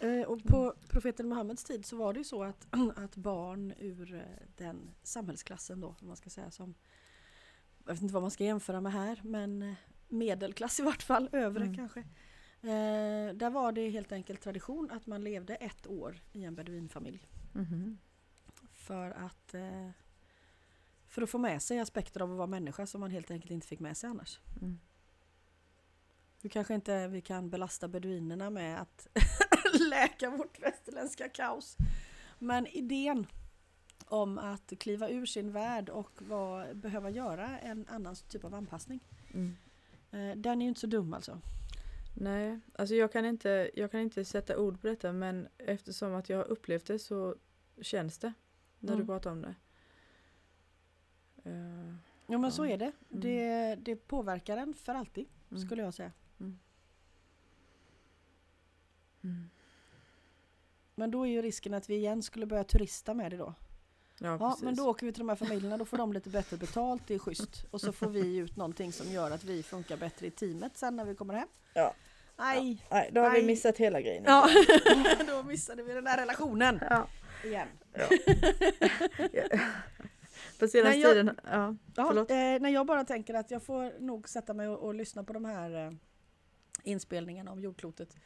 Eh, 0.00 0.20
Och 0.22 0.42
på 0.44 0.74
profeten 0.88 1.28
Muhammeds 1.28 1.64
tid 1.64 1.86
så 1.86 1.96
var 1.96 2.12
det 2.12 2.18
ju 2.18 2.24
så 2.24 2.42
att, 2.42 2.66
att 2.96 3.16
barn 3.16 3.72
ur 3.78 4.14
eh, 4.14 4.20
den 4.56 4.90
samhällsklassen 5.02 5.80
då, 5.80 5.86
om 6.00 6.06
man 6.06 6.16
ska 6.16 6.30
säga 6.30 6.50
som 6.50 6.74
jag 7.86 7.94
vet 7.94 8.02
inte 8.02 8.14
vad 8.14 8.22
man 8.22 8.30
ska 8.30 8.44
jämföra 8.44 8.80
med 8.80 8.92
här, 8.92 9.20
men 9.24 9.62
eh, 9.62 9.74
medelklass 10.08 10.80
i 10.80 10.82
vart 10.82 11.02
fall, 11.02 11.28
övre 11.32 11.64
Mm. 11.64 11.76
kanske. 11.76 12.00
Eh, 12.62 13.34
där 13.34 13.50
var 13.50 13.72
det 13.72 13.88
helt 13.90 14.12
enkelt 14.12 14.40
tradition 14.42 14.90
att 14.90 15.06
man 15.06 15.24
levde 15.24 15.54
ett 15.54 15.86
år 15.86 16.20
i 16.32 16.44
en 16.44 16.54
beduinfamilj. 16.54 17.28
Mhm. 17.52 17.98
För 18.72 19.10
att, 19.10 19.54
eh, 19.54 19.90
för 21.08 21.22
att 21.22 21.30
få 21.30 21.38
med 21.38 21.62
sig 21.62 21.78
aspekter 21.80 22.20
av 22.22 22.30
att 22.30 22.36
vara 22.36 22.46
människa 22.46 22.86
som 22.86 23.00
man 23.00 23.10
helt 23.10 23.30
enkelt 23.30 23.50
inte 23.52 23.66
fick 23.66 23.80
med 23.80 23.96
sig 23.96 24.10
annars. 24.10 24.40
Mm. 24.62 24.78
Nu 26.40 26.50
kanske 26.50 26.74
inte 26.74 27.08
vi 27.08 27.20
kan 27.20 27.50
belasta 27.50 27.88
beduinerna 27.88 28.50
med 28.50 28.80
att 28.80 29.06
läka 29.90 30.30
vårt 30.30 30.62
västerländska 30.62 31.28
kaos. 31.28 31.76
Men 32.38 32.66
idén 32.66 33.26
om 34.08 34.38
att 34.38 34.72
kliva 34.78 35.08
ur 35.10 35.26
sin 35.26 35.52
värld 35.52 35.88
och 35.88 36.22
var, 36.22 36.74
behöva 36.74 37.10
göra 37.10 37.58
en 37.58 37.86
annan 37.88 38.16
typ 38.28 38.44
av 38.44 38.54
anpassning. 38.54 39.00
Mm. 39.34 39.56
Eh, 40.10 40.36
den 40.36 40.62
är 40.62 40.66
ju 40.66 40.68
inte 40.68 40.80
så 40.80 40.86
dum 40.86 41.14
alltså. 41.14 41.40
Nej, 42.14 42.60
alltså 42.74 42.94
jag 42.94 43.12
kan, 43.12 43.24
inte, 43.24 43.70
jag 43.74 43.90
kan 43.90 44.00
inte 44.00 44.24
sätta 44.24 44.58
ord 44.58 44.80
på 44.80 44.86
detta 44.86 45.12
men 45.12 45.48
eftersom 45.58 46.14
att 46.14 46.28
jag 46.28 46.36
har 46.38 46.44
upplevt 46.50 46.86
det 46.86 46.98
så 46.98 47.34
känns 47.80 48.18
det 48.18 48.32
när 48.78 48.92
Mm. 48.92 49.00
du 49.00 49.06
pratar 49.06 49.30
om 49.30 49.42
det. 49.42 49.54
Eh, 51.44 51.94
Ja 52.26 52.38
men 52.38 52.52
så 52.52 52.66
Ja. 52.66 52.70
är 52.70 52.76
det. 52.78 52.92
det. 53.08 53.74
Det 53.74 53.96
påverkar 53.96 54.56
en 54.56 54.74
för 54.74 54.94
alltid 54.94 55.26
mm. 55.50 55.62
skulle 55.62 55.82
jag 55.82 55.94
säga. 55.94 56.12
Mm. 56.40 56.58
Men 60.94 61.10
då 61.10 61.22
är 61.26 61.30
ju 61.30 61.42
risken 61.42 61.74
att 61.74 61.90
vi 61.90 61.94
igen 61.94 62.22
skulle 62.22 62.46
börja 62.46 62.64
turista 62.64 63.14
med 63.14 63.30
det 63.32 63.36
då. 63.36 63.54
Ja, 64.18 64.36
Ja 64.40 64.56
men 64.62 64.74
då 64.76 64.88
åker 64.90 65.06
vi 65.06 65.12
till 65.12 65.20
de 65.20 65.28
här 65.28 65.36
familjerna, 65.36 65.76
då 65.76 65.84
får 65.84 65.96
de 65.96 66.12
lite 66.12 66.30
bättre 66.30 66.56
betalt, 66.56 67.02
det 67.06 67.14
är 67.14 67.18
schysst. 67.18 67.64
Och 67.70 67.80
så 67.80 67.92
får 67.92 68.08
vi 68.08 68.36
ut 68.36 68.56
någonting 68.56 68.92
som 68.92 69.10
gör 69.12 69.30
att 69.30 69.44
vi 69.44 69.62
funkar 69.62 69.96
bättre 69.96 70.26
i 70.26 70.30
teamet 70.30 70.76
sen 70.76 70.96
när 70.96 71.04
vi 71.04 71.14
kommer 71.14 71.34
hem. 71.34 71.48
Ja. 71.74 71.94
Nej! 72.38 72.86
Nej, 72.90 73.10
då 73.12 73.20
har 73.20 73.30
Nej. 73.30 73.40
vi 73.40 73.46
missat 73.46 73.76
hela 73.76 74.00
grejen. 74.00 74.24
Ja, 74.26 74.48
då 75.26 75.42
missade 75.42 75.82
vi 75.82 75.92
den 75.92 76.06
här 76.06 76.18
relationen 76.18 76.80
Ja. 76.90 77.06
igen. 77.44 77.68
På 80.58 80.68
senaste 80.68 80.98
jag- 80.98 81.10
tiden, 81.12 81.38
ja. 81.44 81.74
Ja, 81.96 82.06
Förlåt. 82.08 82.30
eh, 82.30 82.36
när 82.36 82.68
jag 82.70 82.86
bara 82.86 83.04
tänker 83.04 83.34
att 83.34 83.50
jag 83.50 83.62
får 83.62 84.00
nog 84.00 84.28
sätta 84.28 84.54
mig 84.54 84.68
och, 84.68 84.78
och 84.78 84.94
lyssna 84.94 85.24
på 85.24 85.32
de 85.32 85.44
här 85.44 85.86
eh, 85.86 85.92
inspelningarna 86.84 87.52
om 87.52 87.60
jordklotet. 87.60 88.16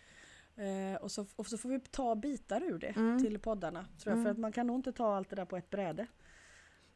Eh, 0.61 0.97
och, 1.03 1.11
så, 1.13 1.27
och 1.37 1.47
så 1.47 1.59
får 1.59 1.69
vi 1.69 1.81
ta 1.81 2.15
bitar 2.15 2.63
ur 2.63 2.79
det 2.79 2.87
Mm. 2.97 3.23
till 3.23 3.39
poddarna. 3.39 3.87
Tror 3.99 4.11
jag, 4.11 4.13
Mm. 4.13 4.25
För 4.25 4.31
att 4.31 4.39
man 4.39 4.53
kan 4.53 4.67
nog 4.67 4.79
inte 4.79 4.93
ta 4.93 5.15
allt 5.17 5.31
det 5.31 5.37
där 5.37 5.45
på 5.45 5.57
ett 5.57 5.71
bräde. 5.71 6.07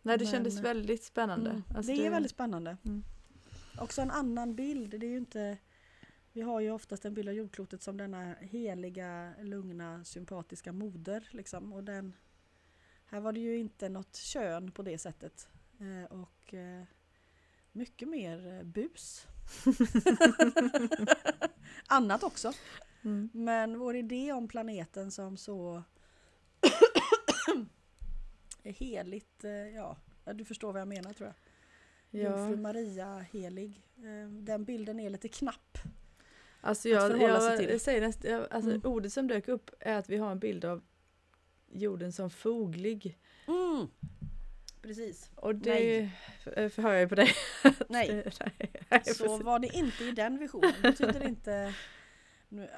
Nej, 0.03 0.19
det 0.19 0.25
Men- 0.25 0.33
kändes 0.33 0.61
väldigt 0.61 1.05
spännande. 1.05 1.51
Mm. 1.51 1.63
Alltså, 1.77 1.93
det 1.93 2.07
är 2.07 2.11
väldigt 2.11 2.31
spännande. 2.33 2.77
Mm. 2.85 3.05
Också 3.79 4.03
en 4.03 4.11
annan 4.11 4.55
bild. 4.55 4.91
Det 5.01 5.07
är 5.07 5.11
ju 5.11 5.17
inte, 5.17 5.59
vi 6.33 6.41
har 6.41 6.61
ju 6.61 6.71
oftast 6.71 7.05
en 7.05 7.15
bild 7.15 7.29
av 7.29 7.35
jordklotet 7.35 7.83
som 7.83 7.97
denna 7.97 8.35
heliga, 8.41 9.35
lugna, 9.43 10.05
sympatiska 10.05 10.73
moder. 10.73 11.29
Liksom. 11.31 11.73
Och 11.73 11.85
den, 11.85 12.17
här 13.07 13.21
var 13.21 13.33
det 13.33 13.41
ju 13.41 13.59
inte 13.59 13.89
något 13.89 14.17
kön 14.17 14.71
på 14.73 14.83
det 14.83 14.99
sättet. 14.99 15.49
Eh, 15.81 16.13
och 16.13 16.55
eh, 16.55 16.85
mycket 17.73 18.09
mer 18.09 18.47
eh, 18.59 18.63
bus. 18.63 19.27
Annat 21.87 22.23
också. 22.23 22.53
Mm. 23.05 23.29
Men 23.33 23.79
vår 23.79 23.97
idé 23.97 24.33
om 24.33 24.49
planeten 24.49 25.11
som 25.11 25.37
så 25.37 25.83
är 28.63 28.73
heligt, 28.73 29.45
eh, 29.45 29.51
ja, 29.51 29.97
du 30.35 30.45
förstår 30.45 30.73
vad 30.73 30.81
jag 30.81 30.89
menar 30.89 31.13
tror 31.13 31.29
jag. 31.29 31.35
Jungfru 32.23 32.55
Ja. 32.55 32.61
Maria 32.63 33.19
helig. 33.33 33.83
Eh, 33.97 34.29
Den 34.31 34.65
bilden 34.65 35.01
är 35.01 35.11
lite 35.11 35.29
knapp. 35.29 35.79
Alltså 36.61 36.89
att 36.89 36.93
jag, 36.95 37.11
sig 37.13 37.21
jag, 37.23 37.59
till. 37.59 37.69
jag 37.71 37.81
säger 37.81 38.01
näst, 38.01 38.25
jag, 38.25 38.47
alltså 38.51 38.71
Mm. 38.71 38.83
ordet 38.85 39.13
som 39.13 39.29
dök 39.29 39.49
upp 39.49 39.71
är 39.81 39.97
att 39.97 40.09
vi 40.11 40.17
har 40.17 40.31
en 40.31 40.39
bild 40.39 40.65
av 40.65 40.83
jorden 41.73 42.13
som 42.13 42.31
foglig. 42.31 43.19
Mm. 43.47 43.87
Precis. 44.83 45.31
Och 45.35 45.55
det 45.55 45.71
Nej. 45.71 46.13
f- 46.45 46.73
förhör 46.75 46.93
jag 46.93 47.01
ju 47.01 47.09
på 47.09 47.15
dig. 47.15 47.31
Nej, 47.89 48.31
så 49.17 49.37
var 49.37 49.59
det 49.59 49.69
inte 49.77 50.05
i 50.05 50.11
den 50.11 50.39
visionen. 50.39 50.73
Det 50.83 50.91
betyder 50.91 51.29
inte 51.29 51.75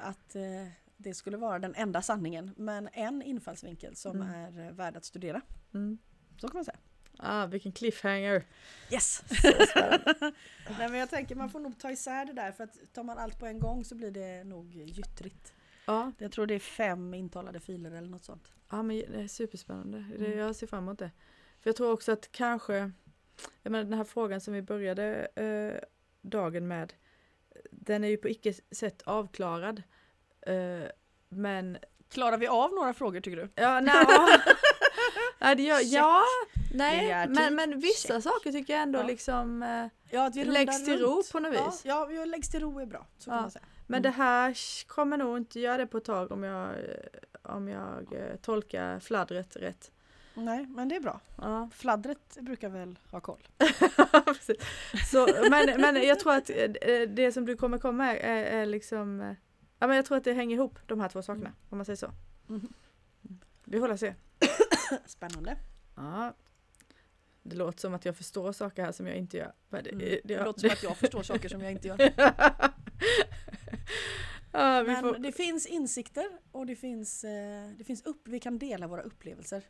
att 0.01 0.35
eh, 0.35 0.67
det 0.97 1.13
skulle 1.13 1.37
vara 1.37 1.59
den 1.59 1.75
enda 1.75 2.01
sanningen. 2.01 2.51
Men 2.57 2.89
en 2.93 3.21
infallsvinkel 3.21 3.95
som 3.95 4.21
Mm. 4.21 4.27
är 4.33 4.65
eh, 4.67 4.71
värd 4.73 4.97
att 4.97 5.05
studera. 5.05 5.41
Mm. 5.73 5.97
Så 6.37 6.47
kan 6.47 6.57
man 6.57 6.65
säga. 6.65 6.77
Ah, 7.19 7.45
vilken 7.45 7.71
cliffhanger. 7.71 8.45
Yes! 8.91 9.23
Nej 10.79 10.89
men 10.89 10.93
jag 10.93 11.09
tänker 11.09 11.35
man 11.35 11.49
får 11.49 11.59
nog 11.59 11.79
ta 11.79 11.91
isär 11.91 12.25
det 12.25 12.33
där 12.33 12.51
för 12.51 12.63
att 12.63 12.77
tar 12.93 13.03
man 13.03 13.17
allt 13.17 13.39
på 13.39 13.45
en 13.45 13.59
gång 13.59 13.85
så 13.85 13.95
blir 13.95 14.11
det 14.11 14.43
nog 14.43 14.75
gyttrigt. 14.75 15.53
ja, 15.85 16.11
Jag 16.17 16.31
tror 16.31 16.45
det 16.47 16.55
är 16.55 16.59
fem 16.59 17.13
intalade 17.13 17.59
filer 17.59 17.91
eller 17.91 18.09
något 18.09 18.25
sånt. 18.25 18.51
ja, 18.69 18.83
men 18.83 18.97
det 18.97 19.21
är 19.21 19.27
superspännande. 19.27 19.97
Mm. 19.97 20.37
jag 20.37 20.55
ser 20.55 20.67
fram 20.67 20.83
emot 20.83 20.99
det. 20.99 21.11
För 21.59 21.69
jag 21.69 21.75
tror 21.75 21.91
också 21.91 22.11
att 22.11 22.31
kanske, 22.31 22.91
jag 23.63 23.71
menar 23.71 23.83
den 23.83 23.93
här 23.93 24.03
frågan 24.03 24.41
som 24.41 24.53
vi 24.53 24.61
började 24.61 25.25
eh, 25.35 25.83
dagen 26.21 26.67
med, 26.67 26.93
den 27.71 28.03
är 28.03 28.07
ju 28.07 28.17
på 28.17 28.29
icke 28.29 28.53
sätt 28.71 29.01
avklarad. 29.05 29.83
Eh, 30.41 30.89
men 31.29 31.77
Klarar 32.09 32.37
vi 32.37 32.47
av 32.47 32.71
några 32.73 32.93
frågor 32.93 33.19
tycker 33.19 33.37
du? 33.37 33.49
Ja, 33.55 33.79
nej, 33.79 34.05
ja, 35.39 35.55
det 35.55 35.63
gör, 35.63 35.77
Check. 35.79 35.93
ja 35.93 36.23
nej, 36.73 37.07
men, 37.27 37.35
typ 37.35 37.53
men 37.53 37.79
vissa 37.79 38.13
check. 38.13 38.23
saker 38.23 38.51
tycker 38.51 38.73
jag 38.73 38.81
ändå 38.83 38.99
Ja. 38.99 39.03
liksom 39.03 39.63
eh, 39.63 39.87
Ja, 40.11 40.31
läggs 40.35 40.85
till 40.85 40.99
ro 40.99 41.15
runt. 41.15 41.31
på 41.31 41.39
något 41.39 41.55
Ja, 41.55 41.65
vis. 41.69 41.81
ja, 41.85 42.05
vi 42.05 42.25
läggs 42.25 42.49
till 42.51 42.59
ro 42.59 42.79
är 42.79 42.85
bra. 42.85 43.07
Så 43.17 43.25
kan 43.29 43.35
Ja. 43.35 43.41
man 43.41 43.51
säga. 43.51 43.65
Men 43.87 43.99
Mm. 43.99 44.01
det 44.11 44.17
här 44.17 44.57
kommer 44.87 45.17
nog 45.17 45.37
inte 45.37 45.59
göra 45.59 45.77
det 45.77 45.87
på 45.87 45.97
ett 45.97 46.05
tag 46.05 46.31
om 46.31 46.43
jag, 46.43 46.69
om 47.41 47.67
jag 47.67 48.13
eh, 48.13 48.35
tolkar 48.41 48.99
fladdret 48.99 49.55
rätt. 49.55 49.91
Nej, 50.37 50.65
men 50.67 50.89
det 50.89 50.95
är 50.95 50.99
bra. 50.99 51.19
Ja. 51.37 51.69
Fladdret 51.73 52.37
brukar 52.41 52.69
väl 52.69 52.99
ha 53.11 53.19
koll. 53.21 53.47
Så, 55.11 55.27
men, 55.49 55.81
men 55.81 56.03
jag 56.07 56.19
tror 56.19 56.33
att 56.33 56.49
eh, 56.49 57.01
det 57.09 57.31
som 57.31 57.45
du 57.45 57.55
kommer 57.57 57.77
komma 57.77 58.15
är, 58.17 58.43
är 58.61 58.65
liksom 58.65 59.21
eh, 59.21 59.33
Ja 59.79 59.87
men 59.87 59.95
jag 59.95 60.05
tror 60.05 60.17
att 60.17 60.23
det 60.23 60.33
hänger 60.33 60.55
ihop 60.55 60.79
de 60.87 60.99
här 60.99 61.09
två 61.09 61.21
sakerna 61.21 61.45
Mm. 61.47 61.57
om 61.69 61.77
man 61.77 61.85
säger 61.85 61.97
så. 61.97 62.11
Mhm. 62.47 62.73
Vi 63.63 63.79
får 63.79 63.97
se. 63.97 64.13
Spännande. 65.05 65.57
Ja. 65.95 66.33
Det 67.43 67.55
låter 67.55 67.79
som 67.79 67.93
att 67.93 68.05
jag 68.05 68.15
förstår 68.15 68.51
saker 68.51 68.83
här 68.85 68.91
som 68.91 69.07
jag 69.07 69.15
inte 69.17 69.37
gör. 69.37 69.53
Det, 69.69 69.77
Mm. 69.79 69.99
det, 69.99 70.19
Det 70.23 70.43
låter 70.43 70.59
som 70.59 70.69
att 70.69 70.83
jag 70.83 70.97
förstår 70.97 71.23
saker 71.33 71.49
som 71.49 71.61
jag 71.61 71.71
inte 71.71 71.87
gör. 71.87 71.97
ja, 74.51 74.83
Men 74.83 75.01
får, 75.01 75.17
det 75.17 75.31
finns 75.31 75.65
insikter 75.65 76.25
och 76.51 76.65
det 76.65 76.75
finns, 76.75 77.23
eh, 77.23 77.69
det 77.77 77.83
finns 77.83 78.01
upp, 78.05 78.27
vi 78.27 78.39
kan 78.39 78.57
dela 78.59 78.87
våra 78.87 79.01
upplevelser. 79.01 79.61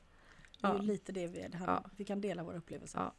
Det 0.61 0.67
är 0.67 0.73
Ja. 0.73 0.81
lite 0.81 1.11
det 1.11 1.27
vi, 1.27 1.47
det 1.51 1.57
handlar 1.57 1.77
om. 1.77 1.81
Ja. 1.85 1.89
Vi 1.97 2.05
kan 2.05 2.21
dela 2.21 2.43
våra 2.43 2.57
upplevelser. 2.57 2.99
Ja. 2.99 3.13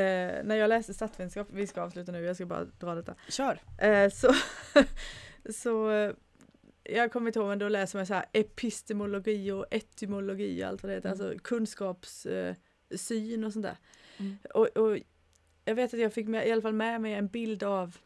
eh, 0.00 0.44
när 0.44 0.54
jag 0.56 0.68
läste 0.68 0.94
statsvetenskap, 0.94 1.48
vi 1.50 1.66
ska 1.66 1.82
avsluta 1.82 2.12
nu, 2.12 2.24
jag 2.24 2.36
ska 2.36 2.46
bara 2.46 2.64
dra 2.64 2.94
detta. 2.94 3.14
Kör! 3.28 3.60
Eh, 3.78 4.10
så, 4.10 4.34
så 5.52 5.90
eh, 5.90 6.12
jag 6.82 7.12
kommer 7.12 7.26
inte 7.26 7.38
ihåg 7.38 7.48
men 7.48 7.58
då 7.58 7.68
läser 7.68 7.98
man 7.98 8.06
så 8.06 8.14
här 8.14 8.26
epistemologi 8.32 9.50
och 9.50 9.66
etymologi 9.70 10.64
och 10.64 10.68
allt 10.68 10.82
vad 10.82 10.90
det 10.90 10.94
heter, 10.94 11.08
Mm. 11.12 11.20
alltså 11.26 11.38
kunskapssyn 11.44 13.42
eh, 13.42 13.46
och 13.46 13.52
sånt 13.52 13.62
där. 13.66 13.76
Mm. 14.16 14.36
Och, 14.54 14.66
och 14.66 14.98
jag 15.64 15.74
vet 15.74 15.94
att 15.94 16.00
jag 16.00 16.12
fick 16.12 16.28
med, 16.28 16.48
i 16.48 16.52
alla 16.52 16.62
fall 16.62 16.72
med 16.74 17.00
mig 17.00 17.14
en 17.14 17.28
bild 17.28 17.62
av 17.62 17.96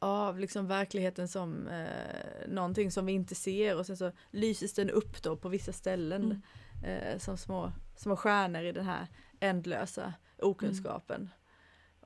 av 0.00 0.38
liksom 0.38 0.66
verkligheten 0.66 1.28
som 1.28 1.68
eh, 1.68 2.48
någonting 2.48 2.90
som 2.90 3.06
vi 3.06 3.12
inte 3.12 3.34
ser 3.34 3.76
och 3.78 3.86
sen 3.86 3.96
så 3.96 4.12
lyses 4.30 4.74
den 4.74 4.90
upp 4.90 5.22
då 5.22 5.36
på 5.36 5.48
vissa 5.48 5.72
ställen 5.72 6.22
Mm. 6.24 6.42
Eh, 6.84 7.18
som 7.18 7.36
små, 7.38 7.72
små 7.96 8.16
stjärnor 8.16 8.62
i 8.62 8.72
den 8.72 8.84
här 8.84 9.06
ändlösa 9.40 10.14
okunskapen. 10.38 11.30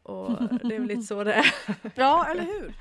Och 0.02 0.30
det 0.68 0.74
är 0.74 0.78
väl 0.78 0.88
lite 0.88 1.02
så 1.02 1.24
det 1.24 1.32
är. 1.34 1.54
Ja, 1.94 2.26
eller 2.30 2.42
hur? 2.42 2.74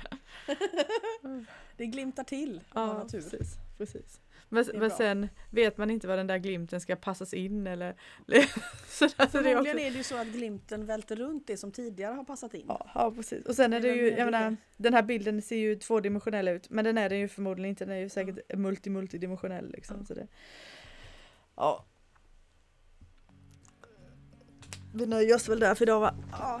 det 1.76 1.86
glimtar 1.86 2.24
till 2.24 2.60
Ja, 2.74 2.86
natur. 2.86 3.20
precis. 3.20 3.56
precis. 3.78 4.20
Men, 4.48 4.64
men 4.74 4.90
sen 4.90 5.28
vet 5.50 5.78
man 5.78 5.90
inte 5.90 6.08
var 6.08 6.16
den 6.16 6.26
där 6.26 6.38
glimten 6.38 6.80
ska 6.80 6.96
passas 6.96 7.34
in 7.34 7.66
eller 7.66 7.92
så 8.88 9.04
där, 9.04 9.24
så 9.24 9.30
Förmodligen 9.30 9.58
också, 9.58 9.78
är 9.78 9.90
det 9.90 9.96
ju 9.96 10.02
så 10.02 10.16
att 10.20 10.26
glimten 10.26 10.86
välter 10.86 11.16
runt 11.16 11.46
det 11.46 11.56
som 11.56 11.72
tidigare 11.72 12.14
har 12.14 12.24
passat 12.24 12.54
in. 12.54 12.64
ja, 12.68 12.90
ja, 12.94 13.10
precis. 13.10 13.46
Och 13.46 13.54
sen 13.54 13.72
är 13.72 13.80
Det 13.80 13.88
det 13.88 13.94
är 13.94 13.96
ju, 13.96 14.10
jag 14.10 14.24
menar, 14.24 14.56
den 14.76 14.94
här 14.94 15.02
bilden 15.02 15.42
ser 15.42 15.56
ju 15.56 15.76
tvådimensionell 15.76 16.48
ut 16.48 16.70
men 16.70 16.84
den 16.84 16.98
är 16.98 17.08
den 17.08 17.18
ju 17.18 17.28
förmodligen 17.28 17.68
inte, 17.70 17.84
den 17.84 17.94
är 17.96 18.00
ju 18.00 18.08
säkert 18.08 18.38
multi-multidimensionell 18.54 19.70
liksom. 19.72 19.96
Ja. 20.00 20.04
Så 20.06 20.14
det, 20.14 20.26
ja. 21.62 21.84
Vi 24.94 25.06
nöjer 25.06 25.34
oss 25.34 25.48
väl 25.48 25.60
där 25.60 25.74
för 25.74 25.84
idag 25.84 26.00
va? 26.00 26.14
Ja, 26.32 26.60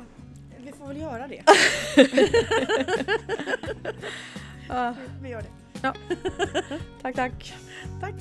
vi 0.64 0.72
får 0.72 0.86
väl 0.86 1.00
göra 1.00 1.28
det. 1.28 1.42
Ja, 4.68 4.94
Vi 5.22 5.28
gör 5.28 5.42
det. 5.42 5.48
tack 7.02 7.16
tack. 7.16 7.54
Tack! 8.00 8.14